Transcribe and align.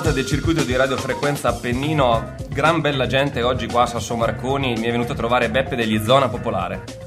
Puntata 0.00 0.18
del 0.18 0.30
circuito 0.30 0.62
di 0.62 0.74
radiofrequenza 0.74 1.50
Appennino. 1.50 2.36
Gran 2.48 2.80
bella 2.80 3.06
gente 3.06 3.42
oggi 3.42 3.66
qua 3.66 3.82
a 3.82 3.86
Sasso 3.86 4.16
Marconi. 4.16 4.72
Mi 4.78 4.86
è 4.86 4.90
venuto 4.90 5.12
a 5.12 5.14
trovare 5.14 5.50
Beppe 5.50 5.76
degli 5.76 6.02
Zona 6.02 6.30
Popolare. 6.30 6.99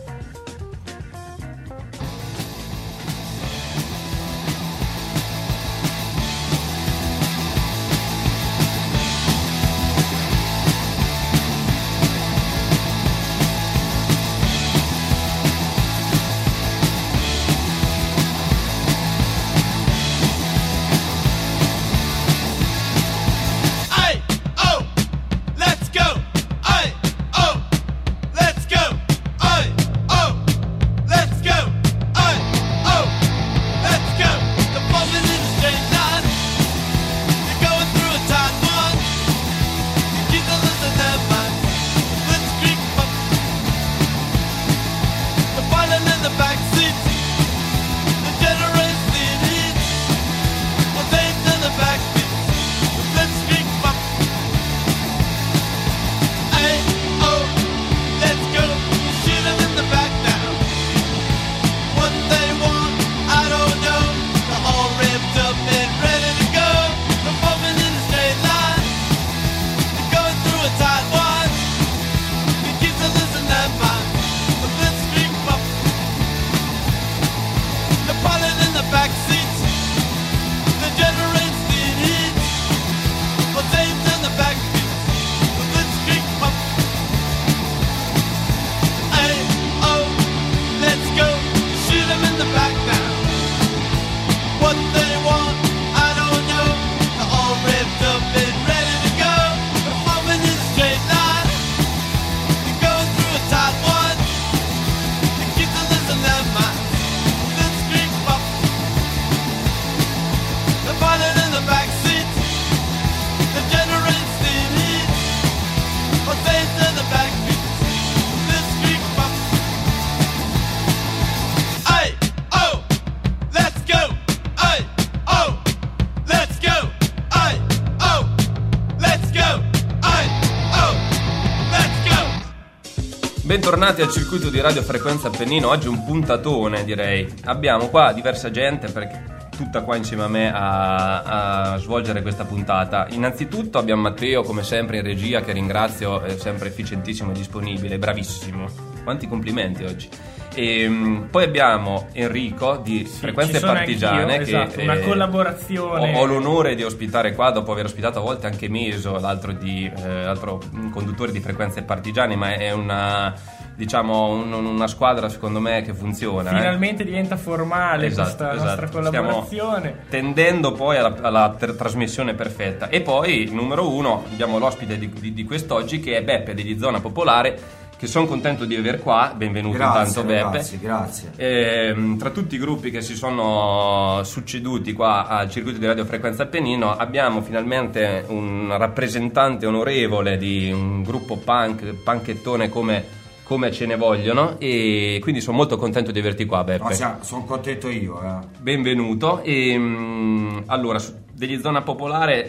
Bentornati 133.93 134.01
al 134.01 134.23
circuito 134.23 134.49
di 134.49 134.59
radiofrequenza 134.59 135.27
Appennino. 135.27 135.69
Oggi 135.69 135.87
un 135.87 136.03
puntatone, 136.03 136.83
direi. 136.83 137.31
Abbiamo 137.43 137.89
qua 137.89 138.11
diversa 138.11 138.49
gente 138.49 138.89
perché 138.89 139.49
tutta 139.55 139.83
qua 139.83 139.95
insieme 139.95 140.23
a 140.23 140.27
me 140.27 140.51
a, 140.51 141.73
a 141.73 141.77
svolgere 141.77 142.23
questa 142.23 142.43
puntata. 142.43 143.05
Innanzitutto 143.11 143.77
abbiamo 143.77 144.01
Matteo, 144.01 144.41
come 144.41 144.63
sempre, 144.63 144.97
in 144.97 145.03
regia, 145.03 145.41
che 145.41 145.51
ringrazio, 145.51 146.21
è 146.23 146.35
sempre 146.37 146.69
efficientissimo 146.69 147.29
e 147.29 147.33
disponibile, 147.35 147.99
bravissimo. 147.99 148.65
Quanti 149.03 149.27
complimenti 149.27 149.83
oggi. 149.83 150.09
E, 150.55 150.87
mm, 150.87 151.23
poi 151.29 151.43
abbiamo 151.43 152.07
Enrico 152.13 152.77
di 152.77 153.05
Frequenze 153.05 153.53
ci 153.53 153.59
sono 153.59 153.73
Partigiane. 153.73 154.37
anch'io, 154.37 154.63
esatto, 154.63 154.81
una 154.81 154.93
eh, 154.95 155.01
collaborazione. 155.01 156.15
Ho, 156.15 156.19
ho 156.19 156.25
l'onore 156.25 156.73
di 156.73 156.83
ospitare 156.83 157.33
qua, 157.33 157.51
dopo 157.51 157.71
aver 157.71 157.85
ospitato 157.85 158.19
a 158.19 158.21
volte 158.21 158.47
anche 158.47 158.69
Meso, 158.69 159.19
l'altro, 159.19 159.51
di, 159.51 159.91
eh, 159.95 160.23
l'altro 160.23 160.61
conduttore 160.91 161.31
di 161.31 161.39
Frequenze 161.39 161.83
Partigiane, 161.83 162.35
ma 162.35 162.53
è 162.53 162.71
una, 162.71 163.33
diciamo, 163.75 164.27
un- 164.29 164.53
una 164.53 164.87
squadra 164.87 165.29
secondo 165.29 165.59
me 165.59 165.81
che 165.81 165.93
funziona. 165.93 166.51
eh. 166.51 166.55
Finalmente 166.55 167.03
diventa 167.03 167.37
formale 167.37 168.05
Esatto, 168.07 168.23
questa 168.23 168.53
esatto. 168.53 168.65
nostra 168.81 168.89
collaborazione. 168.89 169.79
Stiamo 170.07 170.09
tendendo 170.09 170.71
poi 170.73 170.97
alla, 170.97 171.15
alla 171.21 171.55
tr- 171.57 171.75
trasmissione 171.75 172.33
perfetta. 172.33 172.89
E 172.89 173.01
poi, 173.01 173.49
numero 173.51 173.89
uno, 173.89 174.23
abbiamo 174.31 174.57
l'ospite 174.59 174.97
di, 174.97 175.09
di- 175.09 175.33
di 175.33 175.43
quest'oggi 175.43 175.99
che 175.99 176.17
è 176.17 176.23
Beppe 176.23 176.53
degli 176.53 176.77
Zona 176.77 176.99
Popolare, 176.99 177.81
che 177.97 178.07
sono 178.09 178.25
contento 178.25 178.65
di 178.65 178.75
aver 178.75 178.99
qua. 178.99 179.33
Benvenuto 179.35 179.77
Grazie, 179.77 179.99
intanto 179.99 180.23
Beppe. 180.23 180.41
ragazzi, 180.43 180.79
grazie. 180.79 181.31
Ehm, 181.37 182.17
tra 182.17 182.31
tutti 182.31 182.55
i 182.55 182.57
gruppi 182.57 182.91
che 182.91 183.01
si 183.01 183.15
sono 183.15 184.21
succeduti 184.23 184.91
qua 184.93 185.27
al 185.27 185.49
circuito 185.49 185.79
di 185.79 185.85
radiofrequenza 185.85 186.43
Appennino 186.43 186.95
abbiamo 186.97 187.41
finalmente 187.41 188.25
un 188.27 188.73
rappresentante 188.77 189.65
onorevole 189.65 190.37
di 190.37 190.69
un 190.71 191.01
gruppo 191.03 191.37
punk, 191.37 191.93
panchettone 192.03 192.67
come, 192.67 193.21
come 193.43 193.71
ce 193.71 193.85
ne 193.85 193.95
vogliono 193.95 194.57
e 194.59 195.19
quindi 195.21 195.41
sono 195.41 195.57
molto 195.57 195.77
contento 195.77 196.11
di 196.11 196.19
averti 196.19 196.45
qua 196.45 196.63
Beppe. 196.63 196.93
sono 197.21 197.43
contento 197.45 197.89
io. 197.89 198.21
Eh. 198.21 198.47
Benvenuto. 198.59 199.41
E, 199.43 199.77
mm, 199.77 200.57
allora, 200.67 200.97
su- 200.99 201.13
degli 201.35 201.59
Zona 201.59 201.81
Popolare 201.81 202.47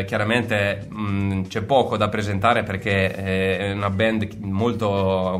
eh, 0.00 0.04
chiaramente 0.06 0.88
mm, 0.92 1.42
c'è 1.44 1.62
poco 1.62 1.96
da 1.96 2.08
presentare 2.08 2.62
perché 2.62 3.14
eh, 3.14 3.58
è 3.58 3.72
una 3.72 3.90
band 3.90 4.28
molto, 4.40 4.88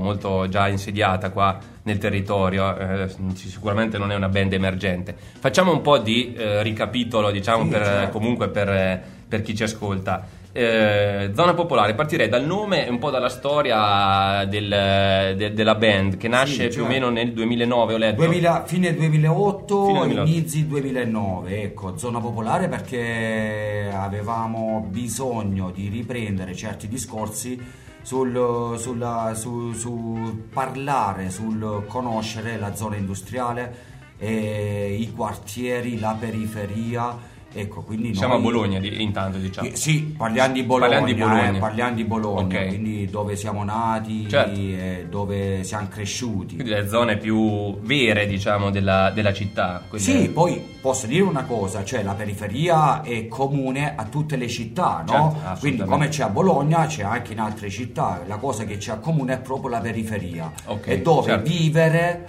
molto 0.01 0.49
già 0.49 0.69
insediata 0.69 1.31
qua 1.31 1.59
nel 1.85 1.99
territorio, 1.99 2.77
eh, 2.77 3.09
sicuramente 3.35 3.99
non 3.99 4.13
è 4.13 4.15
una 4.15 4.29
band 4.29 4.53
emergente. 4.53 5.15
Facciamo 5.39 5.73
un 5.73 5.81
po' 5.81 5.99
di 5.99 6.35
eh, 6.35 6.63
ricapitolo, 6.63 7.31
diciamo, 7.31 7.65
Sì, 7.65 7.69
per, 7.71 7.85
certo. 7.85 8.11
comunque 8.19 8.49
per, 8.49 9.03
per 9.29 9.43
chi 9.43 9.55
ci 9.57 9.65
ascolta. 9.65 10.43
Eh, 10.56 11.33
Zona 11.35 11.53
Popolare, 11.53 11.95
partirei 11.95 12.29
dal 12.29 12.45
nome 12.45 12.87
e 12.87 12.89
un 12.91 13.01
po' 13.01 13.11
dalla 13.11 13.29
storia 13.29 14.45
del- 14.45 15.35
de- 15.37 15.53
della 15.53 15.75
band 15.75 16.17
che 16.17 16.29
nasce 16.29 16.69
più 16.69 16.83
o 16.83 16.85
certo. 16.85 16.87
meno 16.93 17.11
nel 17.11 17.33
2009, 17.33 17.95
ho 17.95 17.97
letto. 17.97 18.21
2000 18.23 18.62
fine 18.65 18.95
2008, 18.95 19.87
Fine 19.87 19.99
2008. 19.99 20.29
inizi 20.31 20.69
2009, 20.69 21.62
ecco, 21.62 21.99
zona 21.99 22.21
popolare 22.21 22.69
perché 22.69 23.91
avevamo 23.93 24.87
bisogno 24.89 25.73
di 25.75 25.89
riprendere 25.89 26.55
certi 26.55 26.87
discorsi 26.87 27.61
sul, 28.03 28.77
sulla- 28.79 29.33
su, 29.35 29.73
su 29.73 30.45
parlare, 30.53 31.31
sul 31.31 31.83
conoscere 31.89 32.59
la 32.61 32.77
zona 32.77 32.95
industriale, 32.95 33.75
e 34.19 34.95
i 35.01 35.11
quartieri, 35.12 35.99
la 35.99 36.17
periferia, 36.19 37.33
ecco, 37.55 37.83
quindi 37.83 38.15
Siamo 38.15 38.35
noi- 38.35 38.43
a 38.43 38.45
Bologna 38.45 38.79
di- 38.79 39.03
intanto, 39.03 39.39
diciamo. 39.39 39.69
Eh, 39.69 39.77
Sì, 39.77 40.15
parliamo 40.17 40.53
di 40.53 40.62
Bologna, 40.62 40.99
Parliamo 40.99 41.06
di 41.06 41.21
Bologna. 41.21 41.56
eh, 41.56 41.59
parliamo 41.59 41.95
di 41.95 42.05
Bologna, 42.05 42.59
Ok. 42.59 42.67
quindi 42.69 43.06
dove 43.06 43.37
siamo 43.37 43.65
nati 43.65 44.29
Certo. 44.29 44.59
e 44.59 45.06
dove 45.09 45.65
siamo 45.65 45.89
cresciuti. 45.89 46.55
Quindi 46.56 46.73
le 46.73 46.89
zone 46.89 47.17
più 47.17 47.79
vere, 47.81 48.27
diciamo, 48.27 48.71
della, 48.71 49.11
della 49.11 49.33
città. 49.33 49.83
Sì, 49.95 50.29
poi 50.29 50.62
posso 50.81 51.06
dire 51.06 51.23
una 51.23 51.45
cosa, 51.45 51.85
cioè 51.85 52.03
la 52.03 52.15
periferia 52.15 53.03
è 53.03 53.27
comune 53.29 53.95
a 53.97 54.05
tutte 54.05 54.37
le 54.37 54.49
città, 54.49 55.05
no? 55.06 55.37
Certo. 55.41 55.61
Quindi 55.61 55.83
come 55.85 56.09
c'è 56.09 56.25
a 56.25 56.29
Bologna, 56.29 56.87
c'è 56.87 57.03
anche 57.03 57.33
in 57.33 57.41
altre 57.41 57.71
città, 57.71 58.21
la 58.27 58.37
cosa 58.37 58.65
che 58.65 58.77
c'è 58.77 58.93
a 58.93 58.97
comune 58.99 59.35
è 59.35 59.39
proprio 59.39 59.71
la 59.71 59.81
periferia, 59.81 60.51
Ok, 60.67 60.87
è 60.89 61.01
dove 61.01 61.29
certo. 61.31 61.49
vivere 61.51 62.27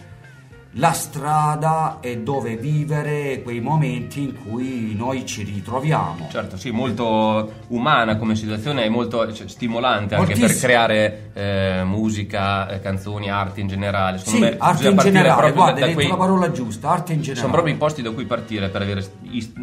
la 0.77 0.91
strada 0.91 1.99
è 2.01 2.17
dove 2.17 2.57
vivere 2.57 3.41
quei 3.41 3.61
momenti 3.61 4.21
in 4.21 4.33
cui 4.33 4.93
noi 4.95 5.25
ci 5.25 5.43
ritroviamo. 5.43 6.27
Certo, 6.29 6.57
sì, 6.57 6.71
molto 6.71 7.53
umana 7.67 8.17
come 8.17 8.35
situazione 8.35 8.83
e 8.83 8.89
molto 8.89 9.31
cioè, 9.31 9.47
stimolante 9.47 10.15
anche 10.15 10.33
per 10.33 10.37
Moltissimo. 10.39 10.67
creare 10.67 11.31
eh, 11.33 11.83
musica, 11.85 12.67
eh, 12.67 12.81
canzoni, 12.81 13.29
arte 13.29 13.61
in 13.61 13.67
generale. 13.67 14.17
Sì, 14.17 14.25
Secondo 14.25 14.45
me 14.47 14.55
arte 14.57 14.89
in 14.89 14.97
generale, 14.97 15.51
guarda, 15.53 15.79
da 15.79 15.85
hai 15.85 15.93
detto 15.93 15.93
quei- 15.93 16.07
la 16.07 16.15
parola 16.17 16.51
giusta, 16.51 16.89
arte 16.89 17.13
in 17.13 17.19
generale. 17.21 17.39
Sono 17.39 17.51
proprio 17.53 17.73
i 17.73 17.77
posti 17.77 18.01
da 18.01 18.11
cui 18.11 18.25
partire 18.25 18.67
per 18.67 18.81
avere 18.81 19.05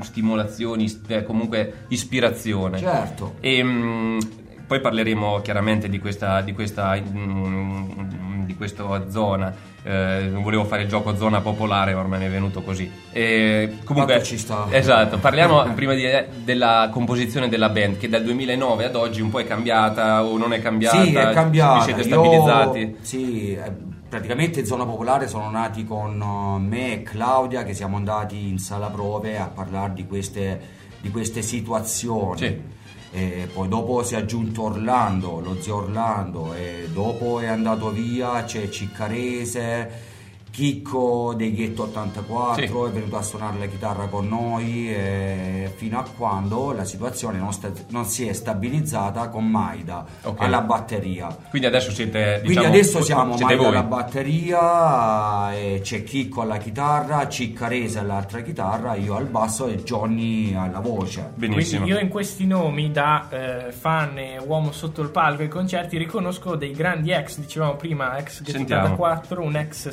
stimolazioni, 0.01 1.01
eh, 1.09 1.25
comunque 1.25 1.85
ispirazione. 1.89 2.79
Certo. 2.79 3.35
E 3.41 3.63
mm, 3.63 4.19
poi 4.67 4.81
parleremo 4.81 5.43
chiaramente 5.43 5.91
di 5.91 5.99
questa, 5.99 6.41
di 6.41 6.55
questa, 6.55 6.99
mm, 6.99 8.22
di 8.45 8.57
questa 8.57 9.11
zona. 9.11 9.71
Eh, 9.85 10.29
non 10.31 10.43
volevo 10.43 10.65
fare 10.65 10.83
il 10.83 10.89
gioco 10.89 11.17
zona 11.17 11.41
popolare, 11.41 11.93
ma 11.95 12.01
ormai 12.01 12.21
mi 12.21 12.27
è 12.27 12.31
venuto 12.31 12.63
così. 12.63 12.91
E 13.13 13.79
comunque, 13.85 14.23
ci 14.23 14.39
sta. 14.39 14.67
Esatto, 14.71 15.19
parliamo 15.19 15.63
prima 15.75 15.95
di- 15.95 16.07
della 16.45 16.89
composizione 16.93 17.49
della 17.49 17.69
band, 17.69 17.99
che 17.99 18.09
dal 18.09 18.23
2009 18.23 18.85
ad 18.85 18.95
oggi 18.95 19.21
un 19.21 19.31
po' 19.31 19.41
è 19.41 19.47
cambiata 19.47 20.25
o 20.25 20.37
non 20.39 20.53
è 20.53 20.61
cambiata. 20.61 21.03
Sì, 21.03 21.15
è 21.15 21.31
cambiata. 21.33 21.79
Vi 21.79 21.83
siete 21.85 22.01
Io- 22.03 22.07
stabilizzati? 22.07 22.97
sì, 23.01 23.55
eh, 23.55 23.73
praticamente 24.09 24.61
in 24.61 24.67
zona 24.67 24.85
popolare 24.85 25.27
sono 25.27 25.51
nati 25.51 25.85
con 25.85 26.21
eh, 26.21 26.61
me 26.61 26.93
e 26.93 27.03
Claudia 27.03 27.65
che 27.65 27.75
siamo 27.75 27.97
andati 27.97 28.49
in 28.49 28.59
sala 28.59 28.89
prove 28.89 29.39
a 29.39 29.49
parlare 29.49 29.95
di 29.95 30.07
queste, 30.07 30.61
di 31.01 31.11
queste 31.11 31.43
situazioni. 31.43 32.39
Sì. 32.39 32.61
E 33.15 33.47
poi 33.53 33.69
dopo 33.69 34.03
si 34.03 34.15
è 34.15 34.17
aggiunto 34.17 34.63
Orlando, 34.63 35.41
lo 35.41 35.61
zio 35.61 35.77
Orlando, 35.77 36.55
e 36.55 36.89
dopo 36.91 37.41
è 37.41 37.47
andato 37.47 37.91
via, 37.91 38.43
c'è 38.45 38.71
Ciccarese, 38.71 40.12
Chicco 40.53 41.33
dei 41.35 41.55
Ghetto 41.55 41.85
84 41.85 42.55
Sì. 42.67 42.89
è 42.89 42.91
venuto 42.93 43.17
a 43.17 43.23
suonare 43.23 43.59
la 43.59 43.65
chitarra 43.67 44.07
con 44.07 44.29
noi 44.29 44.95
e 44.95 45.73
fino 45.77 45.99
a 45.99 46.05
quando 46.15 46.73
la 46.73 46.85
situazione 46.85 47.39
non, 47.39 47.53
sta- 47.55 47.73
non 47.89 48.05
si 48.05 48.29
è 48.29 48.35
stabilizzata 48.35 49.29
con 49.29 49.47
Maida 49.49 50.05
Ok. 50.25 50.43
alla 50.43 50.61
batteria. 50.61 51.35
Quindi 51.49 51.67
adesso 51.67 51.91
siete. 51.91 52.41
Quindi 52.43 52.49
diciamo, 52.49 52.67
adesso 52.67 53.03
siamo 53.03 53.37
siete 53.37 53.45
Maida 53.57 53.63
voi. 53.63 53.71
alla 53.73 53.83
batteria, 53.87 55.55
e 55.55 55.81
c'è 55.83 56.03
Chicco 56.03 56.43
alla 56.43 56.59
chitarra, 56.59 57.27
Ciccarese 57.29 57.99
all'altra 58.01 58.41
chitarra, 58.43 58.95
io 58.95 59.15
al 59.17 59.27
basso 59.27 59.67
e 59.67 59.83
Johnny 59.83 60.55
alla 60.55 60.81
voce. 60.81 61.33
Benissimo. 61.35 61.81
Quindi 61.83 61.99
io 61.99 62.05
in 62.05 62.11
questi 62.11 62.47
nomi 62.47 62.91
da 62.93 63.29
eh, 63.31 63.73
fan 63.73 64.19
e 64.19 64.39
uomo 64.39 64.71
sotto 64.73 65.01
il 65.03 65.09
palco 65.11 65.41
ai 65.43 65.49
concerti 65.49 65.97
riconosco 65.97 66.57
dei 66.57 66.73
grandi 66.73 67.11
ex, 67.11 67.39
dicevamo 67.39 67.77
prima 67.77 68.17
ex 68.19 68.43
Sentiamo. 68.43 68.83
74, 68.97 69.43
un 69.43 69.57
ex 69.57 69.89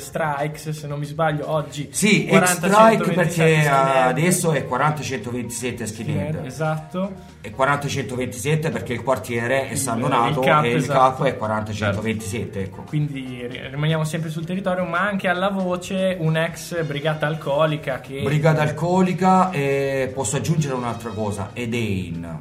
Strikes 0.58 0.70
se 0.78 0.86
non 0.86 0.98
mi 0.98 1.04
sbaglio 1.04 1.50
oggi 1.50 1.88
Sì, 1.92 2.26
40, 2.26 2.68
X-Strike 2.68 3.04
127 3.04 3.14
perché 3.14 3.68
adesso 3.68 4.52
è 4.52 4.66
40-127 4.68 5.84
skinhead. 5.84 6.44
Esatto. 6.44 7.12
E 7.40 7.54
40-127 7.56 8.70
perché 8.70 8.92
il 8.92 9.02
quartiere 9.02 9.68
è 9.68 9.74
San 9.76 9.96
Il- 9.98 10.02
Donato 10.04 10.40
il 10.40 10.46
cap, 10.46 10.64
e 10.64 10.70
il 10.70 10.76
esatto. 10.76 10.98
capo 10.98 11.24
è 11.24 11.36
40-127, 11.36 12.60
ecco. 12.60 12.82
Quindi 12.82 13.46
ri- 13.48 13.68
rimaniamo 13.70 14.04
sempre 14.04 14.30
sul 14.30 14.44
territorio, 14.44 14.84
ma 14.84 15.00
anche 15.00 15.28
alla 15.28 15.48
voce 15.48 16.16
un 16.18 16.36
ex 16.36 16.82
brigata 16.84 17.26
alcolica 17.26 18.00
che 18.00 18.22
Brigata 18.22 18.62
alcolica 18.62 19.50
e 19.50 20.10
posso 20.12 20.36
aggiungere 20.36 20.74
un'altra 20.74 21.10
cosa, 21.10 21.50
Edain, 21.54 22.38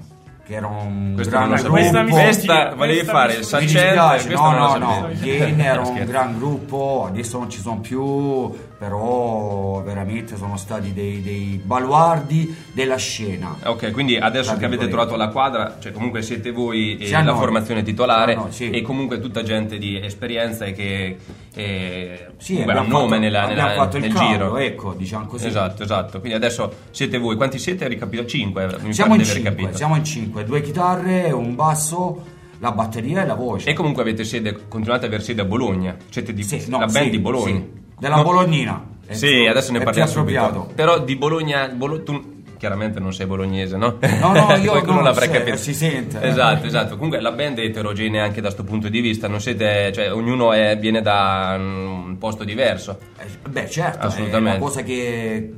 che 0.49 0.55
era 0.55 0.65
un 0.65 1.11
Questo 1.13 1.29
gran 1.29 1.49
gruppo. 1.49 1.69
Questa 1.69 2.03
Questa, 2.03 2.73
volevi 2.75 2.95
questa 2.95 3.11
fare 3.11 3.33
il 3.33 3.45
questo 3.45 4.33
no, 4.33 4.51
no, 4.51 4.77
no, 4.77 5.09
Gain 5.19 5.61
era 5.61 5.81
un 5.81 6.03
gran 6.05 6.37
gruppo, 6.39 7.05
adesso 7.07 7.37
non 7.37 7.51
ci 7.51 7.59
sono 7.59 7.79
più, 7.81 8.51
però 8.79 9.81
veramente 9.83 10.37
sono 10.37 10.55
stati 10.55 10.93
dei, 10.93 11.21
dei 11.21 11.61
baluardi 11.61 12.55
della 12.71 12.95
scena. 12.95 13.57
Ok, 13.65 13.91
quindi 13.91 14.15
adesso 14.17 14.55
che 14.55 14.63
avete 14.63 14.87
trovato 14.87 15.17
la 15.17 15.27
quadra, 15.27 15.77
cioè 15.79 15.91
comunque 15.91 16.21
siete 16.21 16.51
voi 16.51 16.97
e 16.97 17.05
Siamo 17.07 17.25
la 17.25 17.31
noi. 17.31 17.39
formazione 17.41 17.83
titolare 17.83 18.35
noi, 18.35 18.51
sì. 18.53 18.69
e 18.69 18.81
comunque 18.81 19.19
tutta 19.19 19.43
gente 19.43 19.77
di 19.77 19.99
esperienza 19.99 20.63
e 20.63 20.71
che 20.71 21.17
eh, 21.53 22.27
Sì, 22.37 22.61
ha 22.61 22.79
un 22.79 22.87
nome 22.87 23.07
fatto, 23.09 23.19
nella, 23.19 23.47
nella- 23.47 23.73
fatto 23.73 23.97
nel 23.99 24.13
cavolo, 24.13 24.31
giro. 24.31 24.57
ecco, 24.57 24.93
diciamo 24.93 25.25
così. 25.25 25.47
Esatto, 25.47 25.83
esatto. 25.83 26.19
Quindi 26.21 26.37
adesso 26.37 26.71
siete 26.91 27.17
voi. 27.17 27.35
Quanti 27.35 27.59
siete? 27.59 27.85
Ricapito 27.87 28.25
5. 28.25 28.77
Mi 28.81 28.93
Siamo 28.93 29.15
in 29.15 29.21
di 29.21 29.23
aver 29.29 29.35
cinque, 29.35 29.55
capito. 29.61 29.77
siamo 29.77 29.95
in 29.97 30.03
cinque, 30.05 30.45
due 30.45 30.61
chitarre, 30.61 31.31
un 31.31 31.53
basso, 31.53 32.23
la 32.59 32.71
batteria 32.71 33.23
e 33.23 33.25
la 33.25 33.33
voce. 33.35 33.69
E 33.69 33.73
comunque 33.73 34.03
avete 34.03 34.23
sede, 34.23 34.53
continuate 34.69 35.01
ad 35.05 35.11
avere 35.11 35.23
sede 35.23 35.41
a 35.41 35.45
Bologna. 35.45 35.97
Siete 36.09 36.33
di, 36.33 36.43
Sì, 36.43 36.63
no, 36.69 36.79
la 36.79 36.85
band 36.85 37.05
sì, 37.05 37.09
di 37.09 37.19
Bologna. 37.19 37.55
sì, 37.57 37.78
della 37.99 38.15
No? 38.17 38.23
Bolognina. 38.23 38.83
È 39.05 39.13
Sì, 39.13 39.27
più- 39.27 39.49
adesso 39.49 39.71
ne 39.71 39.79
parliamo 39.81 40.09
subito. 40.09 40.71
Però 40.75 40.99
di 40.99 41.15
Bologna, 41.15 41.67
Bolo- 41.69 42.03
tu 42.03 42.37
chiaramente 42.59 42.99
non 42.99 43.13
sei 43.13 43.25
bolognese, 43.25 43.77
no? 43.77 43.97
No, 44.19 44.33
no, 44.33 44.55
io 44.61 44.71
Qualcuno 44.71 44.97
no, 44.97 45.01
l'avrebbe 45.01 45.33
sì, 45.33 45.39
capito. 45.39 45.57
si 45.57 45.73
sente. 45.73 46.21
Esatto, 46.21 46.67
esatto. 46.67 46.95
Comunque 46.95 47.21
la 47.21 47.31
band 47.31 47.57
è 47.59 47.63
eterogenea 47.63 48.23
anche 48.25 48.41
da 48.41 48.47
questo 48.53 48.63
punto 48.65 48.89
di 48.89 48.99
vista, 48.99 49.27
non 49.29 49.39
siete, 49.39 49.91
cioè 49.93 50.11
ognuno 50.13 50.51
è- 50.51 50.77
viene 50.77 51.01
da 51.01 51.55
un 51.57 52.17
posto 52.19 52.43
diverso. 52.43 52.99
Eh, 53.17 53.49
Beh, 53.49 53.69
certo, 53.69 54.07
Assolutamente. 54.07 54.49
è 54.49 54.53
la 54.53 54.59
cosa 54.59 54.83
che, 54.83 55.53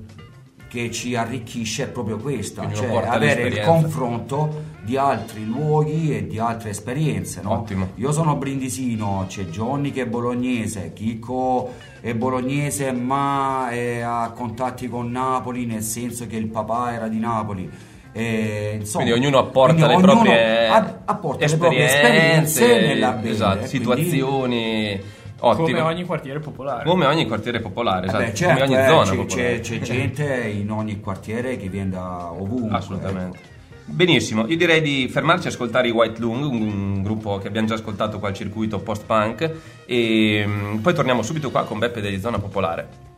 che 0.69 0.91
ci 0.91 1.15
arricchisce 1.15 1.83
è 1.85 1.87
proprio 1.87 2.17
questa, 2.17 2.71
cioè 2.71 3.03
avere 3.07 3.47
il 3.47 3.61
confronto 3.61 4.63
di 4.83 4.97
altri 4.97 5.45
luoghi 5.45 6.15
e 6.15 6.27
di 6.27 6.39
altre 6.39 6.69
esperienze. 6.71 7.41
No? 7.41 7.51
Ottimo. 7.53 7.89
Io 7.95 8.11
sono 8.11 8.35
brindisino, 8.35 9.25
c'è 9.27 9.43
Johnny 9.45 9.91
che 9.91 10.03
è 10.03 10.05
bolognese, 10.07 10.91
Chico 10.93 11.71
è 12.01 12.13
bolognese 12.15 12.91
ma 12.91 13.69
è 13.69 13.99
a 14.01 14.31
contatti 14.35 14.89
con 14.89 15.11
Napoli, 15.11 15.65
nel 15.65 15.83
senso 15.83 16.25
che 16.27 16.35
il 16.35 16.47
papà 16.47 16.93
era 16.93 17.07
di 17.07 17.19
Napoli. 17.19 17.69
E, 18.13 18.77
insomma, 18.79 19.05
Quindi 19.05 19.21
ognuno 19.21 19.37
apporta 19.39 19.85
quindi 19.85 19.91
le 19.93 19.95
ognuno 19.95 20.11
proprie 20.23 20.67
apporta 21.05 21.45
le 21.45 21.57
proprie 21.57 21.85
esperienze 21.85 22.81
nella 22.81 23.11
band, 23.11 23.25
esatto, 23.25 23.51
quindi- 23.59 23.67
situazioni 23.69 25.01
ottime. 25.39 25.67
come 25.79 25.81
ogni 25.81 26.03
quartiere 26.03 26.39
popolare. 26.39 26.83
Come 26.89 27.05
ogni 27.05 27.25
quartiere 27.27 27.59
popolare, 27.61 28.05
Eh 28.07 28.09
esatto, 28.09 28.23
beh, 28.23 28.33
certo, 28.33 28.53
come 28.53 28.65
ogni 28.75 28.83
eh, 28.83 28.87
zona 28.87 29.03
c'è, 29.03 29.15
popolare. 29.15 29.59
c'è- 29.61 29.79
c'è 29.79 29.79
gente 29.79 30.43
in 30.49 30.71
ogni 30.71 30.99
quartiere 30.99 31.55
che 31.55 31.69
viene 31.69 31.89
da 31.91 32.31
ovunque. 32.33 32.77
Assolutamente. 32.77 33.37
ecco. 33.37 33.50
Benissimo, 33.91 34.47
io 34.47 34.55
direi 34.55 34.81
di 34.81 35.09
fermarci 35.09 35.47
a 35.47 35.49
ascoltare 35.49 35.89
i 35.89 35.91
White 35.91 36.21
Lung, 36.21 36.45
un 36.45 37.03
gruppo 37.03 37.37
che 37.39 37.49
abbiamo 37.49 37.67
già 37.67 37.73
ascoltato 37.73 38.19
qua 38.19 38.29
al 38.29 38.33
circuito 38.33 38.79
post-punk 38.79 39.51
e 39.85 40.43
mm, 40.47 40.77
poi 40.77 40.93
torniamo 40.93 41.21
subito 41.21 41.51
qua 41.51 41.65
con 41.65 41.77
Beppe 41.77 41.99
degli 41.99 42.19
Zona 42.19 42.39
Popolare. 42.39 43.10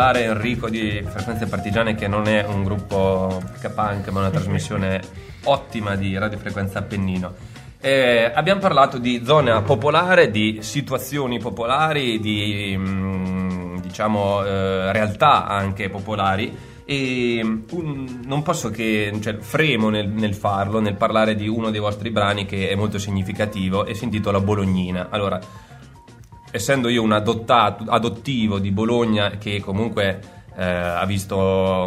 Popolare, 0.00 0.24
Enrico 0.24 0.70
di 0.70 1.04
Frequenze 1.06 1.44
Partigiane 1.44 1.94
che 1.94 2.08
non 2.08 2.26
è 2.26 2.42
un 2.42 2.64
gruppo 2.64 3.42
K-Punk 3.60 4.08
ma 4.08 4.20
una 4.20 4.30
trasmissione 4.30 4.98
ottima 5.44 5.94
di 5.94 6.16
Radio 6.16 6.38
Frequenza 6.38 6.78
Appennino. 6.78 7.34
Eh, 7.78 8.32
abbiamo 8.34 8.60
parlato 8.60 8.96
di 8.96 9.20
zona 9.26 9.60
popolare, 9.60 10.30
di 10.30 10.60
situazioni 10.62 11.38
popolari, 11.38 12.18
di 12.18 12.74
mm, 12.78 13.76
diciamo 13.80 14.42
eh, 14.42 14.90
realtà 14.90 15.46
anche 15.46 15.90
popolari 15.90 16.56
e 16.86 17.42
mm, 17.44 18.22
non 18.24 18.40
posso 18.40 18.70
che 18.70 19.12
cioè, 19.20 19.36
fremo 19.36 19.90
nel, 19.90 20.08
nel 20.08 20.34
farlo, 20.34 20.80
nel 20.80 20.94
parlare 20.94 21.34
di 21.34 21.46
uno 21.46 21.68
dei 21.68 21.80
vostri 21.80 22.08
brani 22.08 22.46
che 22.46 22.70
è 22.70 22.74
molto 22.74 22.98
significativo 22.98 23.84
e 23.84 23.92
si 23.92 24.04
intitola 24.04 24.40
Bolognina. 24.40 25.08
Allora, 25.10 25.38
essendo 26.50 26.88
io 26.88 27.02
un 27.02 27.12
adottato, 27.12 27.84
adottivo 27.88 28.58
di 28.58 28.70
Bologna 28.70 29.30
che 29.38 29.60
comunque 29.60 30.38
eh, 30.56 30.64
ha 30.64 31.04
visto 31.06 31.36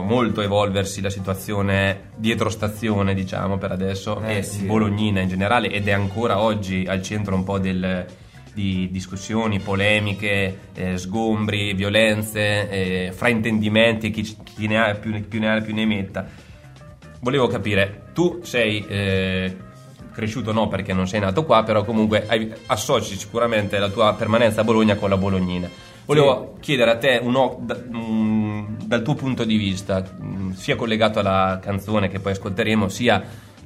molto 0.06 0.42
evolversi 0.42 1.02
la 1.02 1.10
situazione 1.10 2.12
dietro 2.16 2.50
stazione, 2.50 3.14
diciamo 3.14 3.58
per 3.58 3.72
adesso, 3.72 4.22
Eh, 4.24 4.38
e 4.38 4.44
sì. 4.44 4.66
bolognina 4.66 5.20
in 5.20 5.28
generale, 5.28 5.70
ed 5.70 5.88
è 5.88 5.92
ancora 5.92 6.40
oggi 6.40 6.86
al 6.88 7.02
centro 7.02 7.36
un 7.36 7.44
po' 7.44 7.60
del- 7.60 8.06
di 8.54 8.88
discussioni, 8.92 9.60
polemiche, 9.60 10.58
eh, 10.76 10.98
sgombri, 10.98 11.74
violenze, 11.74 12.70
eh, 12.70 13.12
fraintendimenti, 13.12 14.12
chi, 14.12 14.22
chi 14.44 14.68
ne 14.68 14.78
ha 14.80 14.94
più, 14.94 15.28
più 15.28 15.40
ne 15.40 15.50
ha 15.56 15.60
più 15.62 15.74
ne 15.74 15.86
metta. 15.86 16.26
Volevo 17.20 17.48
capire, 17.48 18.04
tu 18.14 18.40
sei 18.44 18.86
eh, 18.88 19.56
cresciuto 20.14 20.52
no 20.52 20.68
perché 20.68 20.94
non 20.94 21.08
sei 21.08 21.20
nato 21.20 21.44
qua, 21.44 21.64
però 21.64 21.84
comunque 21.84 22.26
hai- 22.28 22.52
associ 22.68 23.18
sicuramente 23.18 23.78
la 23.80 23.90
tua 23.90 24.14
permanenza 24.14 24.62
a 24.62 24.64
Bologna 24.64 24.96
con 24.96 25.10
la 25.10 25.18
Bolognina. 25.18 25.70
Volevo 26.06 26.56
chiedere 26.60 26.92
a 26.92 26.98
te, 26.98 27.20
un 27.22 27.36
o- 27.36 27.58
da- 27.62 27.78
mm, 27.82 28.66
dal 28.86 29.02
tuo 29.02 29.16
punto 29.16 29.44
di 29.46 29.56
vista, 29.58 30.04
mm, 30.22 30.52
sia 30.52 30.76
collegato 30.76 31.20
alla 31.20 31.60
canzone 31.62 32.10
che 32.10 32.20
poi 32.20 32.34
ascolteremo, 32.34 32.90
sia 32.90 33.24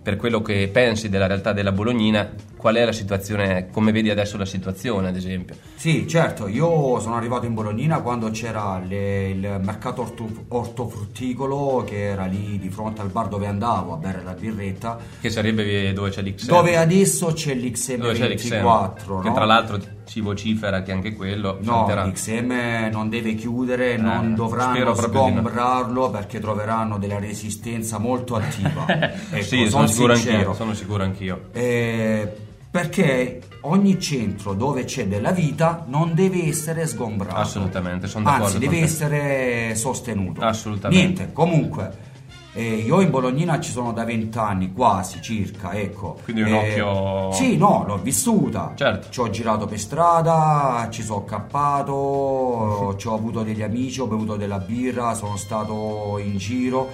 per 0.08 0.16
quello 0.16 0.42
che 0.42 0.70
pensi 0.72 1.10
della 1.10 1.28
realtà 1.28 1.52
della 1.52 1.74
Bolognina, 1.74 2.30
qual 2.56 2.76
è 2.76 2.86
la 2.86 2.94
situazione, 2.94 3.68
come 3.74 3.92
vedi 3.92 4.10
adesso 4.10 4.38
la 4.38 4.46
situazione 4.46 5.10
ad 5.10 5.18
esempio? 5.18 5.58
Sì, 5.76 6.08
certo, 6.08 6.48
io 6.48 6.98
sono 7.02 7.16
arrivato 7.18 7.46
in 7.46 7.54
Bolognina 7.54 8.00
quando 8.00 8.30
c'era 8.30 8.80
le- 8.88 9.28
il 9.28 9.60
mercato 9.62 10.04
orto- 10.04 10.46
ortofrutticolo 10.48 11.84
che 11.86 12.04
era 12.06 12.24
lì 12.24 12.58
di 12.58 12.70
fronte 12.70 13.02
al 13.02 13.10
bar 13.10 13.28
dove 13.28 13.48
andavo 13.48 13.94
a 13.94 13.98
bere 13.98 14.22
la 14.24 14.32
birretta, 14.32 14.98
Che 15.20 15.30
sarebbe 15.30 15.92
dove 15.92 16.10
c'è 16.10 16.22
l'XM. 16.22 16.48
dove 16.48 16.78
adesso 16.78 17.34
c'è 17.34 17.56
Dove 17.58 18.14
c'è 18.14 18.30
l'XM24, 18.30 19.20
Che 19.22 19.28
no? 19.28 19.34
tra 19.34 19.44
l'altro 19.46 19.78
si 20.06 20.22
vocifera 20.22 20.84
che 20.84 20.94
anche 20.94 21.14
quello 21.16 21.58
No, 21.60 21.86
salterà. 21.86 22.06
l'XM 22.06 22.90
non 22.94 23.10
deve 23.10 23.34
chiudere, 23.36 23.98
non 23.98 24.32
Eh, 24.32 24.36
dovranno 24.36 24.74
spero 24.76 24.94
proprio 24.94 25.26
di 25.26 25.32
no. 25.34 25.42
sgombrarlo 25.42 26.10
perché 26.12 26.40
troveranno 26.40 26.98
della 26.98 27.20
resistenza 27.20 27.98
molto 27.98 28.36
attiva. 28.36 28.86
Ecco, 29.30 29.44
sì, 29.44 29.58
sono 29.58 29.68
sono 29.70 29.88
sicuro 29.98 30.16
sincero. 30.16 30.38
anch'io, 30.38 30.54
sono 30.54 30.74
sicuro 30.74 31.04
anch'io. 31.04 31.42
Eh, 31.52 32.32
perché 32.70 33.42
ogni 33.62 34.00
centro 34.00 34.54
dove 34.54 34.84
c'è 34.86 35.08
della 35.08 35.32
vita 35.32 35.84
non 35.88 36.14
deve 36.14 36.46
essere 36.48 36.86
sgombrato. 36.88 37.36
Assolutamente, 37.36 38.08
sono 38.08 38.26
d'accordo 38.26 38.46
Anzi, 38.46 38.60
deve 38.60 38.80
essere 38.82 39.76
sostenuto. 39.76 40.42
Assolutamente. 40.42 41.04
Niente, 41.06 41.34
comunque. 41.34 42.06
eh, 42.54 42.76
io 42.78 43.02
in 43.02 43.10
Bolognina 43.12 43.60
ci 43.60 43.70
sono 43.72 43.94
da 43.94 44.04
vent'anni, 44.04 44.74
quasi 44.74 45.22
circa, 45.22 45.74
ecco. 45.74 46.18
Quindi 46.24 46.42
un 46.42 46.48
Eh, 46.54 46.82
occhio- 46.82 47.32
Sì, 47.32 47.56
no, 47.56 47.84
l'ho 47.88 47.98
vissuta. 47.98 48.74
Certo. 48.76 49.10
Ci 49.12 49.20
ho 49.20 49.30
girato 49.30 49.66
per 49.68 49.80
strada, 49.80 50.88
ci 50.90 51.04
sono 51.04 51.24
cappato, 51.24 52.96
ci 52.98 53.08
ho 53.08 53.14
avuto 53.14 53.44
degli 53.44 53.62
amici, 53.62 54.00
ho 54.00 54.08
bevuto 54.08 54.36
della 54.36 54.58
birra, 54.60 55.14
sono 55.14 55.36
stato 55.38 56.20
in 56.24 56.38
giro. 56.38 56.90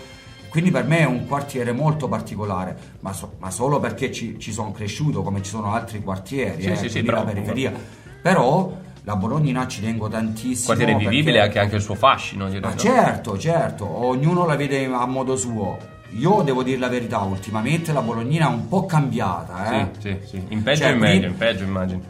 Quindi 0.54 0.70
per 0.70 0.84
me 0.86 1.00
è 1.00 1.06
un 1.06 1.26
quartiere 1.26 1.72
molto 1.72 2.08
particolare, 2.08 2.78
ma, 3.00 3.12
so- 3.12 3.34
ma 3.40 3.50
solo 3.50 3.80
perché 3.80 4.12
ci, 4.12 4.38
ci 4.38 4.52
sono 4.52 4.72
cresciuto 4.72 5.24
come 5.24 5.42
ci 5.42 5.50
sono 5.50 5.74
altri 5.74 6.04
quartieri, 6.04 6.62
Sì, 6.62 6.70
eh, 6.70 6.76
sì, 6.76 6.90
sì, 6.90 7.04
la 7.04 7.24
periferia. 7.24 7.74
Però 8.22 8.72
la 9.06 9.16
Bolognina 9.16 9.66
ci 9.68 9.82
tengo 9.82 10.08
tantissimo. 10.08 10.76
Quartiere 10.76 10.96
vivibile 10.96 11.40
perché- 11.40 11.58
anche 11.58 11.76
il 11.78 11.82
suo 11.82 11.96
fascino, 11.96 12.46
direi. 12.46 12.62
ma 12.62 12.70
no? 12.70 12.76
certo, 12.78 13.36
certo, 13.40 14.06
ognuno 14.06 14.46
la 14.46 14.56
vede 14.56 14.86
a 14.86 15.06
modo 15.08 15.36
suo. 15.36 15.76
Io 16.12 16.44
devo 16.44 16.62
dire 16.62 16.78
la 16.78 16.88
verità, 16.90 17.18
ultimamente 17.22 17.92
la 17.92 18.02
Bolognina 18.04 18.46
è 18.46 18.50
un 18.54 18.68
po' 18.68 18.86
cambiata, 18.86 19.74
eh. 19.80 19.88
Sì, 19.98 20.10
sì, 20.22 20.28
sì. 20.38 20.44
In 20.50 20.62
peggio 20.62 20.82
Cioè, 20.84 20.92
in 20.92 21.00
meglio, 21.00 21.26
in 21.30 21.36
peggio 21.36 21.64
immagino. 21.64 22.02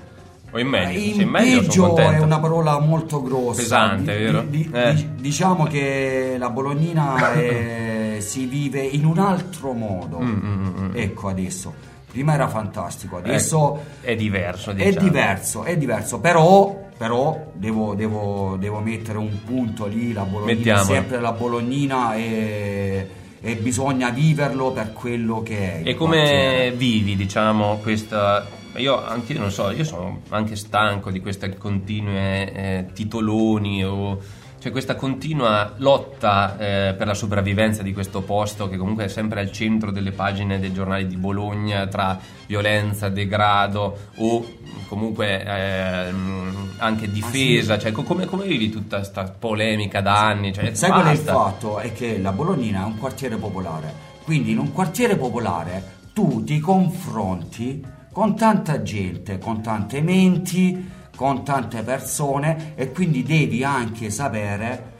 O 0.52 0.60
in 0.60 0.68
meglio. 0.68 1.00
In 1.00 1.22
in 1.22 1.30
meglio 1.30 1.62
peggio 1.62 1.96
è 1.98 2.20
una 2.20 2.40
parola 2.40 2.78
molto 2.80 3.24
grossa. 3.24 3.62
Pesante, 3.62 4.18
Di- 4.18 4.24
vero? 4.24 4.42
di- 4.48 4.70
Eh. 4.72 4.94
di- 4.94 5.10
diciamo 5.16 5.64
che 5.64 6.36
la 6.38 6.50
Bolognina 6.50 7.32
è- 7.34 7.92
si 8.22 8.46
vive 8.46 8.82
in 8.82 9.06
un 9.06 9.18
altro 9.20 9.74
modo. 9.74 10.20
Mm, 10.20 10.30
mm, 10.30 10.66
mm, 10.66 10.86
mm. 10.86 10.92
Ecco 10.96 11.28
adesso. 11.30 11.74
Prima 12.10 12.36
era 12.36 12.48
fantastico, 12.48 13.18
adesso 13.18 13.80
È 14.00 14.16
diverso, 14.16 14.70
è 14.70 14.76
diciamo. 14.76 15.08
diverso, 15.08 15.64
è 15.64 15.76
diverso. 15.78 16.20
Però, 16.20 16.90
però 16.96 17.52
devo, 17.54 17.96
devo- 17.96 18.56
devo 18.60 18.80
mettere 18.82 19.18
un 19.18 19.44
punto 19.44 19.88
lì. 19.88 20.14
La 20.14 20.22
Bolognina 20.24 20.52
è 20.52 20.56
Mettiamolo. 20.56 20.86
sempre 20.94 21.20
la 21.20 21.32
Bolognina 21.32 22.14
e, 22.16 23.10
e 23.42 23.56
bisogna 23.56 24.10
viverlo 24.12 24.72
per 24.72 24.94
quello 24.94 25.42
che 25.42 25.82
è. 25.82 25.90
E 25.90 25.96
come 25.96 26.72
vivi, 26.76 27.16
diciamo, 27.16 27.78
questa... 27.78 28.46
Io 28.76 29.04
anche 29.04 29.34
non 29.36 29.52
so, 29.52 29.70
io 29.72 29.84
sono 29.84 30.22
anche 30.30 30.56
stanco 30.56 31.10
di 31.12 31.20
queste 31.20 31.58
continue 31.58 32.52
eh, 32.54 32.86
titoloni 32.94 33.84
o... 33.86 34.20
Cioè 34.64 34.72
questa 34.72 34.96
continua 34.96 35.74
lotta 35.76 36.58
eh, 36.58 36.94
per 36.94 37.06
la 37.06 37.14
sopravvivenza 37.14 37.84
di 37.84 37.92
questo 37.92 38.22
posto 38.22 38.70
che 38.70 38.78
comunque 38.78 39.04
è 39.04 39.08
sempre 39.10 39.42
al 39.42 39.52
centro 39.52 39.92
delle 39.92 40.14
pagine 40.14 40.58
dei 40.58 40.72
giornali 40.72 41.06
di 41.06 41.18
Bologna 41.18 41.86
tra 41.88 42.18
violenza, 42.48 43.10
degrado 43.10 43.98
o 44.16 44.46
comunque 44.88 45.44
ehm, 45.44 46.76
anche 46.78 47.12
difesa, 47.12 47.78
cioè 47.78 47.92
co- 47.92 48.04
come, 48.04 48.24
come 48.24 48.46
vivi 48.46 48.70
tutta 48.70 49.00
questa 49.00 49.24
polemica 49.38 50.00
da 50.00 50.28
anni? 50.28 50.54
Cioè, 50.54 50.74
Sai 50.74 50.92
qual 50.92 51.08
è 51.08 51.12
il 51.12 51.18
fatto? 51.18 51.80
È 51.80 51.92
che 51.92 52.18
la 52.20 52.32
Bolognina 52.32 52.84
è 52.84 52.86
un 52.86 52.98
quartiere 52.98 53.36
popolare, 53.36 53.94
quindi 54.24 54.52
in 54.52 54.60
un 54.60 54.72
quartiere 54.72 55.18
popolare 55.18 55.84
tu 56.14 56.42
ti 56.46 56.62
confronti 56.62 57.84
con 58.14 58.38
tanta 58.38 58.82
gente, 58.82 59.40
con 59.40 59.62
tante 59.62 60.00
menti, 60.00 60.92
con 61.16 61.44
tante 61.44 61.82
persone 61.84 62.74
e 62.76 62.92
quindi 62.92 63.24
devi 63.24 63.64
anche 63.64 64.10
sapere 64.10 64.92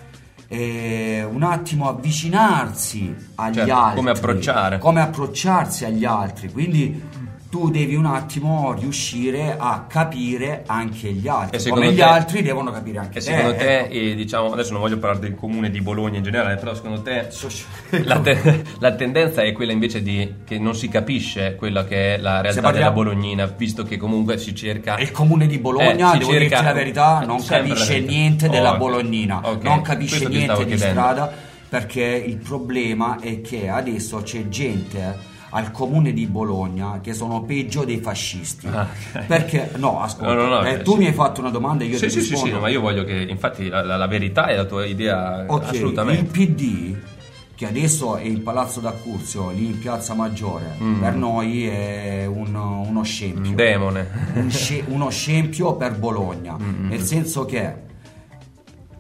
eh, 0.48 1.28
un 1.30 1.42
attimo 1.42 1.90
avvicinarsi 1.90 3.16
agli 3.36 3.56
Certo, 3.56 3.74
altri. 3.74 3.96
come 3.98 4.12
approcciare. 4.12 4.78
Come 4.78 5.02
approcciarsi 5.02 5.86
agli 5.86 6.06
altri. 6.06 6.52
Quindi 6.52 7.02
tu 7.54 7.70
devi 7.70 7.94
un 7.94 8.08
attimo 8.08 8.74
riuscire 8.74 9.56
a 9.56 9.86
capire 9.88 10.64
anche 10.66 11.12
gli 11.12 11.28
altri. 11.28 11.58
E 11.58 11.60
secondo 11.60 11.84
Come 11.84 11.96
gli 11.96 12.00
te- 12.00 12.04
altri 12.04 12.42
devono 12.42 12.72
capire 12.72 12.98
anche 12.98 13.20
E 13.20 13.22
te. 13.22 13.28
secondo 13.32 13.56
te, 13.56 13.80
ecco. 13.82 13.94
eh, 13.94 14.16
diciamo, 14.16 14.52
adesso 14.54 14.72
non 14.72 14.82
voglio 14.82 14.98
parlare 14.98 15.20
del 15.20 15.36
comune 15.36 15.70
di 15.70 15.80
Bologna 15.80 16.18
in 16.18 16.24
generale, 16.24 16.56
però 16.56 16.74
secondo 16.74 17.04
te 17.04 17.28
la, 18.06 18.20
te- 18.22 18.64
la 18.80 18.96
tendenza 18.96 19.44
è 19.44 19.52
quella 19.52 19.72
invece 19.72 20.02
di 20.02 20.34
che 20.44 20.58
non 20.58 20.74
si 20.74 20.88
capisce 20.90 21.54
quella 21.56 21.86
che 21.86 22.16
è 22.16 22.18
la 22.18 22.42
realtà 22.42 22.62
parliamo- 22.62 22.90
della 22.90 22.92
Bolognina, 23.12 23.46
visto 23.46 23.84
che 23.84 23.98
comunque 23.98 24.40
si 24.40 24.56
cerca... 24.56 24.96
E 24.96 25.04
il 25.04 25.12
comune 25.12 25.46
di 25.46 25.60
Bologna, 25.60 26.16
Eh, 26.16 26.18
devo 26.18 26.32
cerca- 26.32 26.48
dirti 26.48 26.64
la 26.64 26.74
verità, 26.74 27.20
non 27.24 27.46
capisce 27.46 27.94
verità. 27.94 28.12
niente 28.12 28.50
della 28.50 28.72
Ok, 28.72 28.78
Bolognina, 28.80 29.42
ok, 29.44 29.62
non 29.64 29.82
capisce 29.82 30.16
questo 30.26 30.36
niente 30.36 30.58
di 30.66 30.66
chiedendo. 30.76 31.00
strada 31.02 31.32
perché 31.70 32.02
il 32.02 32.38
problema 32.38 33.20
è 33.20 33.42
che 33.42 33.70
adesso 33.70 34.24
c'è 34.24 34.48
gente 34.48 35.32
al 35.56 35.72
comune 35.72 36.14
di 36.14 36.26
Bologna 36.26 37.00
che 37.02 37.14
sono 37.14 37.44
peggio 37.44 37.84
dei 37.86 38.00
fascisti. 38.00 38.68
Ah, 38.68 38.88
ok. 39.14 39.26
Perché 39.28 39.72
no, 39.78 40.02
ascolta, 40.02 40.34
No, 40.34 40.42
no, 40.42 40.48
no, 40.48 40.64
eh, 40.66 40.74
eh, 40.74 40.82
tu 40.82 40.94
sì. 40.94 40.98
mi 40.98 41.06
hai 41.08 41.14
fatto 41.14 41.42
una 41.42 41.50
domanda 41.52 41.84
e 41.84 41.88
io 41.88 41.98
sì, 41.98 42.06
ti 42.06 42.12
sì, 42.12 42.22
sì, 42.22 42.30
rispondo. 42.32 42.46
sì, 42.48 42.52
no, 42.54 42.60
ma 42.60 42.70
io 42.70 42.82
voglio 42.82 43.04
che, 43.04 43.14
infatti, 43.30 43.68
la, 43.70 43.84
la- 43.84 43.98
la 43.98 44.08
verità 44.08 44.48
è 44.48 44.56
la 44.56 44.66
tua 44.66 44.86
idea, 44.86 45.46
Ok, 45.48 45.62
il 45.64 45.70
assolutamente. 45.70 46.32
PD 46.46 46.96
che 47.56 47.68
adesso 47.68 48.16
è 48.16 48.24
in 48.24 48.42
Palazzo 48.42 48.80
d'Accurzio, 48.80 49.52
lì 49.52 49.68
in 49.68 49.78
Piazza 49.80 50.16
Maggiore, 50.16 50.76
Mm. 50.82 51.00
per 51.00 51.14
noi 51.16 51.68
è 51.68 52.26
un- 52.26 52.56
uno 52.56 53.04
scempio. 53.04 53.52
Un 53.52 53.56
demone. 53.56 54.10
un 54.34 54.50
sce- 54.50 54.84
uno 54.88 55.10
scempio 55.12 55.76
per 55.76 55.96
Bologna, 55.98 56.58
Mm, 56.60 56.68
mm, 56.86 56.90
nel 56.90 57.00
mm. 57.00 57.04
senso 57.04 57.46
che 57.46 57.76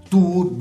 tu 0.08 0.56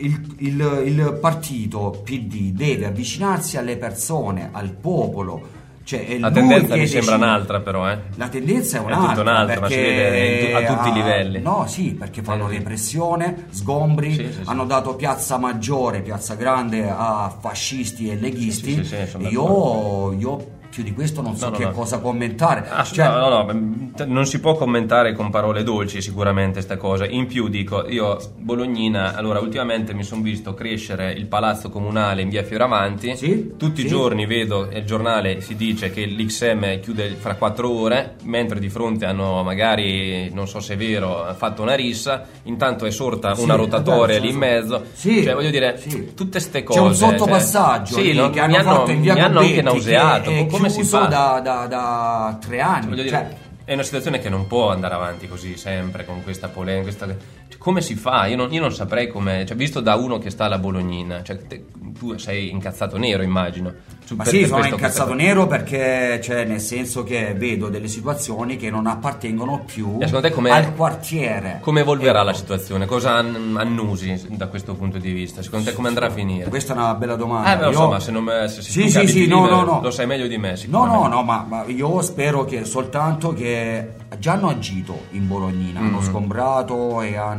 il, 0.00 0.34
il- 0.38 0.82
il 0.86 1.18
partito 1.20 2.00
PD 2.04 2.52
deve 2.52 2.86
avvicinarsi 2.86 3.56
alle 3.56 3.76
persone, 3.76 4.50
al 4.52 4.70
popolo. 4.70 5.54
Cioè 5.86 6.04
è 6.04 6.18
La 6.18 6.32
tendenza 6.32 6.74
mi 6.74 6.88
sembra 6.88 7.12
decide. 7.12 7.14
un'altra 7.30 7.60
però, 7.60 7.88
eh. 7.88 7.98
La 8.16 8.26
tendenza 8.26 8.78
è 8.78 8.80
È 8.80 8.84
un'altra, 8.84 9.08
tutta 9.08 9.20
un'altra, 9.20 9.60
perché 9.60 10.52
a 10.52 10.74
tutti 10.74 10.88
i 10.88 10.92
livelli. 10.92 11.40
No, 11.40 11.64
sì, 11.68 11.94
perché 11.94 12.22
fanno 12.22 12.48
Eh, 12.48 12.54
repressione, 12.58 13.46
sgombri, 13.50 14.12
Sì, 14.12 14.32
sì, 14.32 14.40
hanno 14.46 14.64
dato 14.64 14.96
Piazza 14.96 15.38
Maggiore, 15.38 16.00
Piazza 16.00 16.34
Grande 16.34 16.88
a 16.90 17.32
fascisti 17.38 18.10
e 18.10 18.16
leghisti. 18.16 18.84
Io, 19.28 20.12
io 20.18 20.46
più 20.68 20.82
di 20.82 20.92
questo 20.92 21.22
non 21.22 21.36
so 21.36 21.44
No, 21.46 21.50
no, 21.52 21.56
che 21.58 21.64
no. 21.64 21.70
cosa 21.70 21.98
commentare. 21.98 22.66
Ah, 22.68 22.82
Cioè, 22.84 23.06
no, 23.08 23.28
no, 23.28 24.04
non 24.06 24.26
si 24.26 24.40
può 24.40 24.54
commentare 24.56 25.12
con 25.14 25.30
parole 25.30 25.62
dolci 25.62 26.00
sicuramente 26.02 26.60
sta 26.60 26.76
cosa. 26.76 27.06
In 27.06 27.26
più 27.26 27.48
dico, 27.48 27.86
io 27.88 28.18
Bolognina, 28.36 29.14
allora 29.14 29.38
ultimamente 29.40 29.94
mi 29.94 30.02
sono 30.02 30.22
visto 30.22 30.54
crescere 30.54 31.12
il 31.12 31.26
palazzo 31.26 31.70
comunale 31.70 32.22
in 32.22 32.28
via 32.28 32.42
Fioravanti. 32.42 33.16
Sì, 33.16 33.52
Tutti 33.56 33.80
sì. 33.80 33.86
i 33.86 33.88
giorni 33.88 34.26
vedo 34.26 34.68
il 34.72 34.84
giornale 34.84 35.40
si 35.40 35.54
dice 35.56 35.90
che 35.90 36.04
l'XM 36.06 36.80
chiude 36.80 37.14
fra 37.18 37.34
quattro 37.36 37.70
ore, 37.70 38.16
mentre 38.24 38.58
di 38.60 38.68
fronte 38.68 39.04
hanno 39.06 39.42
magari, 39.42 40.30
non 40.32 40.46
so 40.48 40.60
se 40.60 40.74
è 40.74 40.76
vero, 40.76 41.32
fatto 41.36 41.62
una 41.62 41.74
rissa, 41.74 42.24
intanto 42.44 42.84
è 42.86 42.90
sorta 42.90 43.34
Sì, 43.34 43.42
una 43.42 43.54
rotatoria 43.54 44.18
lì 44.18 44.30
in 44.30 44.36
mezzo. 44.36 44.84
sì, 44.92 45.22
cioè, 45.22 45.34
voglio 45.34 45.50
dire, 45.50 45.80
tutte 46.14 46.40
ste 46.40 46.60
C'è 46.60 46.64
cose. 46.64 46.80
un 46.80 46.94
cioè, 46.94 47.08
sottopassaggio 47.18 47.94
sì, 47.94 48.12
lì 48.12 48.14
no, 48.18 48.30
che 48.30 48.40
hanno 48.40 48.56
mi 48.56 48.62
fatto 48.62 48.90
in 48.90 49.00
via 49.00 49.14
mi 49.14 49.20
hanno 49.20 49.38
anche 49.40 49.62
nauseato. 49.62 50.30
che 50.30 50.46
Come 50.56 50.68
si 50.70 50.76
chiuso 50.80 50.98
fa? 51.00 51.06
Da, 51.06 51.40
da- 51.40 51.66
da 51.66 52.38
tre 52.40 52.60
anni. 52.60 52.88
Voglio 52.88 53.02
dire, 53.02 53.16
Cioè, 53.16 53.36
è 53.64 53.72
una 53.74 53.82
situazione 53.82 54.18
che 54.18 54.28
non 54.28 54.46
può 54.46 54.70
andare 54.70 54.94
avanti 54.94 55.28
così 55.28 55.56
sempre 55.56 56.04
con 56.04 56.22
questa 56.22 56.48
polemica. 56.48 56.84
questa- 56.84 57.06
cioè, 57.06 57.16
come 57.58 57.80
si 57.80 57.94
fa? 57.94 58.26
Io 58.26 58.36
non, 58.36 58.52
io 58.52 58.60
non 58.60 58.72
saprei 58.72 59.08
come. 59.08 59.44
Cioè, 59.46 59.56
visto 59.56 59.80
da 59.80 59.94
uno 59.96 60.18
che 60.18 60.30
sta 60.30 60.44
alla 60.44 60.58
Bolognina, 60.58 61.22
cioè, 61.22 61.36
te- 61.46 61.64
tu 61.98 62.16
sei 62.18 62.50
incazzato 62.50 62.98
nero, 62.98 63.22
immagino. 63.22 63.72
Su- 64.04 64.14
Ma 64.16 64.24
sì, 64.24 64.44
sono 64.44 64.58
questo- 64.58 64.74
incazzato 64.76 65.10
questa- 65.12 65.26
nero 65.26 65.46
perché, 65.46 66.20
cioè, 66.22 66.44
nel 66.44 66.60
senso 66.60 67.02
che 67.02 67.34
vedo 67.36 67.68
delle 67.68 67.88
situazioni 67.88 68.56
che 68.56 68.70
non 68.70 68.86
appartengono 68.86 69.62
più 69.64 69.98
E 70.00 70.30
com'è- 70.30 70.50
al 70.50 70.74
quartiere. 70.74 71.58
Come 71.62 71.80
evolverà 71.80 72.18
Ecco. 72.20 72.28
la 72.28 72.32
situazione? 72.34 72.86
Cosa 72.86 73.14
an- 73.14 73.54
annusi 73.56 74.26
da 74.30 74.46
questo 74.48 74.74
punto 74.74 74.98
di 74.98 75.10
vista? 75.12 75.42
Secondo 75.42 75.70
te 75.70 75.74
come 75.74 75.88
andrà 75.88 76.06
a 76.06 76.10
finire? 76.10 76.48
Questa 76.48 76.74
è 76.74 76.76
una 76.76 76.94
bella 76.94 77.16
domanda. 77.16 77.52
Eh, 77.54 77.56
beh, 77.56 77.70
Io- 77.76 77.98
se, 77.98 78.10
non 78.12 78.24
me, 78.24 78.46
se, 78.48 78.62
se 78.62 78.70
Sì, 78.70 78.90
sì, 78.90 79.06
sì, 79.08 79.26
no, 79.26 79.46
no, 79.48 79.62
no. 79.62 79.80
lo 79.82 79.90
sai 79.90 80.06
meglio 80.06 80.26
di 80.28 80.36
me. 80.38 80.54
No, 80.68 80.84
no, 80.84 81.06
no, 81.08 81.22
ma, 81.22 81.44
ma 81.48 81.64
io 81.66 82.00
spero 82.02 82.44
che 82.44 82.64
soltanto 82.64 83.32
che 83.32 83.88
già 84.18 84.32
hanno 84.34 84.48
agito 84.50 85.06
in 85.12 85.26
Bolognina, 85.26 85.80
hanno 85.80 85.98
Mhm. 85.98 86.04
sgombrato 86.04 87.00
e 87.02 87.16
hanno 87.16 87.35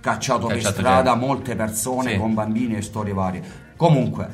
cacciato, 0.00 0.46
per 0.46 0.56
Cacciato 0.56 0.74
strada 0.80 1.10
gente. 1.12 1.26
molte 1.26 1.56
persone 1.56 2.12
Sì. 2.12 2.18
con 2.18 2.34
bambini 2.34 2.76
e 2.76 2.82
storie 2.82 3.12
varie. 3.12 3.42
Comunque, 3.76 4.28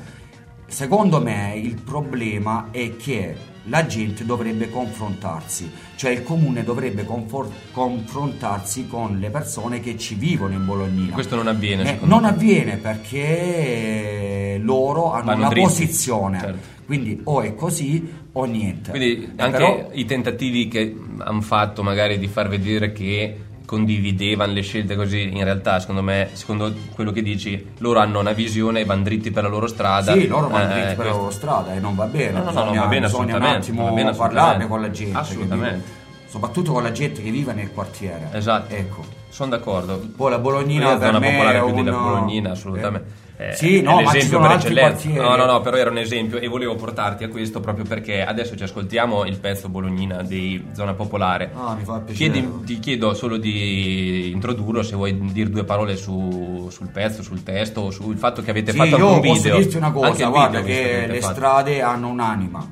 secondo 0.66 1.20
me 1.20 1.54
il 1.56 1.74
problema 1.82 2.68
è 2.70 2.96
che 2.96 3.36
la 3.64 3.84
gente 3.84 4.24
dovrebbe 4.24 4.70
confrontarsi, 4.70 5.70
cioè 5.96 6.10
il 6.10 6.22
comune 6.22 6.64
dovrebbe 6.64 7.04
confor- 7.04 7.52
confrontarsi 7.70 8.86
con 8.86 9.18
le 9.18 9.28
persone 9.28 9.80
che 9.80 9.98
ci 9.98 10.14
vivono 10.14 10.54
in 10.54 10.64
Bolognina. 10.64 11.12
Questo 11.12 11.36
non 11.36 11.48
avviene, 11.48 11.82
Eh, 11.82 11.98
non 12.06 12.22
te? 12.22 12.28
avviene 12.28 12.76
perché 12.78 14.58
loro 14.62 15.12
hanno 15.12 15.24
Vanno 15.26 15.38
una 15.40 15.48
dritti, 15.48 15.66
posizione, 15.68 16.38
certo. 16.40 16.58
quindi 16.86 17.20
o 17.24 17.42
è 17.42 17.54
così 17.54 18.10
o 18.32 18.44
niente. 18.44 18.90
Quindi 18.90 19.24
Eh, 19.36 19.42
anche 19.42 19.56
però- 19.58 19.88
i 19.92 20.04
tentativi 20.06 20.68
che 20.68 20.96
hanno 21.18 21.40
fatto 21.42 21.82
magari 21.82 22.18
di 22.18 22.26
far 22.28 22.48
vedere 22.48 22.92
che 22.92 23.36
condividevano 23.68 24.54
le 24.54 24.62
scelte 24.62 24.96
così, 24.96 25.28
in 25.36 25.44
realtà 25.44 25.78
secondo 25.78 26.00
me, 26.02 26.30
secondo 26.32 26.72
quello 26.94 27.12
che 27.12 27.20
dici, 27.20 27.72
loro 27.80 27.98
hanno 28.00 28.18
una 28.18 28.32
visione 28.32 28.80
e 28.80 28.84
vanno 28.86 29.02
dritti 29.02 29.30
per 29.30 29.42
la 29.42 29.50
loro 29.50 29.66
strada. 29.66 30.14
Sì, 30.14 30.26
loro 30.26 30.48
vanno 30.48 30.70
Eh, 30.70 30.72
dritti 30.72 30.86
per 30.86 30.96
la 30.96 31.02
questo- 31.02 31.18
loro 31.18 31.30
strada 31.30 31.74
e 31.74 31.78
non 31.78 31.94
va 31.94 32.06
bene. 32.06 32.30
No, 32.30 32.38
no, 32.38 32.44
no, 32.44 32.50
bisogna, 32.50 32.64
no, 32.74 32.80
va 32.80 32.86
bene 32.86 33.06
bisogna 33.06 33.22
un 33.24 33.28
assolutamente, 33.28 33.66
attimo 33.66 33.84
va 33.84 33.90
bene 33.90 34.12
parlarne 34.12 34.66
con 34.66 34.80
la 34.80 34.90
gente. 34.90 35.18
Assolutamente. 35.18 35.70
vive- 35.76 35.96
soprattutto 36.28 36.72
con 36.72 36.82
la 36.82 36.92
gente 36.92 37.22
che 37.22 37.30
vive 37.30 37.52
nel 37.52 37.70
quartiere. 37.72 38.28
Esatto. 38.32 38.74
Ecco. 38.74 39.04
Sono 39.28 39.50
d'accordo. 39.50 39.98
Poi 40.16 40.30
la 40.30 40.38
Bolognina 40.38 40.92
Io 40.92 40.98
per 40.98 41.18
me 41.18 41.30
popolare 41.32 41.58
è 41.58 41.64
più 41.64 41.82
della 41.82 41.96
un- 41.96 42.02
Bolognina, 42.02 42.50
assolutamente. 42.52 43.08
Eh, 43.08 43.27
Eh, 43.40 43.54
sì, 43.54 43.78
è 43.78 43.82
no, 43.82 44.00
ma 44.00 44.10
ci 44.10 44.22
sono 44.22 44.46
altri 44.46 44.72
eccellenza. 44.72 44.90
quartieri. 45.08 45.16
No, 45.20 45.36
no, 45.36 45.44
no, 45.44 45.60
però 45.60 45.76
era 45.76 45.90
un 45.90 45.98
esempio 45.98 46.38
e 46.40 46.48
volevo 46.48 46.74
portarti 46.74 47.22
a 47.22 47.28
questo 47.28 47.60
proprio 47.60 47.84
perché 47.84 48.24
adesso 48.24 48.56
ci 48.56 48.64
ascoltiamo 48.64 49.24
il 49.26 49.38
pezzo 49.38 49.68
Bolognina 49.68 50.22
di 50.24 50.66
Zona 50.74 50.94
Popolare. 50.94 51.52
Ah, 51.54 51.74
mi 51.74 51.84
fa 51.84 52.00
piacere. 52.00 52.32
Chiedi- 52.32 52.64
ti 52.64 52.78
chiedo 52.80 53.14
solo 53.14 53.36
di 53.36 54.30
introdurlo, 54.32 54.82
se 54.82 54.96
vuoi 54.96 55.16
dire 55.32 55.50
due 55.50 55.62
parole 55.62 55.94
su- 55.96 56.66
sul 56.70 56.88
pezzo, 56.90 57.22
sul 57.22 57.44
testo, 57.44 57.92
sul 57.92 58.16
fatto 58.16 58.42
che 58.42 58.50
avete 58.50 58.72
Sì, 58.72 58.76
fatto 58.76 58.96
io 58.96 59.06
anche 59.06 59.28
un 59.28 59.32
posso 59.34 59.42
video. 59.42 59.58
dirti 59.58 59.76
una 59.76 59.92
cosa, 59.92 60.26
guarda 60.26 60.60
video 60.60 60.74
che 60.76 61.06
le 61.06 61.20
fatto. 61.20 61.34
strade 61.34 61.80
hanno 61.80 62.08
un'anima. 62.08 62.70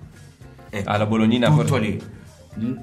Ecco, 0.68 0.90
Ah, 0.90 0.96
la 0.96 1.06
Bolognina 1.06 1.48
tutto 1.48 1.64
forse- 1.64 1.78
lì. 1.78 2.02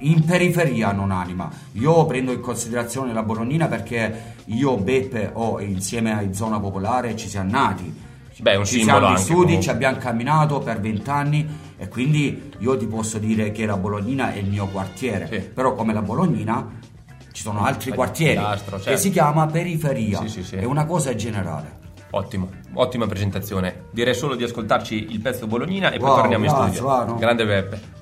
In 0.01 0.23
periferia 0.23 0.89
hanno 0.89 1.01
un'anima. 1.01 1.49
Io 1.73 2.05
prendo 2.05 2.31
in 2.31 2.39
considerazione 2.39 3.11
la 3.11 3.23
Bolognina 3.23 3.65
perché 3.67 4.32
io, 4.45 4.77
Beppe, 4.77 5.31
ho 5.33 5.59
insieme 5.61 6.11
a 6.11 6.33
Zona 6.33 6.59
Popolare 6.59 7.15
ci 7.15 7.27
siamo 7.27 7.51
nati. 7.51 8.01
Beh, 8.41 8.55
un 8.55 8.65
ci 8.65 8.83
siamo 8.83 9.11
vissuti, 9.11 9.61
ci 9.61 9.69
abbiamo 9.69 9.97
camminato 9.97 10.59
per 10.59 10.79
vent'anni 10.79 11.47
e 11.77 11.87
quindi 11.87 12.51
io 12.57 12.75
ti 12.77 12.87
posso 12.87 13.19
dire 13.19 13.51
che 13.51 13.65
la 13.65 13.77
Bolognina 13.77 14.33
è 14.33 14.37
il 14.37 14.47
mio 14.47 14.67
quartiere. 14.67 15.27
Sì. 15.27 15.39
Però 15.39 15.75
come 15.75 15.93
la 15.93 16.01
Bolognina 16.01 16.79
ci 17.31 17.41
sono 17.41 17.63
altri 17.63 17.89
Fai 17.89 17.97
quartieri 17.97 18.37
pilastro, 18.37 18.77
che 18.77 18.83
certo. 18.83 18.99
si 18.99 19.11
chiama 19.11 19.45
periferia. 19.47 20.19
Sì, 20.21 20.29
sì, 20.29 20.43
sì. 20.43 20.55
È 20.55 20.65
una 20.65 20.85
cosa 20.85 21.13
generale. 21.15 21.81
Ottimo, 22.11 22.49
ottima 22.73 23.07
presentazione. 23.07 23.85
Direi 23.91 24.13
solo 24.13 24.35
di 24.35 24.43
ascoltarci 24.43 25.07
il 25.09 25.19
pezzo 25.19 25.47
Bolognina 25.47 25.91
e 25.91 25.97
poi 25.97 26.09
Wow, 26.09 26.17
torniamo 26.17 26.45
in 26.45 26.51
studio. 26.51 26.83
va, 26.83 27.03
no? 27.05 27.15
Grande 27.15 27.45
Beppe. 27.45 27.92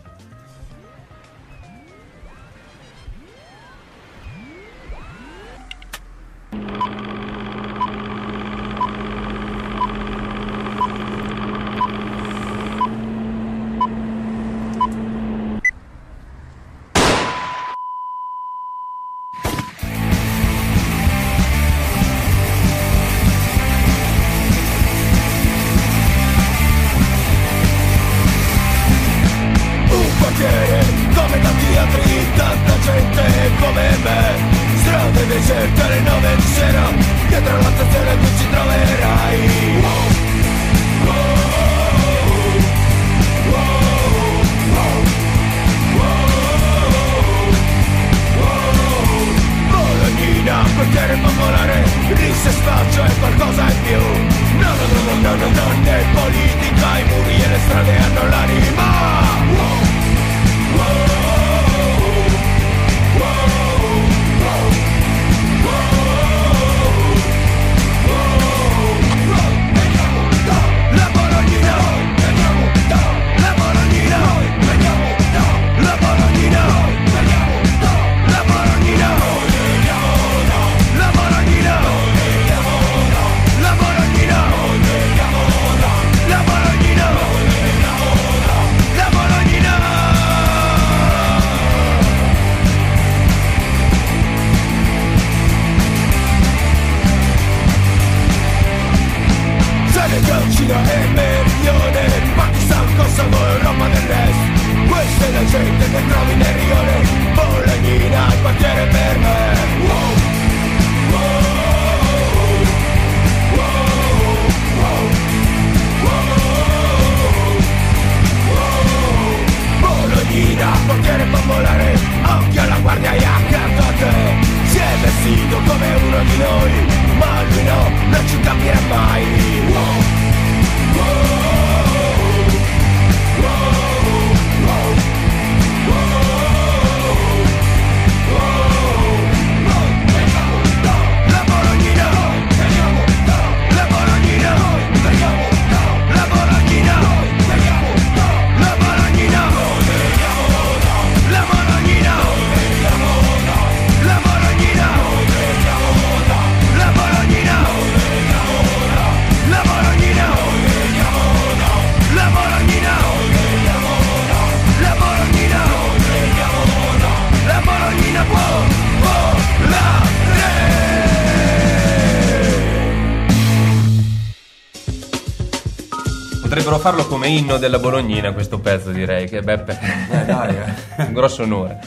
Farlo 176.82 177.06
come 177.06 177.28
inno 177.28 177.58
della 177.58 177.78
Bolognina 177.78 178.34
questo 178.34 178.60
pezzo 178.60 178.90
direi, 178.90 179.28
che 179.30 179.42
Beppe 179.42 179.78
Eh, 180.12 180.26
dai, 180.26 180.56
eh. 180.56 181.04
un 181.06 181.14
grosso 181.14 181.44
onore. 181.44 181.80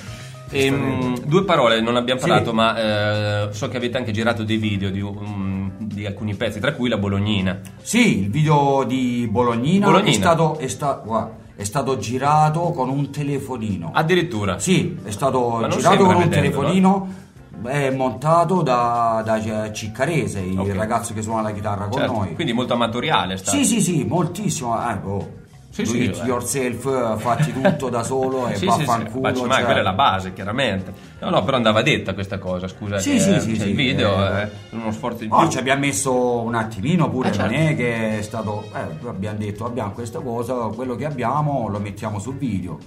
Ehm, 0.50 1.18
due 1.24 1.42
parole, 1.44 1.80
non 1.80 1.96
abbiamo 1.96 2.20
Sì. 2.20 2.28
parlato, 2.28 2.52
ma 2.54 2.76
eh, 2.76 3.52
so 3.52 3.68
che 3.68 3.76
avete 3.76 3.98
anche 3.98 4.12
girato 4.12 4.44
dei 4.44 4.56
video 4.56 4.90
di, 4.90 5.00
um, 5.00 5.72
di 5.78 6.06
alcuni 6.06 6.36
pezzi, 6.36 6.60
tra 6.60 6.72
cui 6.74 6.88
la 6.88 6.96
Bolognina. 6.96 7.58
Sì, 7.82 8.20
il 8.20 8.30
video 8.30 8.84
di 8.86 9.26
Bolognina, 9.28 9.86
Bolognina. 9.86 10.10
È, 10.10 10.14
stato, 10.14 10.56
è, 10.58 10.68
sta- 10.68 11.02
guarda, 11.04 11.32
è 11.56 11.64
stato 11.64 11.98
girato 11.98 12.60
con 12.70 12.88
un 12.88 13.10
telefonino. 13.10 13.90
Addirittura. 13.92 14.60
Sì, 14.60 14.96
è 15.02 15.10
stato 15.10 15.66
girato 15.70 16.04
con 16.04 16.14
un 16.14 16.28
telefonino. 16.28 17.22
È 17.62 17.90
montato 17.90 18.62
da, 18.62 19.22
da 19.24 19.72
Ciccarese, 19.72 20.40
il 20.40 20.58
Ok. 20.58 20.74
ragazzo 20.74 21.14
che 21.14 21.22
suona 21.22 21.42
la 21.42 21.52
chitarra 21.52 21.84
con 21.86 21.98
Certo, 21.98 22.12
noi. 22.12 22.34
Quindi 22.34 22.52
molto 22.52 22.74
amatoriale. 22.74 23.36
Sta. 23.36 23.50
Sì, 23.50 23.64
sì, 23.64 23.80
sì, 23.80 24.04
moltissimo. 24.04 24.76
Eh, 24.88 24.98
oh. 25.04 25.42
Sì, 25.70 25.84
sì, 25.86 26.02
it 26.04 26.20
eh. 26.22 26.26
yourself, 26.26 26.86
eh, 26.86 27.18
fatti 27.20 27.52
tutto 27.52 27.88
da 27.88 28.04
solo 28.04 28.46
e 28.48 28.54
Sì, 28.54 28.68
sì, 28.70 28.70
sì, 28.70 28.84
vaffanculo. 28.84 29.20
ma 29.22 29.34
ci- 29.34 29.44
ma 29.44 29.54
cioè. 29.56 29.64
quella 29.64 29.80
è 29.80 29.82
la 29.82 29.92
base, 29.92 30.32
chiaramente. 30.32 30.92
No, 31.18 31.30
no, 31.30 31.42
però 31.42 31.56
andava 31.56 31.82
detta 31.82 32.14
questa 32.14 32.38
cosa, 32.38 32.68
scusa. 32.68 32.98
Sì, 32.98 33.12
che, 33.14 33.18
sì, 33.18 33.30
eh, 33.34 33.40
sì, 33.40 33.56
sì, 33.58 33.68
il 33.70 33.74
video 33.74 34.24
eh, 34.24 34.42
è 34.42 34.50
uno 34.70 34.92
sforzo 34.92 35.24
Oh, 35.28 35.38
più. 35.40 35.48
ci 35.48 35.58
abbiamo 35.58 35.80
messo 35.80 36.12
un 36.42 36.54
attimino 36.54 37.10
pure, 37.10 37.30
Eh, 37.30 37.32
certo. 37.32 37.50
non 37.52 37.60
è 37.60 37.74
che 37.74 38.18
è 38.18 38.22
stato. 38.22 38.68
eh, 38.72 39.08
abbiamo 39.08 39.36
detto 39.38 39.64
abbiamo 39.64 39.90
questa 39.90 40.20
cosa, 40.20 40.54
quello 40.54 40.94
che 40.94 41.06
abbiamo 41.06 41.66
lo 41.68 41.80
mettiamo 41.80 42.20
sul 42.20 42.36
video. 42.36 42.78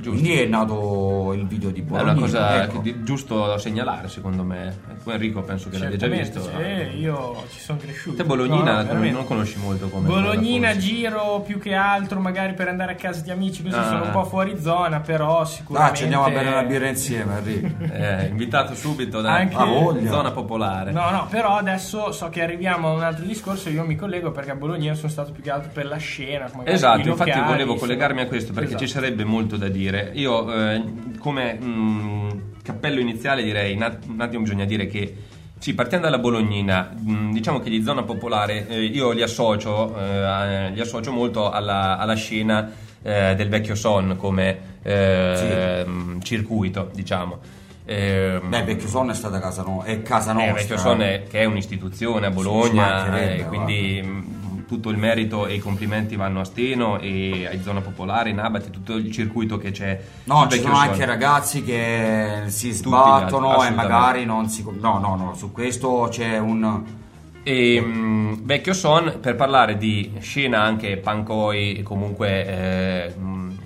Giusto. 0.00 0.10
Quindi 0.10 0.40
è 0.40 0.46
nato 0.46 1.32
il 1.34 1.46
video 1.46 1.70
di 1.70 1.80
È 1.80 1.82
Bologna. 1.82 2.12
una 2.12 2.20
cosa 2.20 2.62
ecco. 2.64 2.80
che 2.80 2.92
di- 2.92 3.02
giusto 3.04 3.46
da 3.46 3.58
segnalare, 3.58 4.08
secondo 4.08 4.42
me. 4.42 4.76
Tu 5.02 5.10
Enrico 5.10 5.42
penso 5.42 5.68
che 5.70 5.78
l'abbia 5.78 5.96
già 5.96 6.06
visto. 6.08 6.40
sì, 6.42 6.98
io 6.98 7.44
ci 7.50 7.60
sono 7.60 7.78
cresciuto. 7.78 8.16
Te 8.16 8.24
Bolognina 8.24 8.82
No, 8.82 8.92
no, 8.92 9.10
non- 9.10 9.24
conosci 9.24 9.58
molto 9.58 9.88
come 9.88 10.06
Bolognina 10.08 10.76
giro 10.76 11.42
più 11.46 11.58
che 11.58 11.74
altro 11.74 12.20
magari 12.20 12.54
per 12.54 12.68
andare 12.68 12.92
a 12.92 12.94
casa 12.96 13.20
di 13.22 13.30
amici 13.30 13.62
così 13.62 13.76
Ah. 13.76 13.84
sono 13.84 14.04
un 14.04 14.10
po' 14.10 14.24
fuori 14.24 14.60
zona 14.60 15.00
però 15.00 15.44
sicuramente 15.44 15.90
Dai, 15.92 15.96
ci 15.98 16.02
andiamo 16.04 16.24
a 16.24 16.30
bere 16.30 16.48
una 16.48 16.62
birra 16.64 16.88
insieme, 16.88 17.38
Enrico. 17.38 17.74
Eh, 17.96 18.26
invitato 18.26 18.74
subito 18.74 19.20
da 19.20 19.32
Anche- 19.34 19.56
Ha 19.56 19.64
voglia. 19.64 20.10
zona 20.10 20.30
popolare. 20.30 20.92
No, 20.92 21.10
no, 21.10 21.26
però 21.30 21.56
adesso 21.56 22.12
so 22.12 22.28
che 22.28 22.42
arriviamo 22.42 22.88
a 22.88 22.92
un 22.92 23.02
altro 23.02 23.24
discorso, 23.24 23.70
io 23.70 23.84
mi 23.84 23.96
collego 23.96 24.30
perché 24.30 24.50
a 24.50 24.54
Bologna 24.56 24.94
sono 24.94 25.08
stato 25.08 25.32
più 25.32 25.42
che 25.42 25.50
altro 25.50 25.70
per 25.72 25.86
la 25.86 25.96
scena. 25.96 26.50
Esatto, 26.64 27.08
infatti 27.08 27.30
locali, 27.30 27.46
volevo 27.50 27.74
collegarmi 27.76 28.20
a 28.20 28.26
questo 28.26 28.52
perché 28.52 28.76
ci 28.76 28.84
Esatto. 28.84 29.00
sarebbe 29.00 29.24
molto 29.24 29.56
da 29.56 29.68
dire. 29.68 29.84
Io 30.14 30.52
eh, 30.52 30.82
come 31.18 31.54
mh, 31.54 32.40
cappello 32.62 33.00
iniziale 33.00 33.42
direi, 33.42 33.74
un 33.74 34.20
attimo 34.20 34.42
bisogna 34.42 34.64
dire 34.64 34.86
che 34.86 35.14
sì, 35.58 35.74
partendo 35.74 36.04
dalla 36.04 36.18
Bolognina, 36.18 36.92
mh, 36.94 37.32
diciamo 37.32 37.60
che 37.60 37.70
gli 37.70 37.82
zona 37.82 38.02
popolare 38.02 38.66
eh, 38.68 38.82
io 38.82 39.12
li 39.12 39.22
associo, 39.22 39.98
eh, 39.98 40.70
li 40.70 40.80
associo 40.80 41.12
molto 41.12 41.50
alla, 41.50 41.96
alla 41.98 42.14
scena 42.14 42.70
eh, 43.02 43.34
del 43.36 43.48
vecchio 43.48 43.74
Son 43.74 44.16
come 44.18 44.58
eh, 44.82 45.84
mh, 45.86 46.20
circuito, 46.20 46.90
diciamo. 46.92 47.38
Ehm, 47.88 48.48
Beh, 48.48 48.64
Vecchio 48.64 48.88
Son 48.88 49.10
è 49.10 49.14
stata 49.14 49.38
casa, 49.38 49.62
no- 49.62 49.82
è 49.82 50.02
casa 50.02 50.32
eh, 50.32 50.34
nostra. 50.34 50.52
Vecchio 50.54 50.76
Son 50.76 51.00
è, 51.02 51.22
che 51.28 51.40
è 51.40 51.44
un'istituzione 51.44 52.26
a 52.26 52.30
Bologna, 52.30 53.16
eh, 53.16 53.44
quindi 53.46 54.02
tutto 54.66 54.90
il 54.90 54.96
merito 54.96 55.46
e 55.46 55.54
i 55.54 55.58
complimenti 55.58 56.16
vanno 56.16 56.40
a 56.40 56.44
Steno 56.44 56.98
e 56.98 57.46
ai 57.46 57.62
Zona 57.62 57.80
Popolare, 57.80 58.30
in 58.30 58.38
Abati, 58.38 58.70
tutto 58.70 58.94
il 58.94 59.10
circuito 59.10 59.58
che 59.58 59.70
c'è. 59.70 60.00
No, 60.24 60.46
ci 60.50 60.60
sono 60.60 60.74
Son. 60.74 60.88
anche 60.88 61.04
ragazzi 61.04 61.62
che 61.62 62.42
si 62.46 62.72
sbattono 62.72 63.50
altri, 63.50 63.68
e 63.68 63.70
magari 63.70 64.24
non 64.24 64.48
si. 64.48 64.64
No, 64.80 64.98
no, 64.98 65.16
no, 65.16 65.34
su 65.34 65.52
questo 65.52 66.08
c'è 66.10 66.38
un. 66.38 66.82
E, 67.42 67.80
mh, 67.80 68.44
Vecchio 68.44 68.72
Son 68.72 69.18
per 69.20 69.36
parlare 69.36 69.76
di 69.76 70.12
scena 70.18 70.62
anche 70.62 70.96
pancoi 70.96 71.74
e 71.74 71.82
comunque 71.84 72.44
eh, 72.44 73.14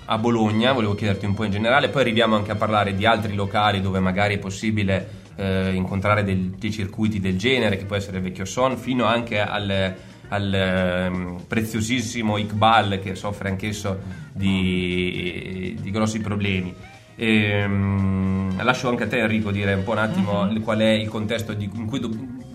a 0.05 0.19
Bologna, 0.19 0.73
volevo 0.73 0.95
chiederti 0.95 1.25
un 1.25 1.33
po' 1.35 1.45
in 1.45 1.51
generale, 1.51 1.89
poi 1.89 2.03
arriviamo 2.03 2.37
anche 2.37 2.51
a 2.51 2.57
parlare 2.57 2.95
di 2.95 3.07
altri 3.07 3.35
locali 3.35 3.81
dove 3.81 4.01
magari 4.01 4.35
è 4.35 4.39
possibile 4.39 5.19
eh, 5.37 5.73
incontrare 5.73 6.25
del- 6.25 6.51
dei 6.59 6.71
circuiti 6.71 7.21
del 7.21 7.39
genere, 7.39 7.79
che 7.79 7.87
può 7.87 7.97
essere 7.97 8.21
Vecchio 8.21 8.45
Son, 8.45 8.77
fino 8.77 9.07
anche 9.07 9.41
al, 9.41 9.95
al, 10.31 10.53
ehm, 10.53 11.43
preziosissimo 11.47 12.37
Iqbal 12.39 12.99
che 13.01 13.15
soffre 13.15 13.49
anch'esso 13.51 14.01
di, 14.33 15.77
di 15.81 15.91
grossi 15.91 16.21
problemi. 16.21 16.75
Ehm, 17.17 18.63
lascio 18.63 18.89
anche 18.89 19.05
a 19.05 19.07
te 19.07 19.19
Enrico 19.19 19.51
dire 19.51 19.75
un 19.75 19.83
po' 19.85 19.93
un 19.93 19.99
attimo 19.99 20.45
Mhm. 20.45 20.63
qual 20.63 20.79
è 20.79 20.91
il 20.91 21.09
contesto 21.09 21.53
di- 21.53 21.71
in 21.75 21.87
cui 21.87 22.01
do- 22.01 22.11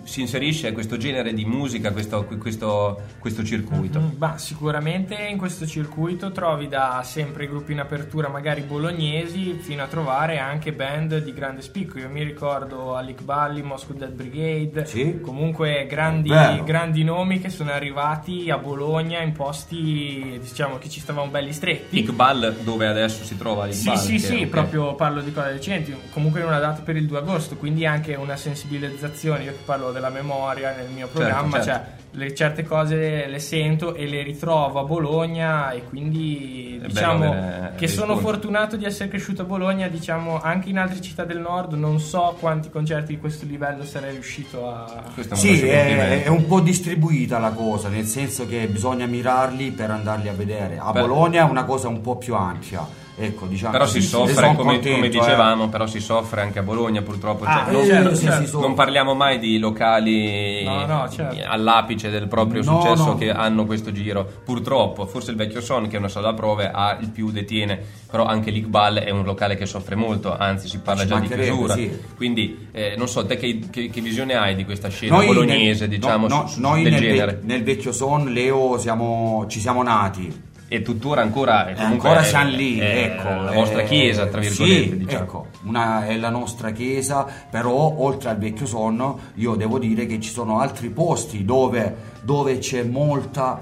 si 0.05 0.21
inserisce 0.21 0.71
questo 0.71 0.97
genere 0.97 1.33
di 1.33 1.45
musica, 1.45 1.91
questo, 1.91 2.25
questo, 2.39 3.01
questo 3.19 3.43
circuito. 3.43 3.99
Mm, 3.99 4.09
bah, 4.17 4.37
sicuramente 4.37 5.15
in 5.15 5.37
questo 5.37 5.65
circuito 5.65 6.31
trovi 6.31 6.67
da 6.67 7.01
sempre 7.03 7.47
gruppi 7.47 7.71
in 7.73 7.79
apertura, 7.79 8.29
magari 8.29 8.61
bolognesi, 8.61 9.57
fino 9.59 9.83
a 9.83 9.87
trovare 9.87 10.37
anche 10.37 10.71
band 10.73 11.23
di 11.23 11.33
grande 11.33 11.61
spicco. 11.61 11.97
Io 11.99 12.07
mi 12.09 12.23
ricordo 12.23 12.95
Alec 12.95 13.23
Balli, 13.23 13.61
Moscow 13.63 13.95
Dead 13.97 14.11
Brigade, 14.11 14.85
Sì. 14.85 15.19
comunque 15.21 15.85
grandi, 15.89 16.29
grandi 16.63 17.03
nomi 17.03 17.39
che 17.41 17.49
sono 17.49 17.71
arrivati 17.71 18.49
a 18.51 18.57
Bologna 18.57 19.21
in 19.21 19.31
posti 19.33 20.39
diciamo 20.41 20.77
che 20.77 20.87
ci 20.89 20.99
stavamo 20.99 21.29
belli 21.31 21.51
stretti. 21.51 21.99
Iqbal 21.99 22.57
dove 22.63 22.87
adesso 22.87 23.23
si 23.23 23.37
trova 23.37 23.69
Sì, 23.71 23.87
Iqbal? 23.87 23.97
sì, 23.97 24.11
che- 24.13 24.19
sì, 24.19 24.35
ok. 24.43 24.47
proprio 24.47 24.95
parlo 24.95 25.21
di 25.21 25.31
cose 25.31 25.51
recenti, 25.51 25.95
comunque 26.11 26.41
in 26.41 26.45
una 26.45 26.59
data 26.59 26.81
per 26.81 26.95
il 26.95 27.05
2 27.07 27.17
agosto, 27.17 27.55
quindi 27.55 27.85
anche 27.85 28.13
una 28.15 28.35
sensibilizzazione, 28.35 29.43
io 29.43 29.51
che 29.51 29.59
parlo 29.65 29.91
della 29.95 30.09
memoria 30.09 30.75
nel 30.75 30.89
mio 30.89 31.07
programma, 31.07 31.61
certo. 31.61 31.71
cioè 31.71 32.03
le 32.15 32.33
certe 32.33 32.63
cose 32.63 33.27
le 33.27 33.39
sento 33.39 33.93
e 33.93 34.05
le 34.07 34.23
ritrovo 34.23 34.79
a 34.79 34.83
Bologna 34.83 35.71
e 35.71 35.83
quindi 35.83 36.79
È 36.81 36.87
diciamo 36.87 37.29
che 37.75 37.87
sono 37.87 38.13
riscontri. 38.13 38.23
fortunato 38.23 38.77
di 38.77 38.85
essere 38.85 39.09
cresciuto 39.09 39.41
a 39.41 39.45
Bologna, 39.45 39.87
diciamo 39.87 40.39
anche 40.41 40.69
in 40.69 40.77
altre 40.77 41.01
città 41.01 41.25
del 41.25 41.39
nord, 41.39 41.73
non 41.73 41.99
so 41.99 42.37
quanti 42.39 42.69
concerti 42.69 43.15
di 43.15 43.19
questo 43.19 43.45
livello 43.45 43.83
sarei 43.83 44.11
riuscito 44.11 44.69
a... 44.69 45.03
Sì, 45.33 45.67
è, 45.67 46.23
è 46.23 46.27
un 46.27 46.47
po' 46.47 46.61
distribuita 46.61 47.37
la 47.37 47.51
cosa, 47.51 47.89
nel 47.89 48.05
senso 48.05 48.47
che 48.47 48.67
bisogna 48.67 49.05
mirarli 49.05 49.71
per 49.71 49.91
andarli 49.91 50.29
a 50.29 50.33
vedere. 50.33 50.77
A 50.79 50.91
Beh. 50.91 51.01
Bologna 51.01 51.45
è 51.45 51.49
una 51.49 51.65
cosa 51.65 51.89
un 51.89 51.99
po' 51.99 52.15
più 52.17 52.33
ampia. 52.35 53.03
Ecco, 53.17 53.45
diciamo 53.45 53.71
Però 53.71 53.85
si 53.87 54.01
soffre, 54.01 54.47
come, 54.55 54.73
contento, 54.73 54.89
come 54.95 55.05
eh. 55.05 55.09
dicevamo, 55.09 55.69
però 55.69 55.87
si 55.87 56.01
soffre 56.01 56.41
anche 56.41 56.59
a 56.59 56.63
Bologna 56.63 57.01
purtroppo. 57.01 57.45
Ah, 57.45 57.63
Cioè, 57.63 57.71
non, 57.71 57.81
eh, 57.81 57.85
certo, 57.85 58.03
non- 58.09 58.15
certo. 58.17 58.45
soffre. 58.45 58.59
non 58.67 58.73
parliamo 58.75 59.13
mai 59.13 59.39
di 59.39 59.57
locali 59.57 60.63
No, 60.65 60.85
no, 60.85 61.09
certo. 61.09 61.37
all'apice 61.47 62.09
del 62.09 62.27
proprio 62.27 62.61
No, 62.61 62.81
successo 62.81 63.05
no. 63.05 63.15
che 63.15 63.31
hanno 63.31 63.65
questo 63.65 63.93
giro. 63.93 64.29
Purtroppo, 64.43 65.05
forse 65.05 65.31
il 65.31 65.37
vecchio 65.37 65.61
Son, 65.61 65.87
che 65.87 65.95
è 65.95 65.99
una 65.99 66.09
sala 66.09 66.33
prove, 66.33 66.69
ha 66.69 66.97
il 66.99 67.09
più 67.09 67.31
detiene, 67.31 67.79
però 68.11 68.25
anche 68.25 68.51
l'Iqbal 68.51 68.95
è 68.97 69.09
un 69.11 69.23
locale 69.23 69.55
che 69.55 69.65
soffre 69.65 69.95
molto, 69.95 70.35
anzi 70.35 70.67
si 70.67 70.79
parla 70.79 71.03
Ci 71.03 71.07
già 71.07 71.19
di 71.19 71.27
chiusura. 71.29 71.73
sì. 71.73 71.97
Quindi 72.17 72.67
eh, 72.73 72.95
non 72.97 73.07
so, 73.07 73.25
te 73.25 73.37
che, 73.37 73.59
che- 73.71 73.89
che 73.89 74.01
visione 74.01 74.33
hai 74.35 74.55
di 74.55 74.65
questa 74.65 74.89
scena 74.89 75.15
Noi 75.15 75.27
bolognese, 75.27 75.87
nel- 75.87 75.97
diciamo, 75.99 76.27
no, 76.27 76.35
no, 76.41 76.47
su- 76.47 76.55
su- 76.55 76.59
noi 76.59 76.83
del 76.83 76.91
nel, 76.91 77.01
ve- 77.01 77.07
genere? 77.07 77.39
nel 77.43 77.63
vecchio 77.63 77.93
son, 77.93 78.25
Leo, 78.33 78.77
siamo, 78.77 79.45
ci 79.47 79.61
siamo 79.61 79.81
nati. 79.83 80.53
E 80.67 80.81
tuttora 80.81 81.21
ancora, 81.21 81.67
E 81.69 81.73
ancora 81.77 82.21
è- 82.21 82.23
siamo 82.23 82.49
lì, 82.49 82.79
è 82.79 83.03
ecco. 83.15 83.29
la 83.43 83.51
vostra 83.51 83.81
eh, 83.81 83.85
chiesa, 83.85 84.25
tra 84.25 84.39
virgolette, 84.39 84.89
sì, 84.89 84.97
diciamo. 84.97 85.23
ecco, 85.23 85.47
una, 85.65 86.07
è 86.07 86.17
la 86.17 86.29
nostra 86.29 86.71
chiesa, 86.71 87.25
però 87.49 87.93
oltre 87.99 88.29
al 88.31 88.37
vecchio 88.39 88.65
sonno 88.65 89.19
io 89.35 89.53
devo 89.55 89.77
dire 89.77 90.07
che 90.07 90.19
ci 90.19 90.31
sono 90.31 90.59
altri 90.59 90.89
posti 90.89 91.45
dove, 91.45 91.95
dove 92.23 92.57
c'è 92.57 92.83
molta 92.83 93.61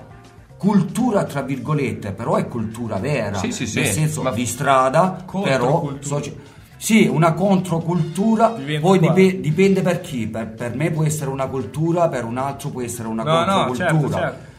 cultura 0.57 1.25
tra 1.25 1.41
virgolette, 1.41 2.13
però 2.13 2.35
è 2.37 2.47
cultura 2.47 2.95
vera, 2.99 3.37
Sì, 3.37 3.51
sì, 3.51 3.67
sì, 3.67 3.79
nel 3.81 3.87
senso 3.89 4.21
ma- 4.21 4.31
di 4.31 4.45
strada, 4.45 5.25
però 5.29 5.91
soci- 5.99 6.33
sì, 6.77 7.05
una 7.05 7.33
controcultura, 7.33 8.53
Diventa 8.57 8.87
poi 8.87 8.99
qua. 8.99 9.11
dipe- 9.11 9.41
dipende 9.41 9.81
per 9.81 9.99
chi, 9.99 10.27
per, 10.27 10.47
per 10.53 10.73
me 10.75 10.89
può 10.91 11.03
essere 11.03 11.29
una 11.29 11.47
cultura, 11.47 12.07
per 12.07 12.23
un 12.23 12.37
altro 12.37 12.69
può 12.69 12.81
essere 12.81 13.09
una 13.09 13.23
No, 13.23 13.43
no, 13.43 13.65
controcultura. 13.65 14.17
certo, 14.17 14.19
certo. 14.37 14.51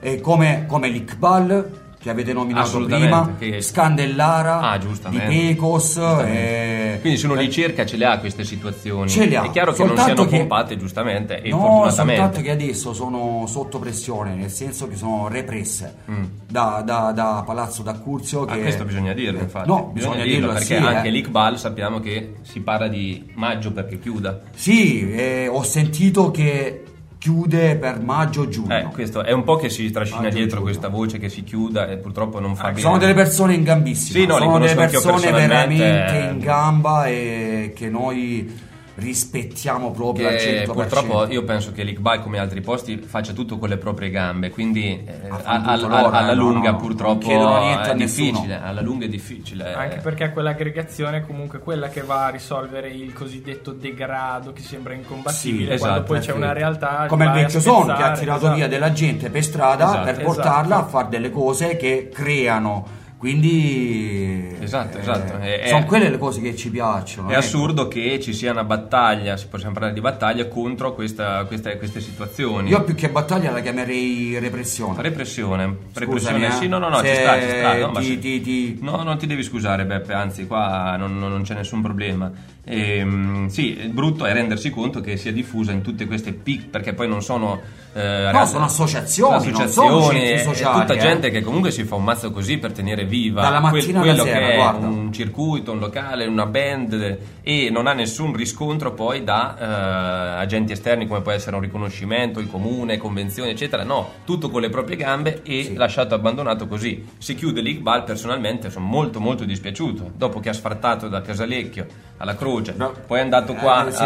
E 0.00 0.20
come, 0.20 0.64
come 0.66 0.88
l'Iqbal 0.88 1.86
che 2.00 2.10
avete 2.10 2.32
nominato 2.32 2.84
prima, 2.84 3.34
che- 3.36 3.60
Scandellara, 3.60 4.60
Ah, 4.60 4.78
di. 4.78 4.86
Pecos. 5.10 5.94
Giustamente. 5.94 6.94
eh, 6.94 6.98
Quindi 7.00 7.18
se 7.18 7.26
uno 7.26 7.34
li 7.34 7.46
eh, 7.46 7.50
cerca 7.50 7.84
ce 7.84 7.96
le 7.96 8.04
ha 8.04 8.18
queste 8.20 8.44
situazioni. 8.44 9.08
Ce 9.10 9.26
le 9.26 9.36
ha. 9.36 9.42
È 9.42 9.50
chiaro 9.50 9.72
che 9.72 9.78
non 9.84 9.96
Soltanto 9.96 10.14
siano 10.14 10.30
che- 10.30 10.38
pompate 10.38 10.76
giustamente 10.76 11.42
e 11.42 11.50
No, 11.50 11.58
fortunatamente. 11.58 12.22
soltanto 12.22 12.40
che 12.46 12.50
adesso 12.52 12.92
sono 12.92 13.44
sotto 13.48 13.80
pressione, 13.80 14.34
nel 14.36 14.50
senso 14.50 14.86
che 14.86 14.94
sono 14.94 15.26
represse 15.26 15.96
Mm. 16.08 16.22
da, 16.48 16.82
da- 16.86 17.10
da 17.12 17.42
Palazzo 17.44 17.82
d'Accurzio. 17.82 18.42
Ah, 18.44 18.54
Che... 18.54 18.60
questo 18.60 18.84
bisogna 18.84 19.12
dirlo, 19.12 19.40
infatti. 19.40 19.68
No, 19.68 19.90
bisogna, 19.92 20.22
dirlo, 20.22 20.48
perché 20.52 20.64
sì, 20.64 20.74
anche 20.74 21.08
eh. 21.08 21.10
l'Iqbal 21.10 21.58
sappiamo 21.58 21.98
che 21.98 22.34
si 22.42 22.60
parla 22.60 22.86
di 22.86 23.28
maggio 23.34 23.72
perché 23.72 23.98
chiuda. 23.98 24.38
Sì, 24.54 25.10
eh, 25.10 25.48
ho 25.50 25.64
sentito 25.64 26.30
che 26.30 26.84
chiude 27.18 27.76
per 27.76 28.00
maggio-giugno. 28.00 28.76
Eh, 28.78 28.84
questo 28.92 29.24
è 29.24 29.32
un 29.32 29.42
po' 29.44 29.56
che 29.56 29.68
si 29.68 29.90
trascina 29.90 30.22
Maggio, 30.22 30.36
dietro 30.36 30.58
giugno. 30.58 30.70
questa 30.70 30.88
voce 30.88 31.18
che 31.18 31.28
si 31.28 31.42
chiuda 31.42 31.88
e 31.88 31.96
purtroppo 31.98 32.38
non 32.40 32.54
fa 32.54 32.68
bene. 32.68 32.78
Ah, 32.78 32.82
Sono 32.82 32.98
delle 32.98 33.14
persone 33.14 33.54
in 33.54 33.64
gambissima, 33.64 34.18
Sì, 34.20 34.26
no, 34.26 34.36
sono 34.38 34.58
delle 34.58 34.74
persone 34.74 35.30
veramente 35.32 36.28
eh. 36.28 36.30
in 36.30 36.38
gamba 36.38 37.06
e 37.06 37.72
che 37.74 37.88
noi 37.88 38.66
rispettiamo 38.98 39.90
proprio 39.92 40.28
al 40.28 40.36
Che 40.36 40.64
100%. 40.66 40.72
purtroppo 40.72 41.26
io 41.28 41.44
penso 41.44 41.72
che 41.72 41.82
l'Iqbal 41.84 42.20
come 42.20 42.38
altri 42.38 42.60
posti 42.60 42.98
faccia 42.98 43.32
tutto 43.32 43.56
con 43.58 43.68
le 43.68 43.76
proprie 43.76 44.10
gambe 44.10 44.50
quindi 44.50 45.04
eh, 45.04 45.28
a- 45.28 45.40
a- 45.44 45.62
a- 45.62 45.72
alla 45.72 46.32
eh, 46.32 46.34
no, 46.34 46.42
lunga 46.42 46.70
no, 46.72 46.76
purtroppo 46.78 47.12
non 47.12 47.18
chiedono 47.20 47.58
niente 47.60 47.90
è 47.90 47.94
difficile 47.94 48.60
alla 48.60 48.80
lunga 48.80 49.04
è 49.04 49.08
difficile 49.08 49.72
Anche 49.72 49.96
perché 49.98 50.32
quell'aggregazione 50.32 51.18
è 51.18 51.26
comunque 51.26 51.60
quella 51.60 51.88
che 51.88 52.02
va 52.02 52.26
a 52.26 52.28
risolvere 52.30 52.88
il 52.88 53.12
cosiddetto 53.12 53.72
degrado 53.72 54.52
che 54.52 54.62
sembra 54.62 54.94
incombattibile 54.94 55.72
Sì, 55.74 55.78
quando 55.78 55.96
esatto, 55.98 56.12
poi 56.12 56.16
eh, 56.16 56.20
c'è 56.26 56.32
una 56.32 56.52
realtà 56.52 57.04
come 57.08 57.24
il 57.26 57.30
vecchio 57.32 57.60
Son 57.60 57.86
che 57.86 58.02
ha 58.02 58.12
tirato 58.12 58.38
esatto. 58.40 58.54
via 58.56 58.68
della 58.68 58.92
gente 58.92 59.30
per 59.30 59.44
strada 59.44 59.84
Esatto. 59.84 60.04
per 60.04 60.24
portarla 60.24 60.74
Esatto. 60.74 60.74
a 60.86 60.88
fare 60.88 61.08
delle 61.08 61.30
cose 61.30 61.76
che 61.76 62.08
creano 62.12 62.96
quindi 63.18 64.56
Esatto, 64.60 64.98
esatto. 64.98 65.38
È- 65.38 65.64
sono 65.68 65.84
quelle 65.84 66.08
le 66.10 66.18
cose 66.18 66.40
che 66.40 66.54
ci 66.54 66.70
piacciono 66.70 67.28
È 67.28 67.32
ecco. 67.32 67.40
assurdo 67.40 67.88
che 67.88 68.20
ci 68.20 68.32
sia 68.34 68.52
una 68.52 68.64
battaglia, 68.64 69.36
si 69.36 69.46
possiamo 69.48 69.72
parlare 69.74 69.94
di 69.94 70.00
battaglia 70.00 70.46
contro 70.46 70.94
questa- 70.94 71.44
queste, 71.44 71.78
queste 71.78 72.00
situazioni. 72.00 72.70
io 72.70 72.82
più 72.84 72.94
che 72.94 73.08
battaglia 73.08 73.50
la 73.50 73.60
chiamerei 73.60 74.38
repressione 74.38 75.00
Repressione, 75.02 75.64
Scusami, 75.92 76.06
repressione, 76.06 76.46
eh. 76.46 76.50
sì, 76.52 76.68
no, 76.68 76.78
no, 76.78 76.88
no, 76.88 77.02
ci 77.02 77.14
sta, 77.14 77.40
ci 77.40 77.48
sta. 77.48 77.76
No, 77.78 77.90
ti- 77.92 78.04
se- 78.04 78.18
ti- 78.18 78.40
ti- 78.40 78.78
no, 78.82 79.02
non 79.02 79.18
ti 79.18 79.26
devi 79.26 79.42
scusare, 79.42 79.84
Beppe, 79.84 80.12
anzi, 80.12 80.46
qua 80.46 80.96
non- 80.96 81.18
non 81.18 81.42
c'è 81.42 81.54
nessun 81.54 81.80
problema. 81.82 82.30
Ehm, 82.70 83.46
sì, 83.48 83.78
il 83.78 83.90
brutto 83.92 84.24
è 84.26 84.32
rendersi 84.32 84.70
conto 84.70 85.00
che 85.00 85.16
sia 85.16 85.32
diffusa 85.32 85.72
in 85.72 85.80
tutte 85.82 86.06
queste 86.06 86.32
pic, 86.32 86.66
perché 86.66 86.92
poi 86.94 87.08
non 87.08 87.22
sono. 87.22 87.60
eh, 87.94 88.28
No, 88.30 88.44
sono 88.46 88.64
associazioni, 88.66 89.50
non 89.50 89.68
sono 89.68 90.10
è- 90.12 90.38
sociali, 90.44 90.76
È 90.76 90.80
tutta 90.82 90.94
eh. 90.94 90.98
gente 90.98 91.30
che 91.30 91.40
comunque 91.40 91.70
si 91.70 91.84
fa 91.84 91.94
un 91.96 92.04
mazzo 92.04 92.30
così 92.30 92.58
per 92.58 92.72
tenere 92.72 93.04
viva 93.04 93.40
Dalla 93.40 93.60
quel- 93.60 93.72
mattina 93.82 94.00
alla 94.02 94.12
quello 94.12 94.24
sera, 94.28 94.38
che 94.46 94.52
è 94.52 94.56
guarda. 94.56 94.86
un 94.86 95.12
circuito, 95.12 95.72
un 95.72 95.78
locale, 95.78 96.26
una 96.26 96.46
band 96.46 97.18
e 97.42 97.70
non 97.70 97.86
ha 97.86 97.94
nessun 97.94 98.34
riscontro 98.34 98.92
poi 98.92 99.24
da 99.24 99.56
eh, 99.58 100.40
agenti 100.42 100.72
esterni 100.72 101.06
come 101.06 101.22
può 101.22 101.32
essere 101.32 101.56
un 101.56 101.62
riconoscimento, 101.62 102.38
il 102.40 102.48
comune, 102.48 102.98
convenzioni, 102.98 103.50
eccetera. 103.50 103.82
No, 103.84 104.10
tutto 104.24 104.50
con 104.50 104.60
le 104.60 104.68
proprie 104.68 104.96
gambe 104.96 105.40
e 105.42 105.64
Sì. 105.64 105.74
lasciato 105.74 106.14
abbandonato 106.14 106.66
così. 106.68 107.04
Si 107.18 107.34
chiude 107.34 107.60
l'Iqbal, 107.62 108.04
personalmente 108.04 108.70
sono 108.70 108.84
molto 108.84 109.18
molto 109.18 109.44
dispiaciuto. 109.44 110.12
Dopo 110.14 110.38
che 110.40 110.50
ha 110.50 110.52
sfartato 110.52 111.08
da 111.08 111.20
Casalecchio 111.22 111.86
alla 112.18 112.36
Croce, 112.36 112.56
No. 112.76 112.92
poi 113.06 113.18
è 113.18 113.22
andato 113.22 113.54
qua 113.54 113.86
Eh, 113.88 113.92
sì. 113.92 114.02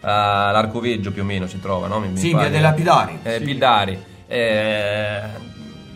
all'Arcoveggio 0.00 1.10
più 1.12 1.22
o 1.22 1.24
meno 1.24 1.46
si 1.46 1.60
trova, 1.60 1.86
no? 1.86 1.98
Mi- 2.00 2.08
mi 2.08 2.16
Sì, 2.18 2.30
pare. 2.30 2.44
via 2.44 2.52
dei 2.52 2.60
Lapidari. 2.60 3.18
Eh, 3.22 3.40
Pildari. 3.40 3.98
Eh, 4.26 5.20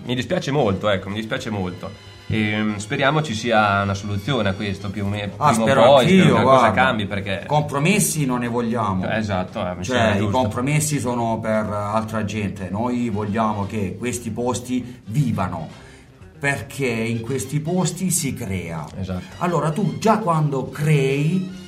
mi 0.04 0.14
dispiace 0.14 0.50
molto, 0.50 0.88
ecco, 0.88 1.08
mi 1.08 1.16
dispiace 1.16 1.50
molto. 1.50 2.10
Ehm, 2.28 2.76
speriamo 2.78 3.20
ci 3.20 3.34
sia 3.34 3.82
una 3.82 3.92
soluzione 3.94 4.48
a 4.48 4.52
questo 4.54 4.88
più 4.90 5.04
o 5.04 5.08
meno. 5.08 5.34
Ah, 5.36 5.52
spero 5.52 5.82
poi, 5.82 6.04
anch'io, 6.04 6.22
spero 6.22 6.36
che 6.38 6.42
cosa 6.44 6.70
cambi 6.70 7.06
perché. 7.06 7.44
compromessi 7.46 8.24
non 8.24 8.38
ne 8.40 8.48
vogliamo 8.48 9.06
Eh, 9.06 9.18
esatto, 9.18 9.60
eh, 9.68 9.74
mi 9.74 9.84
Cioè, 9.84 10.16
i 10.18 10.30
compromessi 10.30 10.98
sono 10.98 11.38
per 11.40 11.66
altra 11.68 12.24
gente. 12.24 12.68
Noi 12.70 13.10
vogliamo 13.10 13.66
che 13.66 13.96
questi 13.98 14.30
posti 14.30 15.02
vivano. 15.06 15.68
Perché 16.38 16.86
in 16.88 17.20
questi 17.20 17.60
posti 17.60 18.10
si 18.10 18.34
crea. 18.34 18.84
Esatto. 18.98 19.22
Allora, 19.38 19.70
tu 19.70 19.98
già 19.98 20.18
quando 20.18 20.70
crei. 20.70 21.60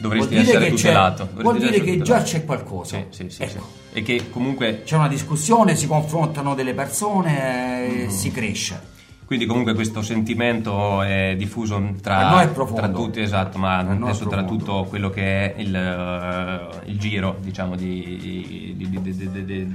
Dovresti 0.00 0.36
essere 0.36 0.68
tutelato. 0.70 1.28
Vuol 1.34 1.58
dire 1.58 1.72
che 1.80 1.96
tutelato. 1.98 2.04
già 2.04 2.22
c'è 2.22 2.44
qualcosa. 2.44 3.04
Sì, 3.10 3.28
sì, 3.28 3.42
Ecco. 3.42 3.66
E 3.92 4.02
che 4.02 4.28
comunque. 4.30 4.82
C'è 4.84 4.96
una 4.96 5.08
discussione, 5.08 5.74
si 5.76 5.86
confrontano 5.86 6.54
delle 6.54 6.74
persone 6.74 7.86
Mm-hmm. 7.88 8.06
e 8.06 8.10
si 8.10 8.30
cresce. 8.30 8.96
Quindi 9.28 9.44
comunque 9.44 9.74
questo 9.74 10.00
sentimento 10.00 11.02
è 11.02 11.34
diffuso 11.36 11.96
tra, 12.00 12.30
noi 12.30 12.44
è 12.44 12.50
tra 12.74 12.88
tutti, 12.88 13.20
esatto, 13.20 13.58
ma 13.58 13.86
è 13.86 13.92
adesso 13.92 14.26
tra 14.26 14.42
tutto 14.42 14.86
quello 14.88 15.10
che 15.10 15.54
è 15.54 15.60
il, 15.60 15.74
eh, 15.76 16.88
il 16.90 16.98
giro, 16.98 17.36
diciamo, 17.42 17.76
di, 17.76 18.74
di- 18.74 18.88
di- 18.88 19.00
di 19.02 19.74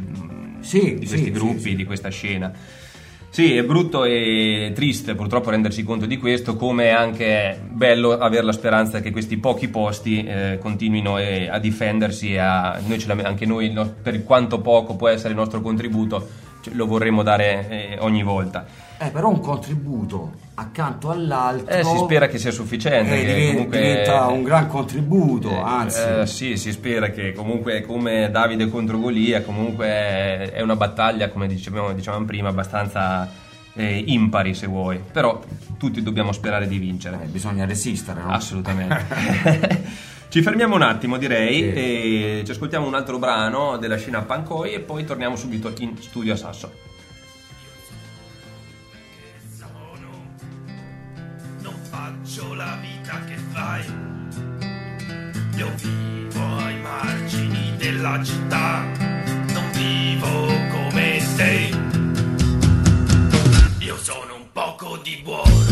sì, 0.62 0.96
questi 0.96 1.18
sì, 1.26 1.32
gruppi, 1.32 1.60
sì. 1.60 1.76
di 1.76 1.86
questa 1.86 2.10
scena. 2.10 2.52
Sì, 3.34 3.56
è 3.56 3.64
brutto 3.64 4.04
e 4.06 4.74
triste 4.76 5.16
purtroppo 5.16 5.50
rendersi 5.50 5.82
conto 5.84 6.06
di 6.06 6.18
questo, 6.18 6.56
come 6.56 6.90
è 6.90 6.90
anche 6.90 7.60
bello 7.68 8.12
avere 8.12 8.44
la 8.44 8.52
speranza 8.52 9.00
che 9.00 9.10
questi 9.10 9.38
pochi 9.38 9.70
posti 9.70 10.24
eh, 10.24 10.60
continuino 10.62 11.18
eh, 11.18 11.50
a 11.50 11.58
difendersi, 11.58 12.38
a, 12.38 12.80
noi 12.86 13.04
la- 13.08 13.18
anche 13.24 13.48
noi 13.48 13.72
no, 13.74 13.92
per 14.04 14.24
quanto 14.24 14.62
poco 14.62 14.96
può 14.96 15.08
essere 15.08 15.30
il 15.30 15.36
nostro 15.36 15.62
contributo, 15.62 16.30
ce- 16.64 16.72
lo 16.74 16.88
vorremmo 16.88 17.22
dare 17.22 17.68
eh, 17.70 17.98
ogni 18.00 18.24
volta. 18.24 18.66
Eh, 18.98 19.10
però 19.10 19.28
un 19.30 19.42
contributo 19.42 20.32
accanto 20.56 21.10
all'altro. 21.12 21.76
Eh, 21.76 21.84
si 21.84 21.98
spera 21.98 22.28
che 22.28 22.38
sia 22.38 22.52
sufficiente. 22.52 23.14
eh, 23.22 23.26
che 23.26 23.34
diven- 23.34 23.54
comunque- 23.56 23.80
diventa 23.82 24.26
un 24.28 24.44
gran 24.44 24.68
contributo, 24.68 25.50
Eh, 25.50 25.62
anzi. 25.64 26.00
eh, 26.22 26.26
sì, 26.26 26.58
si 26.58 26.72
spera 26.72 27.10
che 27.10 27.34
comunque 27.34 27.82
come 27.82 28.30
Davide 28.32 28.70
contro 28.70 28.98
Golia, 29.00 29.42
comunque 29.42 29.86
è- 29.88 30.52
è 30.54 30.62
una 30.62 30.76
battaglia, 30.76 31.30
come 31.30 31.48
dicevamo, 31.48 31.92
dicevamo 31.94 32.26
prima, 32.26 32.50
abbastanza 32.50 33.30
eh, 33.76 34.04
impari 34.06 34.54
se 34.54 34.68
vuoi. 34.68 35.02
Però 35.12 35.42
tutti 35.80 36.04
dobbiamo 36.04 36.32
sperare 36.32 36.68
di 36.68 36.78
vincere. 36.78 37.20
Eh, 37.24 37.26
bisogna 37.26 37.66
resistere, 37.66 38.22
no? 38.22 38.30
Assolutamente. 38.32 39.06
Ci 40.34 40.42
fermiamo 40.42 40.74
un 40.74 40.82
attimo, 40.82 41.18
direi, 41.18 41.60
Sì. 41.60 41.74
e 41.74 42.42
ci 42.44 42.50
ascoltiamo 42.50 42.88
un 42.88 42.96
altro 42.96 43.20
brano 43.20 43.78
della 43.78 43.98
scena 43.98 44.24
Pancoi 44.24 44.74
e 44.74 44.80
poi 44.80 45.06
torniamo 45.06 45.36
subito 45.36 45.72
in 45.78 45.96
studio 46.02 46.34
a 46.34 46.36
Sasso. 46.36 46.72
non 51.62 51.76
faccio 51.84 52.56
la 52.56 52.80
vita 52.82 53.24
che 53.26 53.36
fai. 53.52 53.86
Io 55.56 55.72
vivo 55.76 56.56
ai 56.58 56.80
margini 56.80 57.76
della 57.78 58.20
città, 58.24 58.82
non 59.54 59.70
vivo 59.74 60.48
come 60.72 61.22
te. 61.36 61.70
Io 63.86 63.98
sono 63.98 64.34
un 64.38 64.52
poco 64.52 64.98
di 64.98 65.22
buono, 65.24 65.63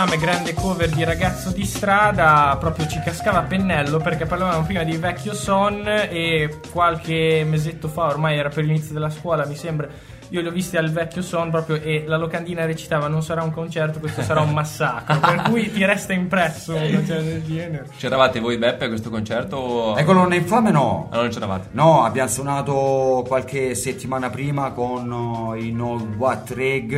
Infame, 0.00 0.16
grande 0.16 0.54
cover 0.54 0.88
di 0.88 1.04
Ragazzo 1.04 1.50
di 1.50 1.66
strada, 1.66 2.56
proprio 2.58 2.86
ci 2.86 2.98
cascava 3.04 3.40
a 3.40 3.42
pennello 3.42 3.98
perché 3.98 4.24
parlavamo 4.24 4.64
prima 4.64 4.82
di 4.82 4.96
Vecchio 4.96 5.34
Son 5.34 5.86
e 5.86 6.58
qualche 6.72 7.44
mesetto 7.46 7.86
fa, 7.86 8.06
ormai 8.06 8.38
era 8.38 8.48
per 8.48 8.64
l'inizio 8.64 8.94
della 8.94 9.10
scuola 9.10 9.44
mi 9.44 9.56
sembra, 9.56 9.88
io 10.30 10.40
li 10.40 10.46
ho 10.48 10.50
visti 10.50 10.76
al 10.76 10.90
Vecchio 10.90 11.22
Son 11.22 11.50
proprio 11.50 11.76
e 11.80 12.04
la 12.06 12.16
locandina 12.16 12.64
recitava 12.64 13.08
non 13.08 13.22
sarà 13.22 13.42
un 13.42 13.50
concerto, 13.52 13.98
questo 13.98 14.22
sarà 14.22 14.40
un 14.40 14.50
massacro, 14.54 15.18
per 15.18 15.42
cui 15.42 15.70
ti 15.72 15.84
resta 15.84 16.12
impresso 16.12 16.74
un 16.74 16.92
concerto 16.92 17.22
del 17.24 17.44
genere. 17.44 17.86
C'eravate 17.96 18.40
voi 18.40 18.56
Beppe 18.58 18.84
a 18.86 18.88
questo 18.88 19.10
concerto? 19.10 19.56
o- 19.56 19.98
E 19.98 20.04
colonna 20.04 20.34
infame 20.34 20.70
no. 20.70 21.08
Ah, 21.10 21.16
non 21.20 21.28
c'eravate. 21.28 21.68
No, 21.72 22.04
abbiamo 22.04 22.28
suonato 22.28 23.24
qualche 23.26 23.74
settimana 23.74 24.30
prima 24.30 24.70
con 24.72 25.10
uh, 25.10 25.54
i 25.54 25.72
No 25.72 25.94
What 26.16 26.50
Reg, 26.50 26.92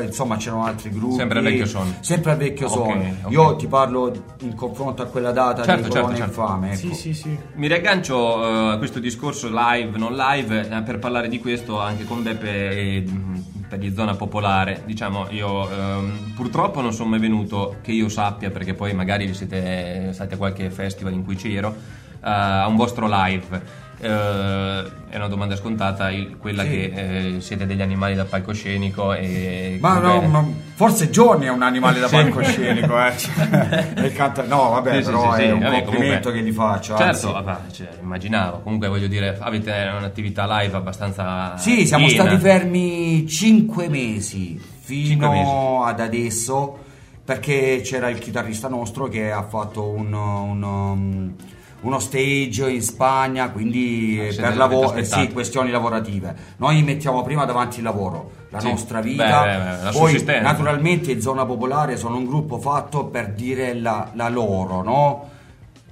eh, 0.00 0.04
insomma 0.04 0.36
c'erano 0.36 0.64
altri 0.64 0.90
gruppi. 0.90 1.16
Sempre 1.16 1.38
al 1.38 1.44
Vecchio 1.44 1.66
Son. 1.66 1.96
Sempre 2.00 2.30
al 2.32 2.36
vecchio 2.38 2.68
son. 2.68 3.16
ok. 3.24 3.30
Io 3.32 3.56
ti 3.56 3.66
parlo 3.66 4.12
in 4.40 4.54
confronto 4.54 5.02
a 5.02 5.06
quella 5.06 5.32
data 5.32 5.62
Certo, 5.64 5.84
di 5.86 5.90
certo, 5.90 6.08
certo. 6.14 6.24
Infame. 6.24 6.68
Ecco. 6.68 6.76
Sì, 6.76 6.94
sì, 6.94 7.14
sì. 7.14 7.36
Mi 7.54 7.66
riaggancio 7.68 8.44
eh, 8.70 8.72
a 8.74 8.78
questo 8.78 8.98
discorso 9.00 9.48
live, 9.50 9.98
non 9.98 10.14
live, 10.14 10.68
eh, 10.70 10.82
per 10.82 10.98
parlare 10.98 11.28
di 11.28 11.40
questo 11.40 11.80
anche 11.80 12.04
con 12.04 12.22
Beppe 12.22 12.75
e, 12.76 13.04
mm, 13.08 13.34
per 13.68 13.78
gli 13.78 13.92
zona 13.94 14.14
popolare. 14.14 14.82
Diciamo, 14.84 15.28
io 15.30 15.70
ehm, 15.70 16.32
purtroppo 16.34 16.80
non 16.80 16.92
sono 16.92 17.10
mai 17.10 17.18
venuto, 17.18 17.76
che 17.82 17.92
io 17.92 18.08
sappia, 18.08 18.50
perché 18.50 18.74
poi 18.74 18.92
magari 18.92 19.32
siete 19.34 20.10
stati 20.12 20.34
a 20.34 20.36
qualche 20.36 20.70
festival 20.70 21.14
in 21.14 21.24
cui 21.24 21.36
c'ero, 21.36 21.74
eh, 22.22 22.28
a 22.28 22.66
un 22.66 22.76
vostro 22.76 23.08
live. 23.08 23.84
Eh, 23.98 24.84
è 25.08 25.16
una 25.16 25.28
domanda 25.28 25.56
scontata, 25.56 26.10
il- 26.10 26.36
quella 26.38 26.62
Sì. 26.64 26.68
che 26.68 26.92
eh, 27.36 27.40
siete 27.40 27.64
degli 27.66 27.80
animali 27.80 28.14
da 28.14 28.24
palcoscenico 28.26 29.14
e... 29.14 29.78
Ma 29.80 29.98
no, 29.98 30.20
ma 30.22 30.44
forse 30.74 31.08
Johnny 31.08 31.46
è 31.46 31.50
un 31.50 31.62
animale 31.62 32.00
da 32.00 32.08
palcoscenico, 32.08 33.02
eh. 33.02 33.12
Cioè, 33.16 34.12
canta- 34.14 34.42
No, 34.44 34.68
vabbè, 34.70 34.96
Sì, 35.02 35.04
però 35.10 35.34
sì, 35.34 35.42
è 35.42 35.52
un 35.52 35.60
vabbè, 35.60 35.82
complimento 35.84 36.28
comunque- 36.28 36.32
che 36.32 36.42
gli 36.42 36.52
faccio. 36.52 36.96
Certo, 36.96 37.32
vabbè, 37.32 37.56
cioè, 37.72 37.88
immaginavo. 38.02 38.60
Comunque 38.60 38.88
voglio 38.88 39.06
dire, 39.06 39.36
avete 39.40 39.70
un'attività 39.96 40.46
live 40.60 40.76
abbastanza. 40.76 41.56
Sì, 41.56 41.86
siamo 41.86 42.06
piena. 42.06 42.24
stati 42.24 42.38
fermi 42.40 43.26
5 43.26 43.88
mesi 43.88 44.60
fino 44.80 45.06
Cinque 45.06 45.28
mesi. 45.28 45.50
ad 45.84 46.00
adesso 46.00 46.78
perché 47.24 47.80
c'era 47.82 48.08
il 48.08 48.18
chitarrista 48.18 48.68
nostro 48.68 49.08
che 49.08 49.32
ha 49.32 49.42
fatto 49.42 49.88
un, 49.88 50.12
un, 50.12 50.62
um, 50.62 51.34
uno 51.80 51.98
stage 51.98 52.68
in 52.70 52.82
Spagna, 52.82 53.50
quindi 53.50 54.18
Ah, 54.20 54.24
eh, 54.24 54.34
per 54.34 54.56
lavoro, 54.56 54.86
aspettato. 54.88 55.20
sì, 55.22 55.32
questioni 55.32 55.70
lavorative. 55.70 56.34
Noi 56.56 56.82
mettiamo 56.82 57.22
prima 57.22 57.44
davanti 57.44 57.78
il 57.78 57.84
lavoro, 57.84 58.30
la 58.50 58.60
Sì. 58.60 58.68
nostra 58.68 59.00
vita, 59.00 59.44
Beh, 59.44 59.56
beh, 59.56 59.76
beh, 59.76 59.82
la 59.82 59.90
poi 59.90 60.24
naturalmente 60.42 61.12
in 61.12 61.20
zona 61.20 61.44
popolare 61.44 61.96
sono 61.96 62.16
un 62.16 62.24
gruppo 62.26 62.58
fatto 62.58 63.04
per 63.06 63.32
dire 63.32 63.74
la, 63.74 64.10
la 64.14 64.28
loro, 64.28 64.82
no? 64.82 65.28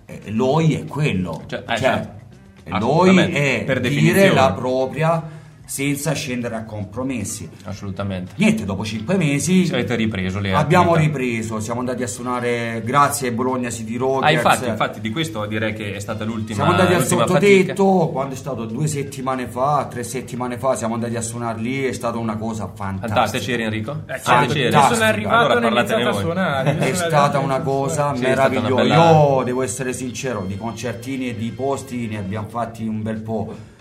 E 0.06 0.20
Loi 0.32 0.74
è 0.74 0.84
quello, 0.84 1.42
Cioè, 1.46 1.60
eh, 1.60 1.76
cioè, 1.76 1.78
certo. 1.78 2.12
Loi 2.78 3.16
è 3.32 3.62
per 3.64 3.80
dire 3.80 4.32
la 4.32 4.52
propria 4.52 5.22
senza 5.66 6.12
scendere 6.12 6.56
a 6.56 6.64
compromessi. 6.64 7.48
Assolutamente. 7.64 8.32
Niente, 8.36 8.64
dopo 8.64 8.84
cinque 8.84 9.16
mesi 9.16 9.66
Ci 9.66 9.72
avete 9.72 9.94
ripreso 9.94 10.38
le 10.38 10.52
abbiamo 10.54 10.92
attività. 10.94 11.18
ripreso, 11.18 11.60
siamo 11.60 11.80
andati 11.80 12.02
a 12.02 12.06
suonare 12.06 12.82
grazie 12.84 13.28
ai 13.28 13.34
Bologna 13.34 13.70
City 13.70 13.96
Rockers. 13.96 14.24
Ah, 14.26 14.30
infatti, 14.32 14.68
infatti, 14.68 15.00
di 15.00 15.10
questo 15.10 15.44
direi 15.46 15.72
che 15.72 15.94
è 15.94 15.98
stata 16.00 16.24
l'ultima. 16.24 16.54
siamo 16.54 16.70
andati 16.72 16.94
al 16.94 17.04
sottotetto 17.06 18.10
quando 18.12 18.34
è 18.34 18.36
stato 18.36 18.64
due 18.66 18.86
settimane 18.86 19.46
fa, 19.46 19.86
tre 19.90 20.04
settimane 20.04 20.58
fa, 20.58 20.74
siamo 20.76 20.94
andati 20.94 21.16
a 21.16 21.22
suonare 21.22 21.60
lì, 21.60 21.84
è 21.84 21.92
stata 21.92 22.18
una 22.18 22.36
cosa 22.36 22.66
fantastica. 22.74 23.06
Fantastica. 23.14 23.44
C'eri 23.44 23.62
Enrico? 23.62 24.02
Eh, 24.06 24.12
Ah, 24.24 24.46
certo, 24.48 24.58
io 24.58 24.70
sono 24.94 25.04
arrivato 25.04 25.52
Allora 25.52 25.68
iniziato 25.80 26.08
a 26.08 26.12
suonare. 26.12 26.78
È 26.78 26.94
stata 26.94 27.38
una 27.38 27.54
a 27.56 27.60
cosa 27.60 28.14
Sì, 28.14 28.22
stata 28.22 28.48
una 28.48 28.60
meravigliosa. 28.60 28.82
bella- 28.82 29.10
Io 29.10 29.42
devo 29.44 29.62
essere 29.62 29.92
sincero, 29.92 30.44
di 30.46 30.56
concertini 30.56 31.28
e 31.30 31.36
di 31.36 31.50
posti 31.50 32.06
ne 32.06 32.18
abbiamo 32.18 32.48
fatti 32.48 32.86
un 32.86 33.02
bel 33.02 33.20
po'. 33.20 33.72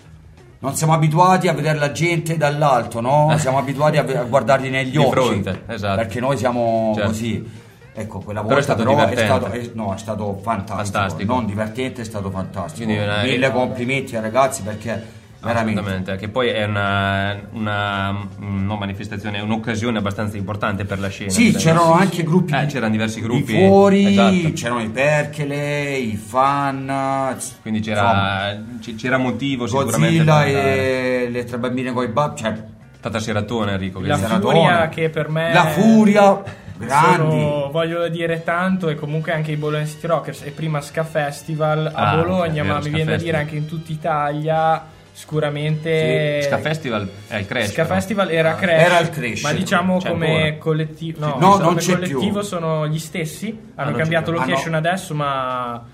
Non 0.64 0.74
siamo 0.76 0.94
abituati 0.94 1.46
a 1.46 1.52
vedere 1.52 1.76
la 1.78 1.92
gente 1.92 2.38
dall'alto, 2.38 3.02
no? 3.02 3.34
Siamo 3.36 3.58
abituati 3.58 3.98
a, 3.98 4.00
a 4.02 4.22
guardarli 4.22 4.70
negli 4.70 4.92
Di 4.92 4.96
occhi. 4.96 5.10
fronte, 5.10 5.62
esatto. 5.66 5.96
Perché 5.96 6.20
noi 6.20 6.38
siamo 6.38 6.92
Certo. 6.94 7.08
così. 7.10 7.62
Ecco, 7.92 8.18
quella 8.20 8.40
Però 8.42 8.54
volta 8.54 8.72
è 8.72 8.74
stato 8.74 8.82
però 8.82 8.96
è 8.96 9.08
divertente. 9.10 9.24
stato, 9.46 9.50
è- 9.54 9.70
no, 9.74 9.94
è 9.94 9.98
stato 9.98 10.40
fantastico. 10.42 10.98
Fantastico. 10.98 11.32
Non 11.34 11.44
divertente, 11.44 12.00
è 12.00 12.04
stato 12.06 12.30
fantastico. 12.30 12.86
Quindi 12.90 13.04
Mille 13.30 13.52
complimenti 13.52 14.16
ai 14.16 14.22
ragazzi 14.22 14.62
perché 14.62 15.02
veramente. 15.44 16.16
Che 16.16 16.28
poi 16.28 16.48
è 16.48 16.64
una, 16.64 17.36
una 17.52 18.12
mm, 18.12 18.64
no, 18.66 18.76
manifestazione, 18.76 19.38
è 19.38 19.40
un'occasione 19.40 19.98
abbastanza 19.98 20.36
importante 20.36 20.84
per 20.84 20.98
la 20.98 21.08
scena. 21.08 21.30
Sì, 21.30 21.44
direi. 21.46 21.60
c'erano 21.60 21.92
anche 21.94 22.22
gruppi 22.22 22.52
Eh, 22.54 22.66
c'erano 22.66 22.90
diversi 22.92 23.20
di 23.20 23.26
gruppi. 23.26 23.54
fuori, 23.66 24.06
esatto. 24.06 24.52
c'erano 24.54 24.80
i 24.82 24.88
Perkele, 24.88 25.96
i 25.96 26.16
fan. 26.16 27.36
Quindi 27.62 27.78
insomma, 27.80 27.96
c'era, 27.96 28.62
c- 28.80 28.94
c'era 28.96 29.16
motivo 29.18 29.66
sicuramente 29.66 30.16
Godzilla 30.24 30.38
per 30.38 30.46
andare. 30.56 31.24
e 31.24 31.28
le 31.30 31.44
tre 31.44 31.58
bambine 31.58 31.92
con 31.92 32.04
i 32.04 32.08
babbi, 32.08 32.40
cioè 32.40 32.54
Tata 33.00 33.18
Seratone 33.20 33.72
Enrico. 33.72 34.00
La. 34.00 34.16
Seratone. 34.16 34.58
furia 34.60 34.88
che 34.88 35.10
per 35.10 35.28
me 35.28 35.52
la 35.52 35.66
furia, 35.66 36.42
grandi. 36.78 37.16
sono, 37.16 37.68
voglio 37.70 38.08
dire 38.08 38.42
tanto 38.42 38.88
e 38.88 38.94
comunque 38.94 39.32
anche 39.32 39.52
i 39.52 39.56
Bologna 39.56 39.84
City 39.84 40.06
Rockers 40.06 40.42
e 40.42 40.50
prima 40.52 40.80
Ska 40.80 41.04
Festival 41.04 41.90
a 41.92 42.10
Ah, 42.12 42.16
Bologna 42.16 42.64
ma 42.64 42.78
mi 42.80 42.88
viene 42.88 43.12
da 43.12 43.16
dire 43.18 43.36
anche 43.36 43.56
in 43.56 43.66
tutta 43.66 43.92
Italia 43.92 44.82
sicuramente 45.14 46.40
Ska 46.42 46.58
Festival 46.58 47.08
è 47.28 47.36
il 47.36 47.46
Crash. 47.46 47.68
Ska 47.70 47.82
però. 47.82 47.94
Festival 47.94 48.30
era 48.30 48.50
Ah. 48.50 48.54
Crash, 48.56 48.82
Era 48.84 48.98
il 48.98 49.10
Crash. 49.10 49.42
ma 49.42 49.52
diciamo 49.52 49.98
C'è 49.98 50.08
come 50.10 50.34
ancora? 50.34 50.58
collettivo 50.58 51.20
no, 51.20 51.36
No, 51.38 51.48
non 51.56 51.60
come 51.68 51.80
c'è 51.80 51.92
collettivo 51.92 52.38
più. 52.40 52.42
sono 52.42 52.86
gli 52.88 52.98
stessi 52.98 53.46
hanno 53.76 53.90
non 53.90 53.92
c'è 53.92 53.98
cambiato 54.00 54.30
più. 54.32 54.40
Ah, 54.40 54.44
location 54.44 54.70
no. 54.72 54.76
adesso 54.78 55.14
ma 55.14 55.84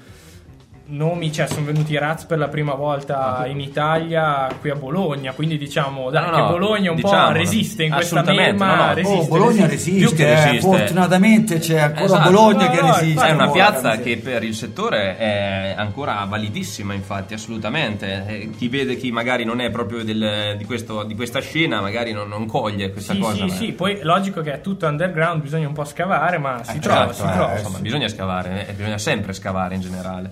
nomi, 0.91 1.33
cioè 1.33 1.47
sono 1.47 1.67
venuti 1.67 1.93
i 1.93 1.99
Rats 1.99 2.25
per 2.25 2.39
la 2.39 2.49
prima 2.49 2.75
volta 2.75 3.45
in 3.47 3.61
Italia 3.61 4.49
qui 4.61 4.71
a 4.71 4.75
Bologna, 4.75 5.33
quindi 5.33 5.57
diciamo 5.59 6.11
dai, 6.11 6.25
No, 6.27 6.31
che 6.35 6.41
no, 6.41 6.47
Bologna 6.49 6.91
un 6.91 6.97
diciamolo. 6.97 7.27
po' 7.27 7.33
resiste 7.33 7.85
in 7.85 7.93
questa 7.93 8.23
melma, 8.23 8.75
no, 8.75 8.85
no. 8.87 8.95
resiste, 8.95 9.19
Oh, 9.21 9.27
Bologna 9.29 9.67
resiste. 9.67 10.01
resiste, 10.01 10.27
eh, 10.27 10.45
resiste. 10.45 10.61
fortunatamente 10.61 11.59
c'è 11.59 11.79
ancora 11.81 12.05
Esatto. 12.05 12.31
Bologna 12.31 12.67
No, 12.67 12.71
che 12.73 12.81
resiste. 12.83 13.27
È 13.27 13.31
una 13.33 13.51
piazza 13.51 13.97
che 13.99 14.17
per 14.19 14.43
il 14.43 14.55
settore 14.55 15.17
è 15.17 15.75
ancora 15.77 16.25
validissima, 16.29 16.93
infatti, 16.95 17.35
assolutamente. 17.35 18.25
Eh, 18.27 18.51
Chi 18.57 18.69
vede 18.69 18.97
chi 18.97 19.11
magari 19.13 19.45
non 19.45 19.61
è 19.61 19.71
proprio 19.71 20.03
del- 20.05 20.55
di, 20.59 20.65
questo- 20.65 21.05
di 21.05 21.15
questa 21.15 21.41
scena, 21.41 21.81
magari 21.81 22.13
non, 22.13 22.29
non 22.29 22.47
coglie 22.47 22.91
questa 22.93 23.15
Sì, 23.15 23.19
cosa. 23.21 23.35
sì, 23.37 23.41
ma- 23.45 23.55
sì, 23.55 23.73
poi 23.73 23.99
logico 24.03 24.41
che 24.43 24.53
è 24.55 24.61
tutto 24.61 24.87
underground, 24.87 25.41
bisogna 25.43 25.67
un 25.69 25.73
po' 25.75 25.85
scavare, 25.85 26.39
ma 26.39 26.63
si 26.65 26.77
Eh, 26.77 26.81
trova, 26.81 26.99
certo, 27.07 27.13
si 27.15 27.23
eh, 27.29 27.33
trova. 27.33 27.53
insomma, 27.59 27.79
bisogna 27.79 28.09
scavare, 28.09 28.67
eh, 28.69 28.73
bisogna 28.73 28.99
sempre 28.99 29.33
scavare 29.33 29.75
in 29.77 29.81
generale. 29.81 30.31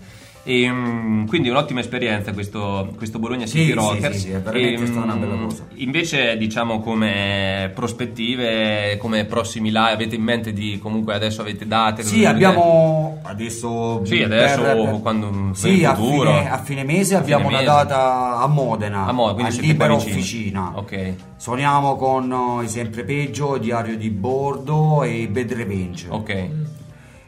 E, 0.48 0.66
mm, 0.66 1.26
quindi 1.26 1.50
un'ottima 1.50 1.80
esperienza 1.80 2.32
questo, 2.32 2.94
questo 2.96 3.18
Bologna 3.18 3.44
Sì, 3.44 3.58
City 3.58 3.66
sì, 3.66 3.72
Rockers. 3.74 4.14
sì, 4.16 4.20
sì, 4.20 4.30
è 4.30 4.40
veramente 4.40 4.82
E, 4.82 4.86
stata 4.86 5.04
una 5.04 5.14
bella 5.16 5.34
cosa. 5.36 5.66
Invece, 5.74 6.38
diciamo, 6.38 6.80
come 6.80 7.70
prospettive, 7.74 8.96
come 8.98 9.26
prossimi 9.26 9.68
live, 9.68 9.92
avete 9.92 10.14
in 10.14 10.22
mente 10.22 10.54
di 10.54 10.78
comunque 10.78 11.12
adesso 11.12 11.42
avete 11.42 11.66
date? 11.66 12.02
Sì, 12.02 12.24
abbiamo 12.24 13.18
adesso. 13.24 14.02
Sì, 14.06 14.22
adesso 14.22 14.62
quando- 15.02 15.28
per 15.28 15.54
sì, 15.54 15.68
il 15.80 15.84
a 15.84 15.94
fine, 15.94 16.50
a 16.50 16.58
fine 16.62 16.82
mese 16.84 17.14
A 17.14 17.18
abbiamo 17.18 17.48
fine 17.48 17.60
una 17.60 17.72
mese. 17.74 17.84
data 17.86 18.38
a 18.38 18.46
Modena, 18.46 19.04
A 19.04 19.12
Modena, 19.12 19.48
Libera. 19.50 19.92
Officina. 19.94 20.72
Ok. 20.76 21.12
Suoniamo 21.36 21.94
con 21.96 22.60
i 22.64 22.68
Sempre 22.68 23.04
Peggio, 23.04 23.58
Diario 23.58 23.98
di 23.98 24.08
Bordo 24.08 25.02
e 25.02 25.28
Bad 25.30 25.52
Revenge. 25.52 26.06
Ok. 26.08 26.48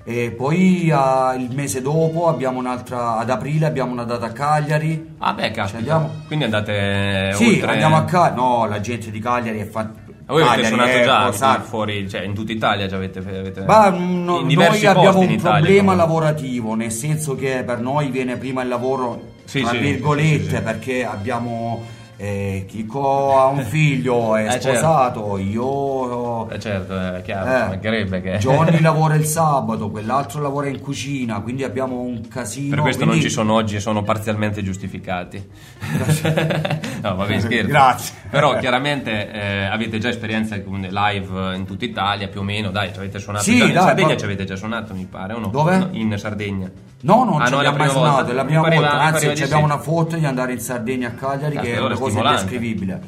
E 0.03 0.31
poi 0.31 0.91
ah, 0.93 1.35
il 1.39 1.55
mese 1.55 1.83
dopo 1.83 2.29
abbiamo 2.29 2.59
un'altra, 2.59 3.19
ad 3.19 3.31
aprile 3.31 3.67
abbiamo 3.67 3.93
una 3.93 4.05
data 4.05 4.27
a 4.27 4.31
Cagliari. 4.33 5.15
Ah, 5.19 5.35
beh, 5.35 5.51
caspita. 5.51 5.79
andiamo? 5.79 6.11
Quindi 6.27 6.45
andate 6.47 7.33
sì, 7.35 7.47
oltre... 7.55 7.71
andiamo 7.73 7.97
a 7.97 8.05
Cagliari. 8.05 8.35
No, 8.35 8.67
la 8.67 8.81
gente 8.81 9.11
di 9.11 9.21
Cagliari 9.21 9.61
è 9.61 9.67
fatta. 9.67 10.09
Voi 10.27 10.43
avete 10.43 10.69
suonato 10.69 11.03
già 11.03 11.25
anche 11.25 11.63
fuori, 11.65 12.09
cioè 12.09 12.23
in 12.23 12.35
tutta 12.35 12.53
Italia 12.53 12.87
già 12.87 12.97
avete... 12.97 13.19
avete 13.19 13.65
Ma 13.65 13.91
mm, 13.91 14.25
no- 14.25 14.41
noi 14.43 14.87
abbiamo 14.87 15.19
un 15.19 15.31
Italia, 15.31 15.39
problema 15.39 15.93
comunque. 15.93 15.97
lavorativo, 15.97 16.75
nel 16.75 16.93
senso 16.93 17.35
che 17.35 17.65
per 17.67 17.81
noi 17.81 18.11
viene 18.11 18.37
prima 18.37 18.63
il 18.63 18.69
lavoro, 18.69 19.33
Sì, 19.45 19.61
tra 19.61 19.71
sì, 19.71 19.79
virgolette, 19.79 20.57
sì. 20.57 20.63
perché 20.63 21.05
abbiamo 21.05 21.85
eh, 22.23 22.65
Chico 22.69 23.39
ha 23.39 23.47
un 23.47 23.63
figlio, 23.65 24.37
è 24.37 24.45
Eh, 24.45 24.51
certo. 24.51 24.69
sposato, 24.69 25.39
io 25.39 26.49
Eh 26.51 26.59
certo, 26.61 27.15
è 27.15 27.23
chiaro, 27.23 27.47
Eh, 27.65 27.69
mancherebbe 27.69 28.21
che... 28.21 28.37
Johnny 28.39 28.81
lavora 28.83 29.15
il 29.15 29.25
sabato, 29.25 29.89
quell'altro 29.91 30.43
lavora 30.43 30.69
in 30.69 30.81
cucina, 30.81 31.41
quindi 31.41 31.65
abbiamo 31.65 32.01
un 32.01 32.29
casino. 32.29 32.71
Per 32.75 32.81
questo 32.81 33.05
quindi- 33.05 33.21
non 33.21 33.29
ci 33.29 33.35
sono 33.35 33.55
oggi 33.55 33.77
e 33.77 33.81
sono 33.81 34.03
parzialmente 34.03 34.63
giustificati. 34.63 35.43
no, 37.03 37.15
vabbè, 37.17 37.41
scherzo. 37.41 37.67
Grazie. 37.69 38.15
Però 38.31 38.57
chiaramente 38.59 39.31
eh, 39.33 39.65
avete 39.65 39.99
già 39.99 40.09
esperienza 40.09 40.61
con 40.63 40.81
live 40.81 41.55
in 41.57 41.65
tutta 41.67 41.85
Italia, 41.85 42.29
più 42.29 42.41
o 42.41 42.43
meno, 42.43 42.71
dai, 42.71 42.93
ci 42.93 42.99
avete 42.99 43.19
suonato 43.19 43.45
Sì, 43.45 43.57
già 43.57 43.65
in 43.65 43.73
dai, 43.73 43.83
Sardegna, 43.83 44.09
ma- 44.09 44.17
ci 44.17 44.25
avete 44.25 44.45
già 44.45 44.57
suonato, 44.57 44.95
mi 44.95 45.07
pare, 45.11 45.33
o 45.33 45.39
no? 45.39 45.47
Dove? 45.49 45.89
In 45.93 46.15
Sardegna. 46.19 46.71
No, 47.03 47.25
non 47.25 47.41
Ah, 47.41 47.47
ci 47.47 47.53
no, 47.53 47.59
abbiamo 47.59 47.77
mai 47.79 47.89
suonato, 47.89 48.15
volta? 48.17 48.31
è 48.31 48.35
la 48.35 48.45
prima 48.45 48.61
pareva- 48.61 48.81
volta, 48.89 49.01
anzi 49.01 49.35
ci 49.37 49.43
abbiamo 49.43 49.67
sì. 49.67 49.73
una 49.73 49.79
foto 49.79 50.17
di 50.17 50.27
andare 50.27 50.53
in 50.53 50.61
Sardegna 50.61 51.09
a 51.09 51.11
Cagliari 51.13 51.55
Cazzo, 51.55 51.67
che 51.67 51.75
è 51.75 51.79
una 51.81 51.89
cosa 51.95 52.05
stimolante. 52.11 52.41
indescrivibile. 52.43 53.01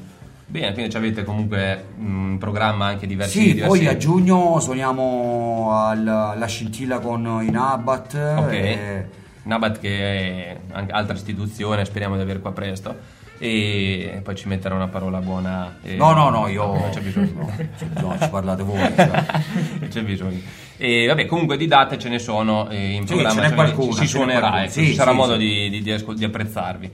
Bene, 0.46 0.72
quindi 0.74 0.96
avete 0.96 1.24
comunque 1.24 1.84
mm, 1.98 2.32
in 2.32 2.38
programma 2.38 2.86
anche 2.86 3.06
diversi 3.06 3.38
Sì, 3.40 3.52
diversi- 3.54 3.78
poi 3.78 3.86
a 3.88 3.96
giugno 3.96 4.60
suoniamo 4.60 5.70
al- 5.72 6.06
alla 6.08 6.46
scintilla 6.46 6.98
con 7.00 7.40
i 7.46 7.50
Nabat. 7.50 8.34
Ok. 8.38 8.52
e- 8.52 9.06
Nabat 9.44 9.80
che 9.80 9.98
è 9.98 10.56
anche 10.72 10.92
altra 10.92 11.14
istituzione, 11.14 11.84
speriamo 11.84 12.16
di 12.16 12.22
avere 12.22 12.40
qua 12.40 12.52
presto. 12.52 13.20
E 13.38 14.20
poi 14.22 14.36
ci 14.36 14.46
metterà 14.46 14.74
una 14.76 14.86
parola 14.86 15.18
buona. 15.18 15.74
No, 15.96 16.12
no, 16.12 16.28
no, 16.30 16.46
io... 16.46 16.64
Non 16.78 16.90
c'è 16.92 17.00
bisogno. 17.00 17.50
no, 18.00 18.16
ci 18.20 18.28
parlate 18.28 18.62
voi. 18.62 18.78
cioè. 18.94 19.24
Non 19.80 19.88
c'è 19.88 20.02
bisogno. 20.04 20.38
E 20.84 21.06
vabbè, 21.06 21.26
comunque 21.26 21.56
di 21.56 21.68
date 21.68 21.96
ce 21.96 22.08
ne 22.08 22.18
sono 22.18 22.68
eh, 22.68 22.94
in 22.94 23.06
Sì, 23.06 23.14
programma. 23.14 23.42
cioè, 23.42 23.54
qualcuna, 23.54 23.92
Si 24.00 24.06
suonerà, 24.08 24.62
ecco, 24.64 24.72
Sì, 24.72 24.86
ci 24.86 24.94
sarà 24.94 25.12
sì, 25.12 25.16
modo. 25.16 25.36
Di, 25.36 25.70
di- 25.70 25.80
di 25.80 25.92
ascol- 25.92 26.16
di 26.16 26.24
apprezzarvi. 26.24 26.90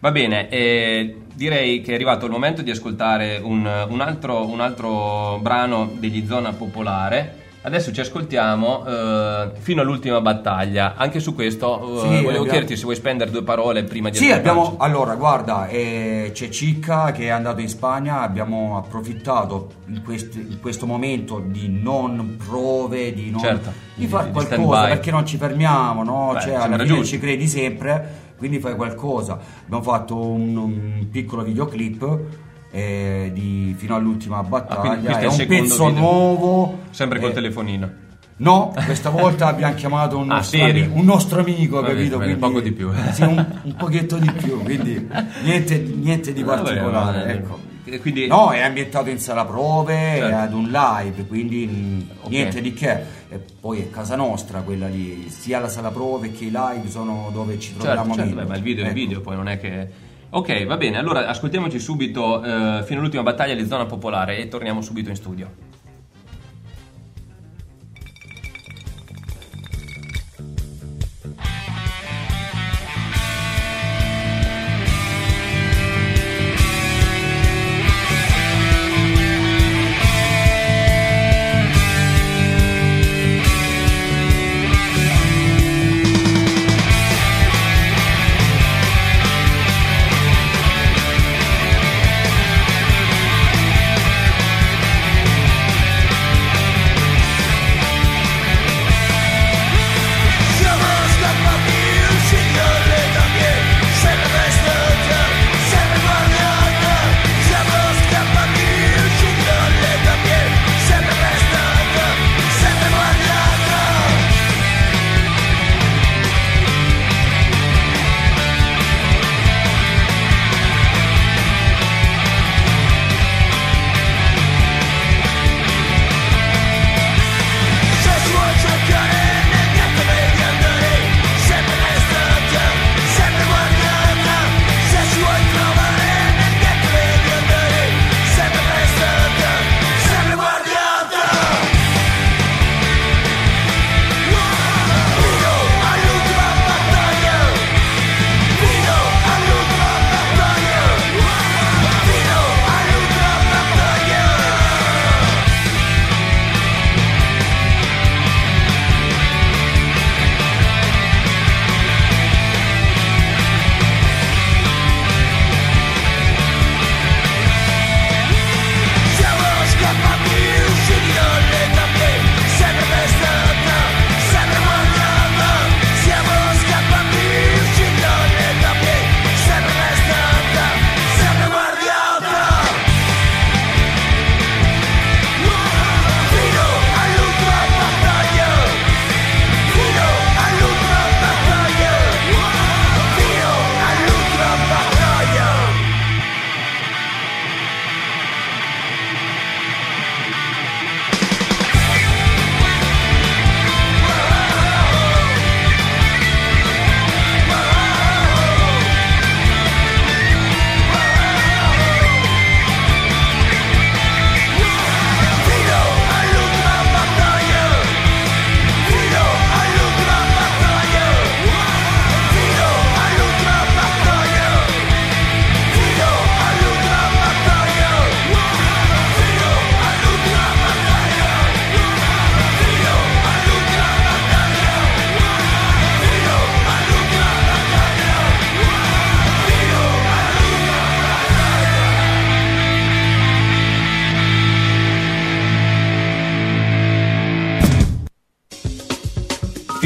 Va 0.00 0.10
bene, 0.10 0.48
eh, 0.48 1.14
direi 1.32 1.82
che 1.82 1.92
è 1.92 1.94
arrivato 1.94 2.26
il 2.26 2.32
momento 2.32 2.62
di 2.62 2.72
ascoltare 2.72 3.38
un, 3.40 3.64
un 3.88 4.00
altro, 4.00 4.44
un 4.48 4.58
altro 4.58 5.38
brano 5.40 5.88
degli 6.00 6.26
Zona 6.26 6.52
Popolare. 6.52 7.36
Adesso 7.64 7.92
ci 7.92 8.00
ascoltiamo 8.00 8.84
eh, 8.84 9.50
fino 9.60 9.82
all'ultima 9.82 10.20
battaglia. 10.20 10.94
Anche 10.96 11.20
su 11.20 11.32
questo 11.32 11.78
eh, 11.80 11.98
Sì, 12.00 12.06
volevo 12.06 12.18
abbiamo- 12.28 12.44
chiederti 12.44 12.76
se 12.76 12.82
vuoi 12.82 12.96
spendere 12.96 13.30
due 13.30 13.44
parole 13.44 13.84
prima 13.84 14.08
di 14.10 14.16
Sì, 14.16 14.32
abbiamo. 14.32 14.74
Allora, 14.78 15.14
guarda, 15.14 15.68
eh, 15.68 16.30
c'è 16.34 16.48
Cicca 16.48 17.12
che 17.12 17.24
è 17.24 17.28
andato 17.28 17.60
in 17.60 17.68
Spagna. 17.68 18.20
Abbiamo 18.22 18.76
approfittato 18.76 19.70
in, 19.86 20.02
quest- 20.02 20.34
in 20.34 20.58
questo 20.60 20.86
momento 20.86 21.38
di 21.44 21.68
non 21.68 22.36
prove, 22.44 23.12
di, 23.14 23.30
non, 23.30 23.40
Certo, 23.40 23.72
di 23.94 24.06
fare 24.08 24.30
qualcosa 24.32 24.86
perché 24.88 25.12
non 25.12 25.24
ci 25.24 25.36
fermiamo, 25.36 26.02
no? 26.02 26.32
Beh, 26.34 26.40
cioè, 26.40 26.54
alla 26.54 26.74
fine 26.78 26.84
giusto. 26.86 27.04
ci 27.04 27.20
credi 27.20 27.46
sempre, 27.46 28.32
quindi 28.38 28.58
fai 28.58 28.74
qualcosa. 28.74 29.38
Abbiamo 29.64 29.84
fatto 29.84 30.18
un, 30.18 30.56
un 30.56 31.06
piccolo 31.12 31.42
videoclip. 31.44 32.41
Eh, 32.72 33.30
di 33.32 33.74
fino 33.76 33.94
all'ultima 33.94 34.38
Ah, 34.38 34.42
battaglia 34.42 35.18
questo 35.18 35.42
è 35.42 35.44
un 35.44 35.48
pezzo 35.48 35.86
video. 35.86 36.00
nuovo 36.00 36.78
Sempre 36.90 37.20
col 37.20 37.30
eh, 37.30 37.34
telefonino. 37.34 37.90
No, 38.38 38.72
questa 38.86 39.10
volta 39.10 39.46
abbiamo 39.46 39.74
chiamato 39.74 40.16
un 40.16 40.28
Ah, 40.30 40.36
nostro, 40.36 40.58
serio? 40.58 40.84
ami- 40.86 40.98
un 40.98 41.04
nostro 41.04 41.40
amico, 41.40 41.76
Va 41.76 41.82
bene, 41.88 41.94
capito? 41.94 42.18
bene, 42.18 42.36
Quindi- 42.36 42.40
poco 42.54 42.60
di 42.64 42.72
più. 42.72 42.90
Sì, 43.12 43.22
un, 43.22 43.46
un 43.62 43.74
pochetto 43.76 44.16
di 44.16 44.32
più, 44.32 44.60
quindi 44.62 45.08
niente, 45.44 45.78
niente 45.78 46.32
di 46.32 46.40
Ah, 46.40 46.44
vabbè, 46.46 46.62
particolare. 46.62 47.18
vabbè. 47.18 47.30
ecco. 47.32 47.58
E 47.84 48.00
Quindi, 48.00 48.26
No, 48.28 48.50
è 48.50 48.60
ambientato 48.60 49.10
in 49.10 49.18
sala 49.18 49.44
prove, 49.44 49.94
Certo. 49.94 50.26
è 50.28 50.32
ad 50.32 50.54
un 50.54 50.70
live, 50.70 51.26
quindi 51.26 51.66
mh, 51.66 52.06
Ok. 52.22 52.30
niente 52.30 52.60
di 52.62 52.72
che. 52.72 52.90
E 53.28 53.40
poi 53.60 53.80
è 53.80 53.90
casa 53.90 54.16
nostra 54.16 54.60
quella 54.60 54.86
lì, 54.88 55.26
sia 55.28 55.58
la 55.60 55.68
sala 55.68 55.90
prove 55.90 56.32
che 56.32 56.44
i 56.44 56.50
live 56.52 56.88
sono 56.88 57.28
dove 57.32 57.58
ci 57.58 57.70
Certo, 57.72 57.82
troviamo 57.84 58.14
certo, 58.14 58.30
meglio. 58.30 58.42
beh, 58.42 58.48
ma 58.48 58.56
il 58.56 58.62
video 58.62 58.84
è 58.84 58.86
il 58.88 58.92
Ecco. 58.92 59.00
video, 59.00 59.20
poi 59.20 59.36
non 59.36 59.48
è 59.48 59.58
che... 59.60 59.88
Ok, 60.34 60.64
va 60.64 60.78
bene, 60.78 60.96
allora 60.96 61.26
ascoltiamoci 61.26 61.78
subito 61.78 62.42
eh, 62.42 62.82
fino 62.84 63.00
all'ultima 63.00 63.22
battaglia 63.22 63.54
di 63.54 63.66
zona 63.66 63.84
popolare 63.84 64.38
e 64.38 64.48
torniamo 64.48 64.80
subito 64.80 65.10
in 65.10 65.16
studio. 65.16 65.71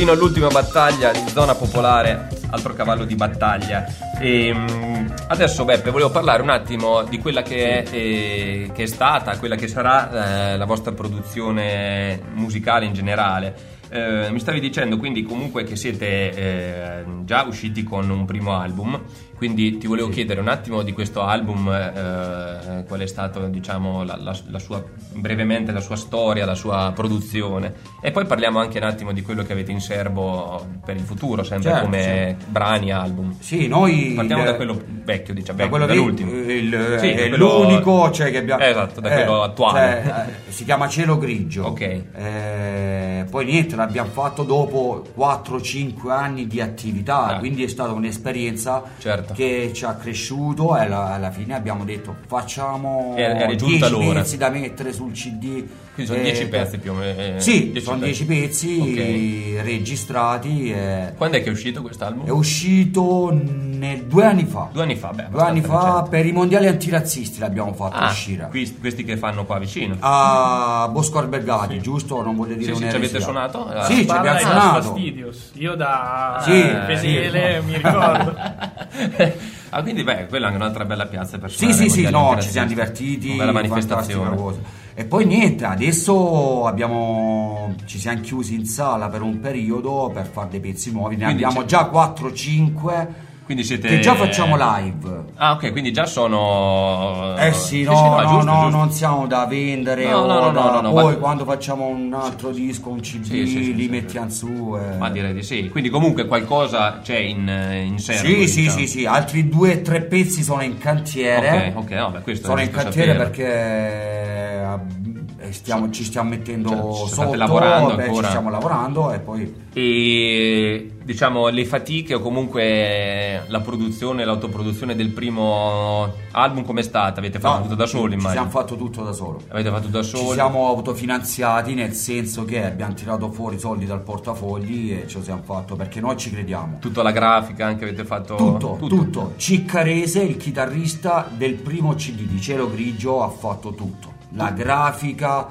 Fino 0.07 0.19
all'ultima 0.19 0.47
battaglia 0.47 1.11
di 1.11 1.27
zona 1.27 1.57
popolare, 1.57 2.29
altro 2.51 2.75
cavallo 2.75 3.05
di 3.05 3.17
battaglia. 3.17 3.85
E, 4.21 4.55
mm, 4.55 5.09
adesso 5.27 5.65
Beppe, 5.65 5.91
volevo 5.91 6.11
parlare 6.11 6.43
un 6.43 6.51
attimo 6.51 7.03
di 7.03 7.19
quella 7.19 7.43
che, 7.43 7.83
è, 7.83 7.91
eh, 7.91 8.71
che 8.73 8.85
è 8.85 8.87
stata, 8.87 9.37
quella 9.37 9.57
che 9.57 9.67
sarà 9.67 10.53
eh, 10.53 10.57
la 10.57 10.65
vostra 10.65 10.93
produzione 10.93 12.21
musicale 12.35 12.85
in 12.85 12.93
generale. 12.93 13.76
Eh, 13.89 14.29
mi 14.31 14.41
stavi 14.41 14.59
dicendo 14.61 14.97
quindi 14.97 15.23
comunque 15.23 15.63
che 15.65 15.77
siete 15.77 16.33
eh, 16.33 17.05
già 17.25 17.45
usciti 17.45 17.85
con 17.85 18.11
un 18.11 18.25
primo 18.25 18.57
album 18.59 19.01
Quindi 19.37 19.77
ti 19.79 19.87
volevo 19.87 20.09
chiedere 20.09 20.41
un 20.41 20.49
attimo 20.49 20.83
di 20.83 20.93
questo 20.93 21.23
album, 21.23 21.69
eh, 21.69 22.85
qual 22.89 23.01
è 23.01 23.07
stato, 23.07 23.47
diciamo, 23.49 24.03
la, 24.03 24.17
la- 24.17 24.35
la 24.49 24.59
sua, 24.59 24.83
brevemente 25.13 25.73
la 25.73 25.81
sua 25.81 25.97
storia, 25.97 26.47
la 26.47 26.55
sua 26.55 26.91
produzione. 26.95 27.75
E 28.01 28.13
poi 28.13 28.25
parliamo 28.25 28.59
anche 28.61 28.79
un 28.79 28.85
attimo 28.85 29.13
di 29.13 29.21
quello 29.21 29.43
che 29.43 29.53
avete 29.53 29.73
in 29.73 29.81
serbo 29.83 30.67
per 30.83 30.97
il 30.97 31.03
futuro, 31.03 31.43
sempre 31.43 31.69
Certo, 31.71 31.85
come 31.85 32.03
certo. 32.03 32.45
brani, 32.49 32.91
album. 32.93 33.37
Sì, 33.39 33.69
noi... 33.69 34.15
Partiamo 34.17 34.43
da 34.43 34.55
quello 34.55 34.81
vecchio, 35.05 35.35
diciamo, 35.35 35.59
da 35.59 35.69
quello 35.69 35.85
dall'ultimo. 35.85 36.31
lì, 36.33 36.53
il- 36.55 36.97
Sì, 36.99 37.09
è 37.11 37.29
quello- 37.29 37.59
l'unico 37.63 38.11
cioè, 38.13 38.31
che 38.31 38.39
abbiamo 38.39 38.63
Eh, 38.63 38.71
esatto, 38.71 39.01
da 39.03 39.11
quello 39.11 39.43
attuale. 39.43 40.03
cioè, 40.03 40.27
eh, 40.49 40.51
si 40.51 40.65
chiama 40.65 40.89
Cielo 40.89 41.19
Grigio 41.19 41.67
Ok. 41.67 41.81
Eh, 41.83 42.96
poi 43.29 43.45
niente 43.45 43.77
l'abbiamo 43.77 44.11
fatto 44.11 44.43
dopo 44.43 45.05
4-5 45.17 46.11
anni 46.11 46.47
di 46.47 46.61
attività 46.61 47.25
Ah. 47.27 47.39
quindi 47.39 47.63
è 47.65 47.69
stata 47.69 47.93
un'esperienza 47.93 48.83
Certo. 48.99 49.33
che 49.35 49.71
ci 49.75 49.85
ha 49.85 49.95
cresciuto 49.95 50.77
e 50.77 50.81
alla, 50.81 51.13
alla 51.13 51.31
fine 51.31 51.55
abbiamo 51.55 51.85
detto 51.85 52.15
facciamo 52.27 53.15
È- 53.17 53.25
è 53.25 53.47
10 53.55 53.57
giunta 53.57 53.89
l'ora. 53.89 54.21
pezzi 54.21 54.37
da 54.37 54.49
mettere 54.49 54.93
sul 54.93 55.13
cd 55.13 55.67
Quindi 55.97 56.13
sono 56.13 56.25
Eh, 56.27 56.31
10 56.31 56.49
pezzi 56.49 56.77
più 56.79 56.91
o 56.93 56.95
meno. 56.95 57.19
eh, 57.19 57.35
sì 57.41 57.71
10 57.73 57.81
sono 57.81 57.99
pezzi. 58.01 58.25
10 58.27 58.41
pezzi 58.47 59.57
registrati 59.63 60.71
e- 60.71 61.15
Quando 61.17 61.39
è 61.39 61.43
che 61.43 61.49
è 61.49 61.53
uscito 61.53 61.81
quest'album? 61.81 62.27
è 62.27 62.31
uscito 62.31 63.31
nel- 63.33 64.03
due 64.05 64.25
anni 64.27 64.45
fa 64.45 64.69
Due 64.71 64.83
anni 64.83 64.95
fa, 64.95 65.09
beh. 65.09 65.29
Due 65.31 65.41
anni 65.41 65.63
fa 65.63 65.81
recente. 65.95 66.09
per 66.11 66.27
i 66.27 66.33
mondiali 66.33 66.67
antirazzisti 66.67 67.39
l'abbiamo 67.39 67.73
fatto 67.73 67.97
Ah, 67.97 68.11
uscire. 68.11 68.47
questi, 68.51 68.79
questi 68.79 69.05
che 69.05 69.17
fanno 69.17 69.47
qua 69.47 69.59
vicino. 69.59 69.97
A 70.01 70.87
Bosco 70.93 71.19
Albergati, 71.19 71.81
giusto? 71.81 72.23
Non 72.23 72.37
voglio 72.37 72.55
dire 72.57 72.75
Sì, 72.75 72.83
sì, 72.85 72.91
ci 72.91 72.97
avete 72.97 73.19
suonato? 73.21 73.67
Ah. 73.67 73.85
Sì, 73.85 73.95
ci 73.97 74.05
Parla 74.05 74.21
abbiamo 74.33 74.39
suonato. 74.39 74.83
Fastidios. 74.83 75.51
Io 75.55 75.75
da 75.77 76.43
Sì, 76.45 76.61
Pesele 76.87 77.61
sì. 77.63 77.67
mi 77.67 77.77
ricordo. 77.79 78.35
ah, 79.71 79.83
quindi 79.83 80.03
beh, 80.05 80.27
quella 80.27 80.45
è 80.47 80.49
anche 80.51 80.61
un'altra 80.63 80.85
bella 80.85 81.07
piazza 81.07 81.39
per 81.39 81.51
Sì, 81.51 81.57
suonare 81.59 81.79
sì, 81.83 81.89
sì, 81.89 82.03
mondiali 82.03 82.35
no, 82.35 82.43
ci 82.43 82.49
siamo 82.51 82.69
divertiti. 82.69 83.29
Una 83.31 83.47
bella 83.53 83.69
fantastica 83.69 84.19
manifestazione. 84.19 84.75
E 84.99 85.05
poi 85.05 85.27
niente, 85.27 85.67
adesso 85.67 86.65
abbiamo, 86.65 87.75
ci 87.85 87.99
siamo 87.99 88.23
chiusi 88.23 88.55
in 88.55 88.65
sala 88.65 89.11
per 89.11 89.21
un 89.21 89.41
periodo 89.41 90.11
per 90.11 90.27
fare 90.27 90.49
dei 90.49 90.61
pezzi 90.61 90.91
nuovi. 90.91 91.17
Ne 91.17 91.25
Quindi 91.25 91.45
abbiamo 91.45 91.67
già 91.67 91.91
4-5 91.93 93.07
Quindi 93.47 93.63
siete... 93.63 93.87
che 93.87 94.01
già 94.01 94.17
facciamo 94.17 94.57
live. 94.59 95.25
Ah, 95.37 95.53
ok, 95.53 95.71
quindi 95.71 95.93
già 95.93 96.05
sono... 96.05 97.37
Eh 97.39 97.53
sì, 97.53 97.85
no, 97.85 97.93
no, 97.93 98.01
no, 98.21 98.27
giusto, 98.27 98.45
no, 98.45 98.61
giusto. 98.63 98.77
non 98.77 98.91
siamo 98.91 99.27
da 99.29 99.47
vendere 99.47 100.05
No, 100.11 100.27
no, 100.27 100.41
no, 100.41 100.51
da- 100.51 100.81
no, 100.81 100.91
poi 100.93 101.13
ma- 101.13 101.19
quando 101.21 101.45
facciamo 101.45 101.87
un 101.87 102.13
altro 102.13 102.51
disco, 102.51 102.89
un 102.89 102.99
CD, 103.01 103.23
Sì, 103.23 103.47
sì, 103.47 103.63
sì, 103.65 103.75
li 103.77 103.85
sì, 103.85 103.89
mettiamo 103.89 104.31
su. 104.31 104.77
e- 104.77 104.97
Ma 104.97 105.11
direi 105.11 105.33
di 105.33 105.45
sì. 105.45 105.69
Quindi 105.69 105.91
comunque 105.91 106.27
qualcosa 106.27 106.99
c'è 107.05 107.19
in, 107.19 107.47
in 107.87 107.99
serbo. 108.01 108.27
Sì, 108.27 108.49
sì, 108.49 108.61
diciamo. 108.63 108.79
sì, 108.79 108.87
sì, 108.89 109.07
altri 109.07 109.49
due 109.49 109.75
o 109.77 109.81
tre 109.83 110.03
pezzi 110.03 110.43
sono 110.43 110.63
in 110.63 110.79
cantiere. 110.79 111.73
Ok, 111.77 111.93
ok, 111.93 112.11
beh, 112.11 112.21
questo 112.23 112.47
sono 112.49 112.61
in 112.61 112.71
cantiere 112.71 113.13
saperlo. 113.13 113.31
perché 113.31 113.47
eh, 113.47 115.16
stiamo- 115.53 115.91
ci 115.91 116.05
stiamo 116.05 116.31
mettendo 116.31 116.69
Cioè, 116.69 117.07
ci 117.09 117.15
sotto, 117.15 117.35
lavorando 117.35 117.95
beh, 117.95 118.15
ci 118.15 118.25
stiamo 118.25 118.51
lavorando 118.51 119.13
e 119.13 119.19
poi 119.21 119.55
E 119.73 120.91
diciamo 121.05 121.49
le 121.49 121.65
fatiche 121.67 122.15
o 122.15 122.21
comunque 122.21 123.45
la 123.47 123.61
produzione, 123.61 124.25
l'autoproduzione 124.25 124.97
del 124.97 125.11
primo 125.11 126.11
album 126.33 126.65
com'è 126.65 126.83
stata? 126.83 127.21
Avete 127.21 127.39
fatto 127.39 127.57
No, 127.59 127.63
tutto 127.65 127.75
da 127.77 127.87
soli, 127.87 128.13
ci 128.13 128.19
immagino? 128.19 128.31
siamo 128.33 128.49
fatto 128.51 128.77
tutto 128.77 129.03
da 129.03 129.13
solo. 129.13 129.41
Avete 129.49 129.71
fatto 129.71 129.89
da 129.89 130.03
Ci 130.03 130.17
soli? 130.17 130.33
siamo 130.35 130.67
autofinanziati 130.69 131.75
nel 131.75 131.93
senso 131.93 132.45
che 132.45 132.65
abbiamo 132.65 132.95
tirato 132.95 133.31
fuori 133.31 133.59
soldi 133.59 133.87
dal 133.87 134.01
portafogli 134.01 134.93
e 134.93 135.07
ce 135.07 135.19
lo 135.19 135.25
siamo 135.25 135.43
fatto 135.45 135.77
perché 135.77 136.01
noi 136.01 136.17
ci 136.17 136.31
crediamo. 136.31 136.79
Tutta 136.81 137.03
la 137.03 137.13
grafica 137.13 137.67
anche 137.67 137.85
avete 137.85 138.05
fatto? 138.05 138.35
Tutto, 138.35 138.79
tutto. 138.81 139.33
Ciccarese, 139.37 140.23
il 140.23 140.37
chitarrista 140.37 141.29
del 141.31 141.55
primo 141.55 141.95
CD 141.95 142.23
di 142.23 142.41
Cielo 142.41 142.69
Grigio, 142.71 143.23
ha 143.23 143.29
fatto 143.29 143.73
tutto. 143.75 144.15
La 144.37 144.51
grafica, 144.51 145.49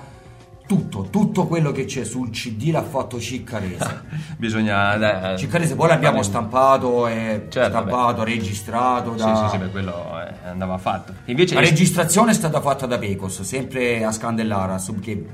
tutto, 0.67 1.07
tutto 1.09 1.45
quello 1.47 1.71
che 1.71 1.85
c'è 1.85 2.03
sul 2.03 2.29
CD 2.29 2.71
l'ha 2.71 2.83
fatto 2.83 3.19
Ciccarese. 3.19 4.03
Bisogna... 4.37 4.95
dai, 4.97 5.37
Ciccarese 5.37 5.75
poi 5.75 5.89
l'abbiamo 5.89 6.23
stampato, 6.23 7.07
e 7.07 7.47
Certo, 7.49 7.69
stampato, 7.69 8.23
registrato. 8.23 9.11
Sì, 9.17 9.23
Da... 9.23 9.35
sì, 9.35 9.49
sì, 9.49 9.57
beh, 9.57 9.69
quello 9.69 10.19
eh, 10.21 10.47
andava 10.47 10.77
fatto. 10.77 11.13
Invece 11.25 11.55
La 11.55 11.61
registrazione 11.61 12.31
è 12.31 12.33
stata 12.33 12.61
fatta 12.61 12.85
da 12.85 12.97
Pecos, 12.97 13.41
sempre 13.41 14.03
a 14.03 14.11
Scandellara, 14.11 14.79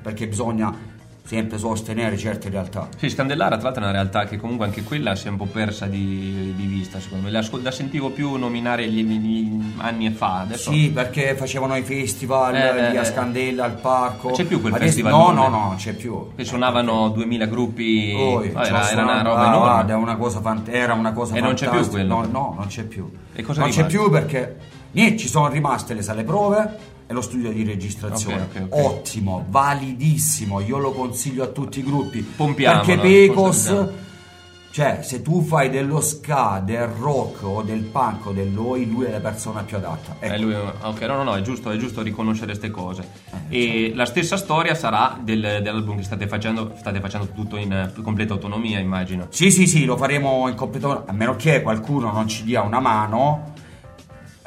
perché 0.01 0.27
bisogna 0.27 0.99
sempre 1.31 1.57
sostenere 1.57 2.17
certe 2.17 2.49
realtà. 2.49 2.89
Sì, 2.97 3.07
Scandellara 3.09 3.55
tra 3.55 3.63
l'altro 3.65 3.81
è 3.83 3.85
una 3.85 3.93
realtà 3.93 4.25
che 4.25 4.35
comunque 4.37 4.65
anche 4.65 4.83
quella 4.83 5.15
si 5.15 5.27
è 5.27 5.29
un 5.29 5.37
po' 5.37 5.45
persa 5.45 5.85
di, 5.85 6.53
di 6.57 6.65
vista 6.65 6.99
secondo 6.99 7.23
me. 7.25 7.31
La, 7.31 7.41
la 7.63 7.71
sentivo 7.71 8.09
più 8.09 8.35
nominare 8.35 8.85
gli, 8.89 9.01
gli 9.01 9.61
anni 9.77 10.09
fa, 10.09 10.39
adesso 10.41 10.71
Sì, 10.73 10.89
perché 10.91 11.35
facevano 11.37 11.77
i 11.77 11.83
festival 11.83 12.53
Eh, 12.55 12.89
lì 12.91 12.97
a 12.97 13.01
eh, 13.01 13.05
Scandella, 13.05 13.63
al 13.63 13.75
parco. 13.79 14.31
C'è 14.31 14.43
più 14.43 14.59
quel 14.59 14.73
Adesso- 14.73 14.87
festival 14.91 15.11
No, 15.13 15.31
no, 15.31 15.47
no, 15.47 15.73
c'è 15.77 15.93
più. 15.93 16.31
che 16.35 16.43
suonavano 16.43 17.07
2000 17.09 17.45
gruppi, 17.45 18.11
Poi, 18.13 18.51
no, 18.51 18.61
era, 18.63 18.89
era 18.91 19.03
una 19.03 19.21
roba 19.21 19.39
ah, 19.39 19.47
enorme. 19.47 19.57
guarda, 19.59 19.95
una 19.97 20.15
cosa 20.17 20.41
fant- 20.41 20.67
era 20.67 20.93
una 20.93 21.13
cosa 21.13 21.35
E 21.35 21.39
non 21.39 21.53
c'è 21.53 21.69
più 21.69 21.79
fantastica. 21.79 21.97
quello? 22.03 22.15
No, 22.15 22.27
no, 22.29 22.55
non 22.57 22.67
c'è 22.67 22.83
più. 22.83 23.09
E 23.31 23.41
cosa 23.41 23.61
non 23.61 23.69
c'è 23.69 23.77
rimasto? 23.85 23.99
più 24.01 24.11
perché 24.11 24.55
niente, 24.91 25.17
ci 25.17 25.29
sono 25.29 25.47
rimaste 25.47 25.93
le 25.93 26.01
sale 26.01 26.25
prove 26.25 26.77
e 27.11 27.13
lo 27.13 27.21
studio 27.21 27.51
di 27.51 27.65
registrazione. 27.65 28.43
Ok, 28.43 28.55
ok, 28.55 28.73
ok. 28.73 28.85
Ottimo, 28.85 29.45
validissimo, 29.49 30.61
io 30.61 30.77
lo 30.77 30.93
consiglio 30.93 31.43
a 31.43 31.47
tutti 31.47 31.79
i 31.79 31.83
gruppi. 31.83 32.21
Pompiamolo, 32.21 32.85
perché 32.85 33.01
Pecos 33.01 33.89
cioè, 34.71 34.99
se 35.03 35.21
tu 35.21 35.41
fai 35.43 35.69
dello 35.69 35.99
ska, 35.99 36.61
del 36.63 36.87
rock 36.87 37.43
o 37.43 37.61
del 37.61 37.81
punk 37.81 38.27
o 38.27 38.31
dell'oi, 38.31 38.89
lui 38.89 39.03
è 39.03 39.11
la 39.11 39.19
persona 39.19 39.63
più 39.63 39.75
adatta. 39.75 40.15
Ecco. 40.17 40.33
Eh, 40.33 40.39
lui- 40.39 40.55
ok, 40.55 41.01
no, 41.01 41.17
no, 41.17 41.23
no, 41.23 41.35
è 41.35 41.41
giusto, 41.41 41.71
è 41.71 41.75
giusto 41.75 42.01
riconoscere 42.01 42.45
queste 42.45 42.71
cose. 42.71 43.05
Eh, 43.49 43.89
e 43.89 43.91
la 43.93 44.05
stessa 44.05 44.37
storia 44.37 44.73
sarà 44.73 45.19
del- 45.21 45.59
dell'album 45.61 45.97
che 45.97 46.03
state 46.03 46.25
facendo, 46.25 46.71
state 46.77 47.01
facendo 47.01 47.27
tutto 47.33 47.57
in 47.57 47.73
eh, 47.73 47.91
completa 48.01 48.31
autonomia, 48.31 48.79
immagino. 48.79 49.27
Sì, 49.29 49.51
sì, 49.51 49.67
sì, 49.67 49.83
lo 49.83 49.97
faremo 49.97 50.47
in 50.47 50.55
completo, 50.55 51.03
a 51.05 51.11
meno 51.11 51.35
che 51.35 51.61
qualcuno 51.61 52.09
non 52.09 52.29
ci 52.29 52.45
dia 52.45 52.61
una 52.61 52.79
mano. 52.79 53.50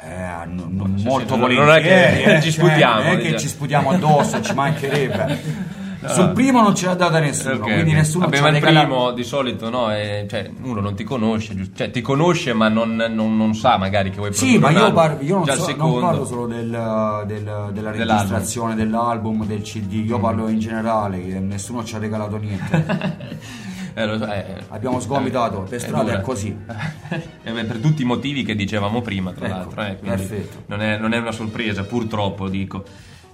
Eh, 0.05 0.97
sì, 0.97 1.03
molto 1.05 1.35
non- 1.35 1.49
non 1.51 1.65
volentieri, 1.65 1.77
è 2.21 2.23
che 2.23 2.35
eh, 2.35 2.41
ci 2.41 2.51
cioè, 2.51 2.65
sputiamo, 2.65 3.01
non 3.01 3.05
è 3.07 3.11
che 3.15 3.21
diciamo. 3.21 3.39
ci 3.39 3.47
sputiamo 3.47 3.89
addosso, 3.91 4.41
ci 4.41 4.53
mancherebbe. 4.53 5.73
Sul 6.05 6.33
primo 6.33 6.61
non 6.61 6.75
ce 6.75 6.85
l'ha 6.85 6.93
data 6.93 7.17
nessuno, 7.17 7.55
Ok, 7.55 7.61
quindi 7.63 7.93
nessuno 7.93 8.25
Vabbè, 8.25 8.35
ci 8.35 8.41
ma 8.43 8.47
ha 8.47 8.51
il 8.51 8.55
regalato- 8.57 8.85
primo 8.87 9.11
di 9.13 9.23
solito 9.23 9.69
no, 9.71 9.91
è- 9.91 10.27
cioè, 10.29 10.51
uno 10.61 10.79
non 10.79 10.93
ti 10.93 11.03
conosce, 11.03 11.55
cioè 11.75 11.89
ti 11.89 12.01
conosce 12.01 12.53
ma 12.53 12.67
non, 12.69 12.93
non- 13.09 13.35
non 13.35 13.55
sa 13.55 13.77
magari 13.79 14.11
che 14.11 14.17
vuoi 14.17 14.31
Sì, 14.31 14.59
ma 14.59 14.67
produrre 14.67 14.73
io, 14.77 14.85
album. 14.85 14.93
par- 15.17 15.23
io 15.23 15.33
non, 15.39 15.43
il 15.47 15.53
so- 15.53 15.75
non 15.75 15.99
parlo 15.99 16.25
solo 16.25 16.45
del- 16.45 16.59
del- 16.69 17.25
della 17.25 17.69
Dell'album. 17.71 18.07
registrazione 18.07 18.75
dell'album, 18.75 19.45
del 19.47 19.61
CD, 19.63 19.93
io 20.05 20.19
parlo 20.19 20.47
in 20.47 20.59
generale, 20.59 21.17
nessuno 21.39 21.83
ci 21.83 21.95
ha 21.95 21.97
regalato 21.97 22.37
niente. 22.37 23.33
Eh, 23.97 24.17
so, 24.17 24.25
eh, 24.31 24.45
Abbiamo 24.69 24.99
sgomitato, 24.99 25.61
per 25.61 25.79
strada 25.79 26.03
dura. 26.03 26.19
è 26.19 26.21
così. 26.21 26.55
Eh, 27.47 27.51
per 27.63 27.77
tutti 27.77 28.01
i 28.01 28.05
motivi 28.05 28.43
che 28.43 28.55
dicevamo 28.55 29.01
prima, 29.01 29.31
tra 29.31 29.45
Ecco, 29.45 29.55
l'altro, 29.55 29.83
eh, 29.83 29.93
perfetto. 29.93 30.63
Non 30.65 30.81
è, 30.81 30.97
non 30.97 31.13
è 31.13 31.17
una 31.17 31.31
sorpresa, 31.31 31.83
purtroppo 31.83 32.49
dico. 32.49 32.83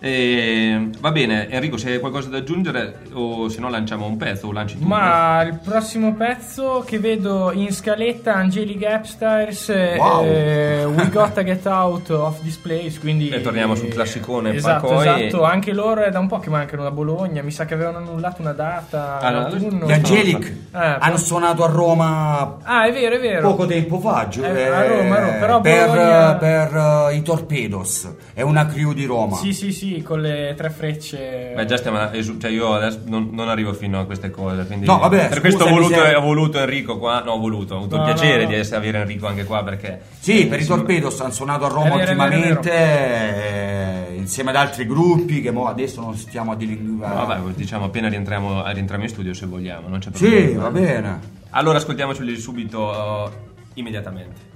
Eh, 0.03 0.89
va 0.99 1.11
bene, 1.11 1.47
Enrico, 1.47 1.77
se 1.77 1.91
hai 1.91 1.99
qualcosa 1.99 2.27
da 2.29 2.37
aggiungere 2.37 3.01
o 3.13 3.47
se 3.49 3.59
no 3.59 3.69
lanciamo 3.69 4.07
un 4.07 4.17
pezzo 4.17 4.47
o 4.47 4.51
lanci 4.51 4.79
tu. 4.79 4.87
Ma 4.87 5.43
il 5.43 5.59
prossimo 5.63 6.15
pezzo 6.15 6.83
che 6.83 6.97
vedo 6.97 7.51
in 7.53 7.71
scaletta 7.71 8.33
Angelic 8.33 8.83
Upstairs 8.83 9.69
eh, 9.69 9.97
Wow. 9.99 10.23
eh, 10.25 10.85
We 10.85 11.07
Gotta 11.11 11.43
Get 11.45 11.63
Out 11.67 12.09
of 12.09 12.41
This 12.41 12.55
Place 12.57 12.99
quindi 12.99 13.29
E 13.29 13.41
torniamo 13.41 13.75
sul 13.75 13.89
classicone, 13.89 14.55
esatto, 14.55 14.99
esatto 15.01 15.43
anche 15.43 15.71
loro 15.71 16.01
è 16.01 16.09
da 16.09 16.17
un 16.17 16.25
po' 16.27 16.39
che 16.39 16.49
mancano 16.49 16.81
da 16.81 16.89
Bologna 16.91 17.43
mi 17.43 17.51
sa 17.51 17.65
che 17.65 17.75
avevano 17.75 17.97
annullato 17.97 18.41
una 18.41 18.53
data 18.53 19.19
Ah, 19.19 19.29
no, 19.29 19.39
l'autunno. 19.49 19.85
Gli 19.85 19.91
Angelic 19.91 20.45
Eh, 20.73 20.95
hanno 20.99 21.17
suonato 21.17 21.63
a 21.63 21.67
Roma 21.67 22.57
ah 22.63 22.85
è 22.87 22.91
vero 22.91 23.17
è 23.17 23.19
vero 23.19 23.49
poco 23.49 23.67
tempo 23.67 23.99
fa 23.99 24.27
gio- 24.29 24.43
Eh, 24.43 24.65
a 24.67 24.87
Roma, 24.87 25.15
a 25.17 25.19
Roma, 25.19 25.31
però 25.37 25.57
a 25.57 25.61
per, 25.61 25.87
Bologna- 25.87 26.35
per, 26.37 27.07
eh, 27.11 27.15
i 27.17 27.21
Torpedos 27.21 28.09
è 28.33 28.41
una 28.41 28.65
crew 28.65 28.93
di 28.93 29.05
Roma 29.05 29.35
sì 29.35 29.53
sì 29.53 29.71
sì 29.71 29.90
con 30.01 30.21
le 30.21 30.53
tre 30.55 30.69
frecce 30.69 31.51
Beh, 31.55 31.65
già 31.65 31.75
stiamo 31.77 32.11
esu- 32.11 32.39
cioè 32.39 32.49
io 32.51 32.73
adesso 32.73 33.01
non, 33.05 33.29
non 33.31 33.49
arrivo 33.49 33.73
fino 33.73 33.99
a 33.99 34.05
queste 34.05 34.29
cose. 34.31 34.65
Quindi 34.65 34.85
No, 34.85 34.99
vabbè, 34.99 35.27
per 35.29 35.39
questo 35.41 35.65
ho 35.65 35.69
voluto, 35.69 35.95
se- 35.95 36.15
ho 36.15 36.21
voluto 36.21 36.59
Enrico 36.59 36.97
qua. 36.97 37.21
No, 37.23 37.31
ho 37.33 37.39
voluto, 37.39 37.73
ho 37.73 37.77
avuto 37.79 37.97
No, 37.97 38.03
il 38.07 38.13
piacere 38.13 38.37
no, 38.37 38.43
no. 38.43 38.47
di 38.49 38.55
essere, 38.55 38.77
avere 38.77 38.99
Enrico 39.01 39.27
anche 39.27 39.43
qua 39.43 39.63
perché. 39.63 39.99
sì 40.19 40.45
per 40.47 40.59
i 40.59 40.61
Sì, 40.63 40.67
Torpedos 40.69 41.19
hanno 41.19 41.31
suonato 41.33 41.65
a 41.65 41.67
Roma 41.69 41.89
vero, 41.95 41.99
ultimamente 42.11 42.71
eh, 42.71 44.15
insieme 44.15 44.49
ad 44.51 44.55
altri 44.55 44.85
gruppi 44.85 45.41
che 45.41 45.51
mo 45.51 45.67
adesso 45.67 45.99
non 46.01 46.15
stiamo 46.15 46.51
a 46.51 46.55
dilinguare 46.55 47.25
Vabbè, 47.25 47.51
diciamo 47.53 47.85
appena 47.85 48.07
rientriamo, 48.07 48.63
rientriamo 48.71 49.03
in 49.03 49.09
studio 49.09 49.33
se 49.33 49.45
vogliamo, 49.45 49.87
non 49.87 49.99
c'è 49.99 50.09
problema. 50.11 50.47
sì 50.47 50.53
va 50.55 50.69
bene 50.69 51.19
Allora 51.51 51.77
ascoltiamoceli 51.79 52.37
subito, 52.37 52.79
uh, 52.81 53.29
immediatamente. 53.73 54.49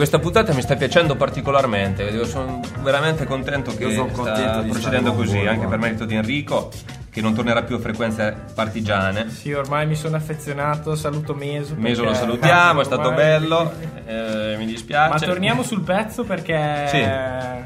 Questa 0.00 0.18
puntata 0.18 0.54
mi 0.54 0.62
sta 0.62 0.76
piacendo 0.76 1.14
particolarmente. 1.14 2.24
Sono 2.24 2.62
veramente 2.82 3.26
contento 3.26 3.76
che 3.76 3.84
Io 3.84 3.90
sono 3.90 4.24
sta 4.24 4.64
procedendo 4.66 5.12
così, 5.12 5.36
voi, 5.36 5.46
anche 5.46 5.66
per 5.66 5.78
merito 5.78 6.06
di 6.06 6.14
Enrico, 6.14 6.70
che 7.10 7.20
non 7.20 7.34
tornerà 7.34 7.64
più 7.64 7.76
a 7.76 7.80
frequenze 7.80 8.34
partigiane. 8.54 9.28
Sì, 9.28 9.52
ormai 9.52 9.86
mi 9.86 9.96
sono 9.96 10.16
affezionato, 10.16 10.96
saluto 10.96 11.34
Meso. 11.34 11.74
Meso 11.76 12.02
lo 12.02 12.14
salutiamo, 12.14 12.80
è 12.80 12.84
stato 12.84 13.08
ormai- 13.08 13.24
bello, 13.24 13.72
eh, 14.06 14.54
mi 14.56 14.64
dispiace. 14.64 15.12
Ma 15.12 15.18
torniamo 15.18 15.62
sul 15.62 15.82
pezzo 15.82 16.24
perché. 16.24 16.86
Sì. 16.88 17.06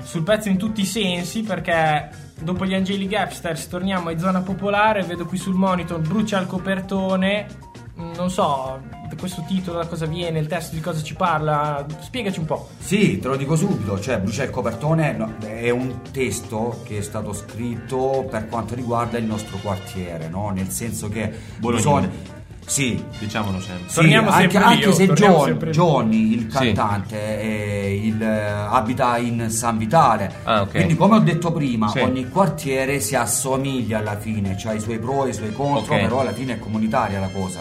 Sul 0.02 0.24
pezzo 0.24 0.48
in 0.48 0.58
tutti 0.58 0.80
i 0.80 0.86
sensi 0.86 1.42
perché. 1.42 2.22
Dopo 2.36 2.66
gli 2.66 2.74
Angeli 2.74 3.06
Gapsters 3.06 3.68
torniamo 3.68 4.10
in 4.10 4.18
zona 4.18 4.40
popolare. 4.40 5.04
Vedo 5.04 5.24
qui 5.24 5.38
sul 5.38 5.54
monitor 5.54 6.00
brucia 6.00 6.40
il 6.40 6.48
copertone. 6.48 7.46
Non 7.94 8.28
so, 8.28 8.80
questo 9.16 9.44
titolo 9.46 9.78
da 9.78 9.86
cosa 9.86 10.06
viene, 10.06 10.38
il 10.38 10.46
testo 10.46 10.74
di 10.74 10.80
cosa 10.80 11.02
ci 11.02 11.14
parla. 11.14 11.84
Spiegaci 12.00 12.38
un 12.38 12.44
po'. 12.46 12.68
Sì, 12.78 13.18
te 13.18 13.28
lo 13.28 13.36
dico 13.36 13.56
subito, 13.56 13.98
cioè 14.00 14.18
Brucia 14.18 14.44
il 14.44 14.50
copertone 14.50 15.12
no, 15.12 15.34
è 15.40 15.70
un 15.70 16.00
testo 16.10 16.80
che 16.84 16.98
è 16.98 17.02
stato 17.02 17.32
scritto 17.32 18.26
per 18.30 18.48
quanto 18.48 18.74
riguarda 18.74 19.18
il 19.18 19.24
nostro 19.24 19.58
quartiere, 19.62 20.28
no? 20.28 20.50
Nel 20.50 20.68
senso 20.70 21.08
che 21.08 21.32
Bolognese. 21.58 22.32
Sì, 22.66 22.98
Diciamolo 23.18 23.60
sempre. 23.60 23.88
sì, 23.90 23.94
Torniamo 23.96 24.30
anche, 24.30 24.50
sempre 24.52 24.62
anche 24.62 24.92
se 24.94 25.06
John-. 25.12 25.58
Johnny, 25.70 26.32
il 26.32 26.40
Sì. 26.50 26.72
cantante, 26.72 27.38
è 27.38 27.84
il, 27.84 28.22
eh, 28.22 28.40
abita 28.48 29.18
in 29.18 29.50
San 29.50 29.76
Vitale. 29.76 30.32
Ah, 30.44 30.62
ok. 30.62 30.70
Quindi, 30.70 30.96
come 30.96 31.16
ho 31.16 31.18
detto 31.18 31.52
prima, 31.52 31.88
Sì. 31.88 31.98
ogni 31.98 32.26
quartiere 32.30 33.00
si 33.00 33.16
assomiglia 33.16 33.98
alla 33.98 34.16
fine, 34.16 34.56
cioè 34.56 34.76
i 34.76 34.80
suoi 34.80 34.98
pro 34.98 35.26
e 35.26 35.28
i 35.28 35.34
suoi 35.34 35.52
contro, 35.52 35.94
Ok. 35.94 36.00
però 36.00 36.20
alla 36.20 36.32
fine 36.32 36.54
è 36.54 36.58
comunitaria 36.58 37.20
la 37.20 37.28
cosa. 37.28 37.60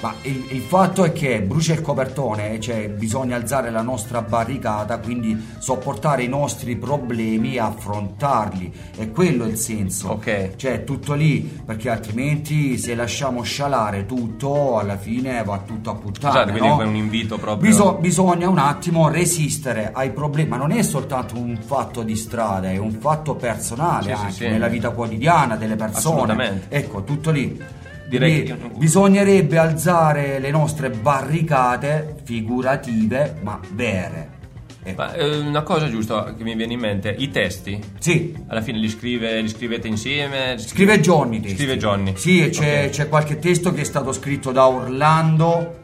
Ma 0.00 0.14
il, 0.22 0.46
il 0.50 0.60
fatto 0.60 1.02
è 1.02 1.12
che 1.12 1.42
brucia 1.42 1.72
il 1.72 1.80
copertone, 1.80 2.60
cioè 2.60 2.88
bisogna 2.88 3.34
alzare 3.34 3.70
la 3.70 3.82
nostra 3.82 4.22
barricata, 4.22 4.98
quindi 4.98 5.54
sopportare 5.58 6.22
i 6.22 6.28
nostri 6.28 6.76
problemi 6.76 7.54
e 7.54 7.58
affrontarli. 7.58 8.72
E 8.96 9.10
quello 9.10 9.44
è 9.44 9.48
il 9.48 9.56
senso. 9.56 10.10
Ok. 10.10 10.54
Cioè 10.54 10.72
è 10.72 10.84
tutto 10.84 11.14
lì, 11.14 11.40
perché 11.40 11.90
altrimenti 11.90 12.78
se 12.78 12.94
lasciamo 12.94 13.42
scialare 13.42 14.06
tutto, 14.06 14.78
alla 14.78 14.96
fine 14.96 15.42
va 15.42 15.58
tutto 15.66 15.90
a 15.90 15.94
puttane. 15.94 16.34
Esatto, 16.34 16.50
quindi 16.52 16.68
no? 16.68 16.80
è 16.80 16.84
un 16.84 16.96
invito 16.96 17.36
proprio. 17.38 17.68
Biso- 17.68 17.94
bisogna 17.94 18.48
un 18.48 18.58
attimo 18.58 19.08
resistere 19.08 19.90
ai 19.92 20.12
problemi, 20.12 20.50
ma 20.50 20.56
non 20.56 20.70
è 20.70 20.82
soltanto 20.82 21.36
un 21.36 21.58
fatto 21.60 22.04
di 22.04 22.14
strada, 22.14 22.70
è 22.70 22.76
un 22.76 22.92
fatto 22.92 23.34
personale 23.34 24.10
Sì, 24.10 24.16
sì, 24.16 24.22
anche 24.22 24.32
sì. 24.32 24.48
nella 24.48 24.68
vita 24.68 24.90
quotidiana 24.90 25.56
delle 25.56 25.74
persone. 25.74 26.14
Assolutamente. 26.14 26.66
Ecco, 26.68 27.02
tutto 27.02 27.30
lì. 27.32 27.86
Direi 28.08 28.42
che- 28.44 28.56
bisognerebbe 28.76 29.58
alzare 29.58 30.38
le 30.38 30.50
nostre 30.50 30.88
barricate 30.90 32.16
figurative, 32.24 33.36
ma 33.42 33.60
vere. 33.72 34.36
Ecco. 34.82 35.02
Ma 35.02 35.12
eh, 35.14 35.38
una 35.40 35.62
cosa 35.62 35.90
giusta 35.90 36.34
che 36.34 36.42
mi 36.44 36.54
viene 36.54 36.72
in 36.72 36.80
mente, 36.80 37.14
i 37.18 37.30
testi, 37.30 37.78
Sì, 37.98 38.34
alla 38.46 38.62
fine 38.62 38.78
li, 38.78 38.88
scrive, 38.88 39.40
li 39.42 39.48
scrivete 39.48 39.86
insieme? 39.88 40.56
Scrive 40.58 41.00
Johnny 41.00 41.36
i 41.36 41.40
testi. 41.40 41.56
Scrive 41.56 41.76
Johnny. 41.76 42.12
Sì, 42.16 42.48
c'è, 42.50 42.84
Ok. 42.86 42.90
c'è 42.90 43.08
qualche 43.08 43.38
testo 43.38 43.72
che 43.74 43.82
è 43.82 43.84
stato 43.84 44.12
scritto 44.12 44.50
da 44.52 44.66
Orlando, 44.66 45.80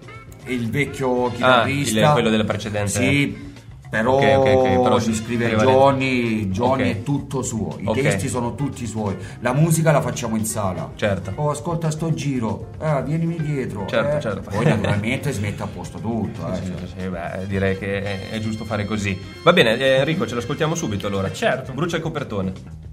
il 0.47 0.71
vecchio 0.71 1.31
chitarrista. 1.33 2.01
il- 2.01 2.13
quello 2.13 2.31
delle 2.31 2.45
precedenze. 2.45 3.03
Sì, 3.03 3.53
però, 3.99 4.17
Ok, 4.17 4.23
ok, 4.37 4.55
ok, 4.57 4.83
però 4.83 4.99
ci 5.01 5.13
si 5.15 5.23
scrive. 5.23 5.55
Johnny, 5.57 6.49
Johnny 6.51 6.91
è 6.91 7.03
tutto 7.03 7.43
suo, 7.43 7.77
i 7.79 7.91
testi 7.93 8.29
sono 8.29 8.55
tutti 8.55 8.87
suoi, 8.87 9.17
la 9.41 9.53
musica 9.53 9.93
la 9.93 10.01
facciamo 10.01 10.37
in 10.37 10.45
sala. 10.45 10.91
Certo. 10.97 11.33
Oh, 11.37 11.51
ascolta 11.51 11.91
sto 11.91 12.13
giro, 12.13 12.71
ah, 12.79 13.01
vienimi 13.01 13.37
dietro. 13.37 13.87
Certo, 13.87 14.17
eh. 14.17 14.21
certo. 14.21 14.51
Poi 14.51 14.65
naturalmente 14.65 15.33
si 15.33 15.41
mette 15.41 15.63
a 15.63 15.67
posto 15.67 15.99
tutto. 15.99 16.53
eh, 16.53 16.57
Sì, 16.57 16.63
cioè. 16.67 16.75
sì, 16.87 16.95
sì, 17.01 17.09
beh, 17.09 17.47
direi 17.47 17.79
che 17.79 18.03
è, 18.03 18.31
è 18.31 18.41
giusto 18.41 18.65
fare 18.65 18.85
così. 18.85 19.19
Va 19.43 19.53
bene, 19.53 19.77
eh, 19.79 19.97
Enrico, 19.99 20.27
ce 20.27 20.35
l'ascoltiamo 20.35 20.75
subito 20.75 21.07
allora. 21.07 21.31
Certo. 21.33 21.73
Brucia 21.73 21.97
il 21.97 22.03
copertone. 22.03 22.84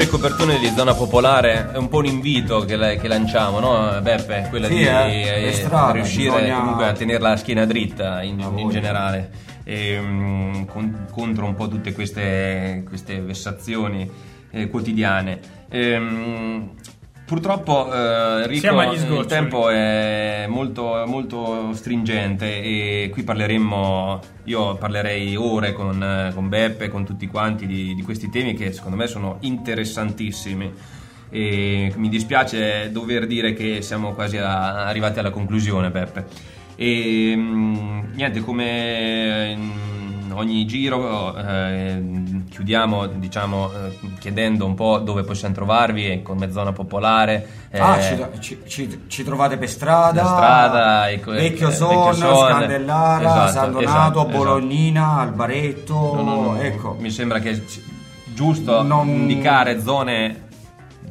Brucia 0.00 0.02
i 0.02 0.08
copertoni 0.08 0.58
di 0.58 0.68
zona 0.74 0.94
popolare 0.94 1.72
è 1.72 1.76
un 1.76 1.88
po' 1.88 1.98
un 1.98 2.06
invito 2.06 2.60
che, 2.64 2.76
la- 2.76 2.94
che 2.94 3.06
lanciamo, 3.06 3.60
no 3.60 4.00
Beppe? 4.00 4.46
Quella 4.48 4.66
Sì, 4.68 4.76
di 4.76 4.84
eh, 4.86 5.40
le 5.42 5.52
strade, 5.52 5.92
riuscire 5.92 6.30
bisogna- 6.36 6.58
comunque 6.58 6.86
a 6.86 6.92
tenere 6.92 7.18
la 7.18 7.36
schiena 7.36 7.66
dritta 7.66 8.22
in, 8.22 8.40
in 8.56 8.70
generale 8.70 9.30
e, 9.64 9.98
mm, 10.00 10.64
con- 10.64 11.06
contro 11.10 11.44
un 11.44 11.54
po' 11.54 11.68
tutte 11.68 11.92
queste, 11.92 12.82
queste 12.88 13.20
vessazioni 13.20 14.10
eh, 14.52 14.68
quotidiane. 14.68 15.38
Ehm, 15.68 16.70
Purtroppo 17.30 17.86
eh, 17.94 18.42
Enrico, 18.42 19.20
il 19.20 19.26
tempo 19.26 19.70
è 19.70 20.46
molto, 20.48 21.04
molto 21.06 21.72
stringente 21.74 22.60
e 22.60 23.08
qui 23.12 23.22
parleremmo, 23.22 24.20
io 24.46 24.74
parlerei 24.74 25.36
ore 25.36 25.72
con, 25.72 26.32
con 26.34 26.48
Beppe, 26.48 26.88
con 26.88 27.04
tutti 27.04 27.28
quanti 27.28 27.68
di, 27.68 27.94
di 27.94 28.02
questi 28.02 28.30
temi 28.30 28.54
che 28.54 28.72
secondo 28.72 28.96
me 28.96 29.06
sono 29.06 29.36
interessantissimi. 29.42 30.72
E 31.30 31.92
mi 31.94 32.08
dispiace 32.08 32.90
dover 32.90 33.28
dire 33.28 33.52
che 33.52 33.80
siamo 33.80 34.12
quasi 34.12 34.36
a- 34.36 34.86
arrivati 34.86 35.20
alla 35.20 35.30
conclusione, 35.30 35.88
Beppe. 35.90 36.26
E 36.74 37.32
mm, 37.36 38.12
niente, 38.14 38.40
come 38.40 39.54
in 39.56 39.99
ogni 40.40 40.66
giro 40.66 41.34
eh, 41.36 42.02
chiudiamo 42.50 43.06
diciamo 43.06 43.70
eh, 43.72 43.98
chiedendo 44.18 44.66
un 44.66 44.74
po' 44.74 44.98
dove 44.98 45.22
possiamo 45.22 45.54
trovarvi 45.54 46.22
come 46.22 46.50
zona 46.50 46.72
popolare. 46.72 47.46
Ah, 47.72 47.96
eh, 47.98 48.28
ci, 48.40 48.58
ci- 48.66 48.88
ci- 48.88 49.00
ci 49.06 49.24
trovate 49.24 49.56
per 49.56 49.68
strada, 49.68 50.24
strada, 50.24 51.10
ecco, 51.10 51.30
Vecchio 51.30 51.68
eh, 51.68 51.72
Son, 51.72 52.14
Scandellara, 52.14 53.22
esatto, 53.22 53.52
San 53.52 53.72
Donato, 53.72 53.88
esatto, 53.88 54.24
Bolognina, 54.26 55.18
Albaretto, 55.20 55.94
No, 56.16 56.22
no, 56.22 56.40
no, 56.42 56.56
ecco. 56.60 56.96
Mi 56.98 57.10
sembra 57.10 57.38
che 57.38 57.62
giusto 58.34 58.82
Non- 58.82 59.08
indicare 59.08 59.80
zone. 59.80 60.48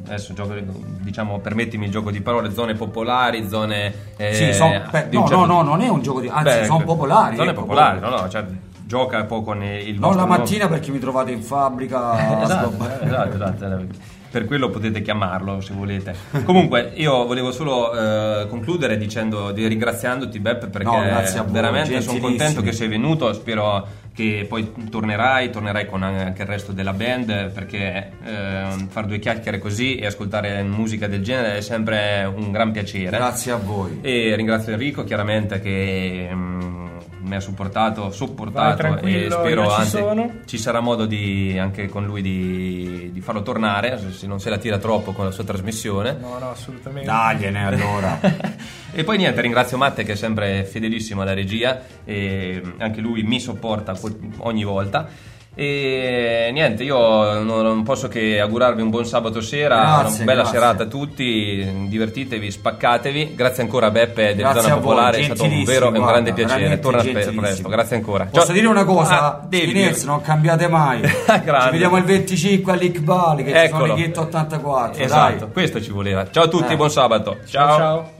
Adesso 0.06 0.32
gioco, 0.34 0.54
diciamo, 1.02 1.38
permettimi 1.38 1.84
il 1.84 1.90
gioco 1.92 2.10
di 2.10 2.20
parole, 2.20 2.52
zone 2.52 2.74
popolari, 2.74 3.48
zone. 3.48 3.94
eh, 4.16 4.34
Sì, 4.34 4.52
son- 4.52 4.70
un 4.72 4.80
no, 4.90 5.26
certo- 5.28 5.36
no, 5.36 5.44
no, 5.46 5.62
non 5.62 5.80
è 5.82 5.88
un 5.88 6.02
gioco 6.02 6.20
di... 6.20 6.28
Anzi, 6.28 6.58
Beh, 6.60 6.64
sono 6.64 6.84
popolari. 6.84 7.36
Zone 7.36 7.50
ecco, 7.50 7.60
popolari, 7.60 8.00
no, 8.00 8.08
no, 8.08 8.28
cioè, 8.28 8.44
gioca 8.90 9.20
un 9.20 9.26
po' 9.26 9.42
con 9.44 9.62
il 9.62 9.92
Non 9.92 10.00
vostro 10.00 10.20
la 10.22 10.26
nome. 10.26 10.38
mattina 10.38 10.66
perché 10.66 10.90
mi 10.90 10.98
trovate 10.98 11.30
in 11.30 11.42
fabbrica 11.42 12.42
esatto, 12.42 12.70
sgobbare. 12.70 13.04
esatto, 13.04 13.34
esatto, 13.36 13.64
eh, 13.64 13.86
Per 14.32 14.44
quello 14.46 14.68
potete 14.68 15.00
chiamarlo 15.00 15.60
se 15.60 15.72
volete. 15.74 16.12
Comunque, 16.44 16.90
io 16.96 17.24
volevo 17.24 17.52
solo 17.52 17.92
eh, 17.92 18.48
concludere 18.48 18.96
dicendo, 18.96 19.52
di 19.52 19.64
ringraziandoti, 19.68 20.40
Beppe, 20.40 20.66
perché 20.66 20.88
No, 20.88 21.02
voi, 21.02 21.52
veramente 21.52 22.00
sono 22.00 22.18
contento 22.18 22.62
che 22.62 22.72
sei 22.72 22.88
venuto. 22.88 23.32
Spero 23.32 23.86
che 24.12 24.44
poi 24.48 24.72
tornerai, 24.90 25.50
tornerai 25.50 25.86
con 25.86 26.02
anche 26.02 26.42
il 26.42 26.48
resto 26.48 26.72
della 26.72 26.92
band, 26.92 27.50
perché 27.52 28.10
eh, 28.24 28.64
fare 28.88 29.06
due 29.06 29.20
chiacchiere 29.20 29.58
così 29.60 29.96
e 29.98 30.06
ascoltare 30.06 30.62
musica 30.64 31.06
del 31.06 31.22
genere 31.22 31.58
è 31.58 31.60
sempre 31.60 32.24
un 32.24 32.50
gran 32.50 32.72
piacere. 32.72 33.16
Grazie 33.16 33.52
a 33.52 33.56
voi. 33.56 33.98
E 34.02 34.34
ringrazio 34.34 34.72
Enrico 34.72 35.04
chiaramente 35.04 35.60
che 35.60 36.28
mm, 36.32 36.86
mi 37.30 37.36
ha 37.36 37.40
supportato, 37.40 38.10
sopportato 38.10 38.76
tranquillo, 38.76 39.26
e 39.26 39.30
spero 39.30 39.64
ci 39.68 39.80
anzi 39.80 39.90
sono. 39.90 40.32
ci 40.46 40.58
sarà 40.58 40.80
modo 40.80 41.06
di, 41.06 41.56
anche 41.56 41.88
con 41.88 42.04
lui 42.04 42.22
di, 42.22 43.10
di 43.12 43.20
farlo 43.20 43.42
tornare 43.42 43.98
se- 44.10 44.26
non 44.26 44.40
se 44.40 44.50
la 44.50 44.58
tira 44.58 44.78
troppo 44.78 45.12
con 45.12 45.24
la 45.24 45.30
sua 45.30 45.44
trasmissione. 45.44 46.16
No, 46.20 46.38
no, 46.38 46.50
assolutamente. 46.50 47.08
Dagliene 47.08 47.64
allora. 47.64 48.18
e 48.90 49.04
poi 49.04 49.16
niente, 49.16 49.40
ringrazio 49.40 49.76
Matte 49.78 50.02
che 50.02 50.12
è 50.12 50.16
sempre 50.16 50.64
fedelissimo 50.64 51.22
alla 51.22 51.34
regia 51.34 51.80
e 52.04 52.60
anche 52.78 53.00
lui 53.00 53.22
mi 53.22 53.38
sopporta 53.38 53.96
ogni 54.38 54.64
volta. 54.64 55.08
E 55.52 56.50
niente, 56.52 56.84
io 56.84 57.42
non, 57.42 57.82
posso 57.82 58.06
che 58.08 58.38
augurarvi 58.40 58.82
un 58.82 58.88
buon 58.88 59.04
sabato 59.04 59.40
sera, 59.40 59.98
Grazie, 60.00 60.16
una 60.22 60.24
bella 60.24 60.42
grazie. 60.42 60.58
serata 60.58 60.82
a 60.84 60.86
tutti, 60.86 61.86
divertitevi, 61.88 62.50
spaccatevi. 62.50 63.34
Grazie 63.34 63.64
ancora 63.64 63.86
a 63.86 63.90
Beppe 63.90 64.34
della 64.34 64.52
Grazie 64.52 64.70
Zona 64.70 64.80
Popolare, 64.80 65.18
è 65.18 65.22
stato 65.24 65.44
un 65.44 65.64
vero 65.64 65.92
e 65.92 65.98
un 65.98 66.06
grande 66.06 66.32
piacere. 66.32 66.78
Torna 66.78 67.02
presto, 67.02 67.68
grazie 67.68 67.96
ancora. 67.96 68.26
Posso 68.26 68.46
Ciao. 68.46 68.54
dire 68.54 68.66
una 68.68 68.84
cosa? 68.84 69.22
Ah, 69.22 69.46
dire. 69.46 69.96
non 70.04 70.20
cambiate 70.22 70.68
mai. 70.68 71.00
Ci 71.08 71.70
vediamo 71.70 71.96
il 71.96 72.04
25 72.04 72.72
all'Iqbal 72.72 73.36
che 73.38 73.44
ci 73.44 73.50
Eccolo. 73.50 73.86
sono 73.86 73.98
i 73.98 74.02
Ghetto 74.02 74.20
84. 74.22 75.02
Esatto, 75.02 75.44
Dai. 75.44 75.52
questo 75.52 75.82
ci 75.82 75.90
voleva. 75.90 76.30
Ciao 76.30 76.44
a 76.44 76.48
tutti, 76.48 76.72
Eh. 76.72 76.76
buon 76.76 76.90
sabato. 76.90 77.38
ciao. 77.46 77.76
ciao. 77.76 78.10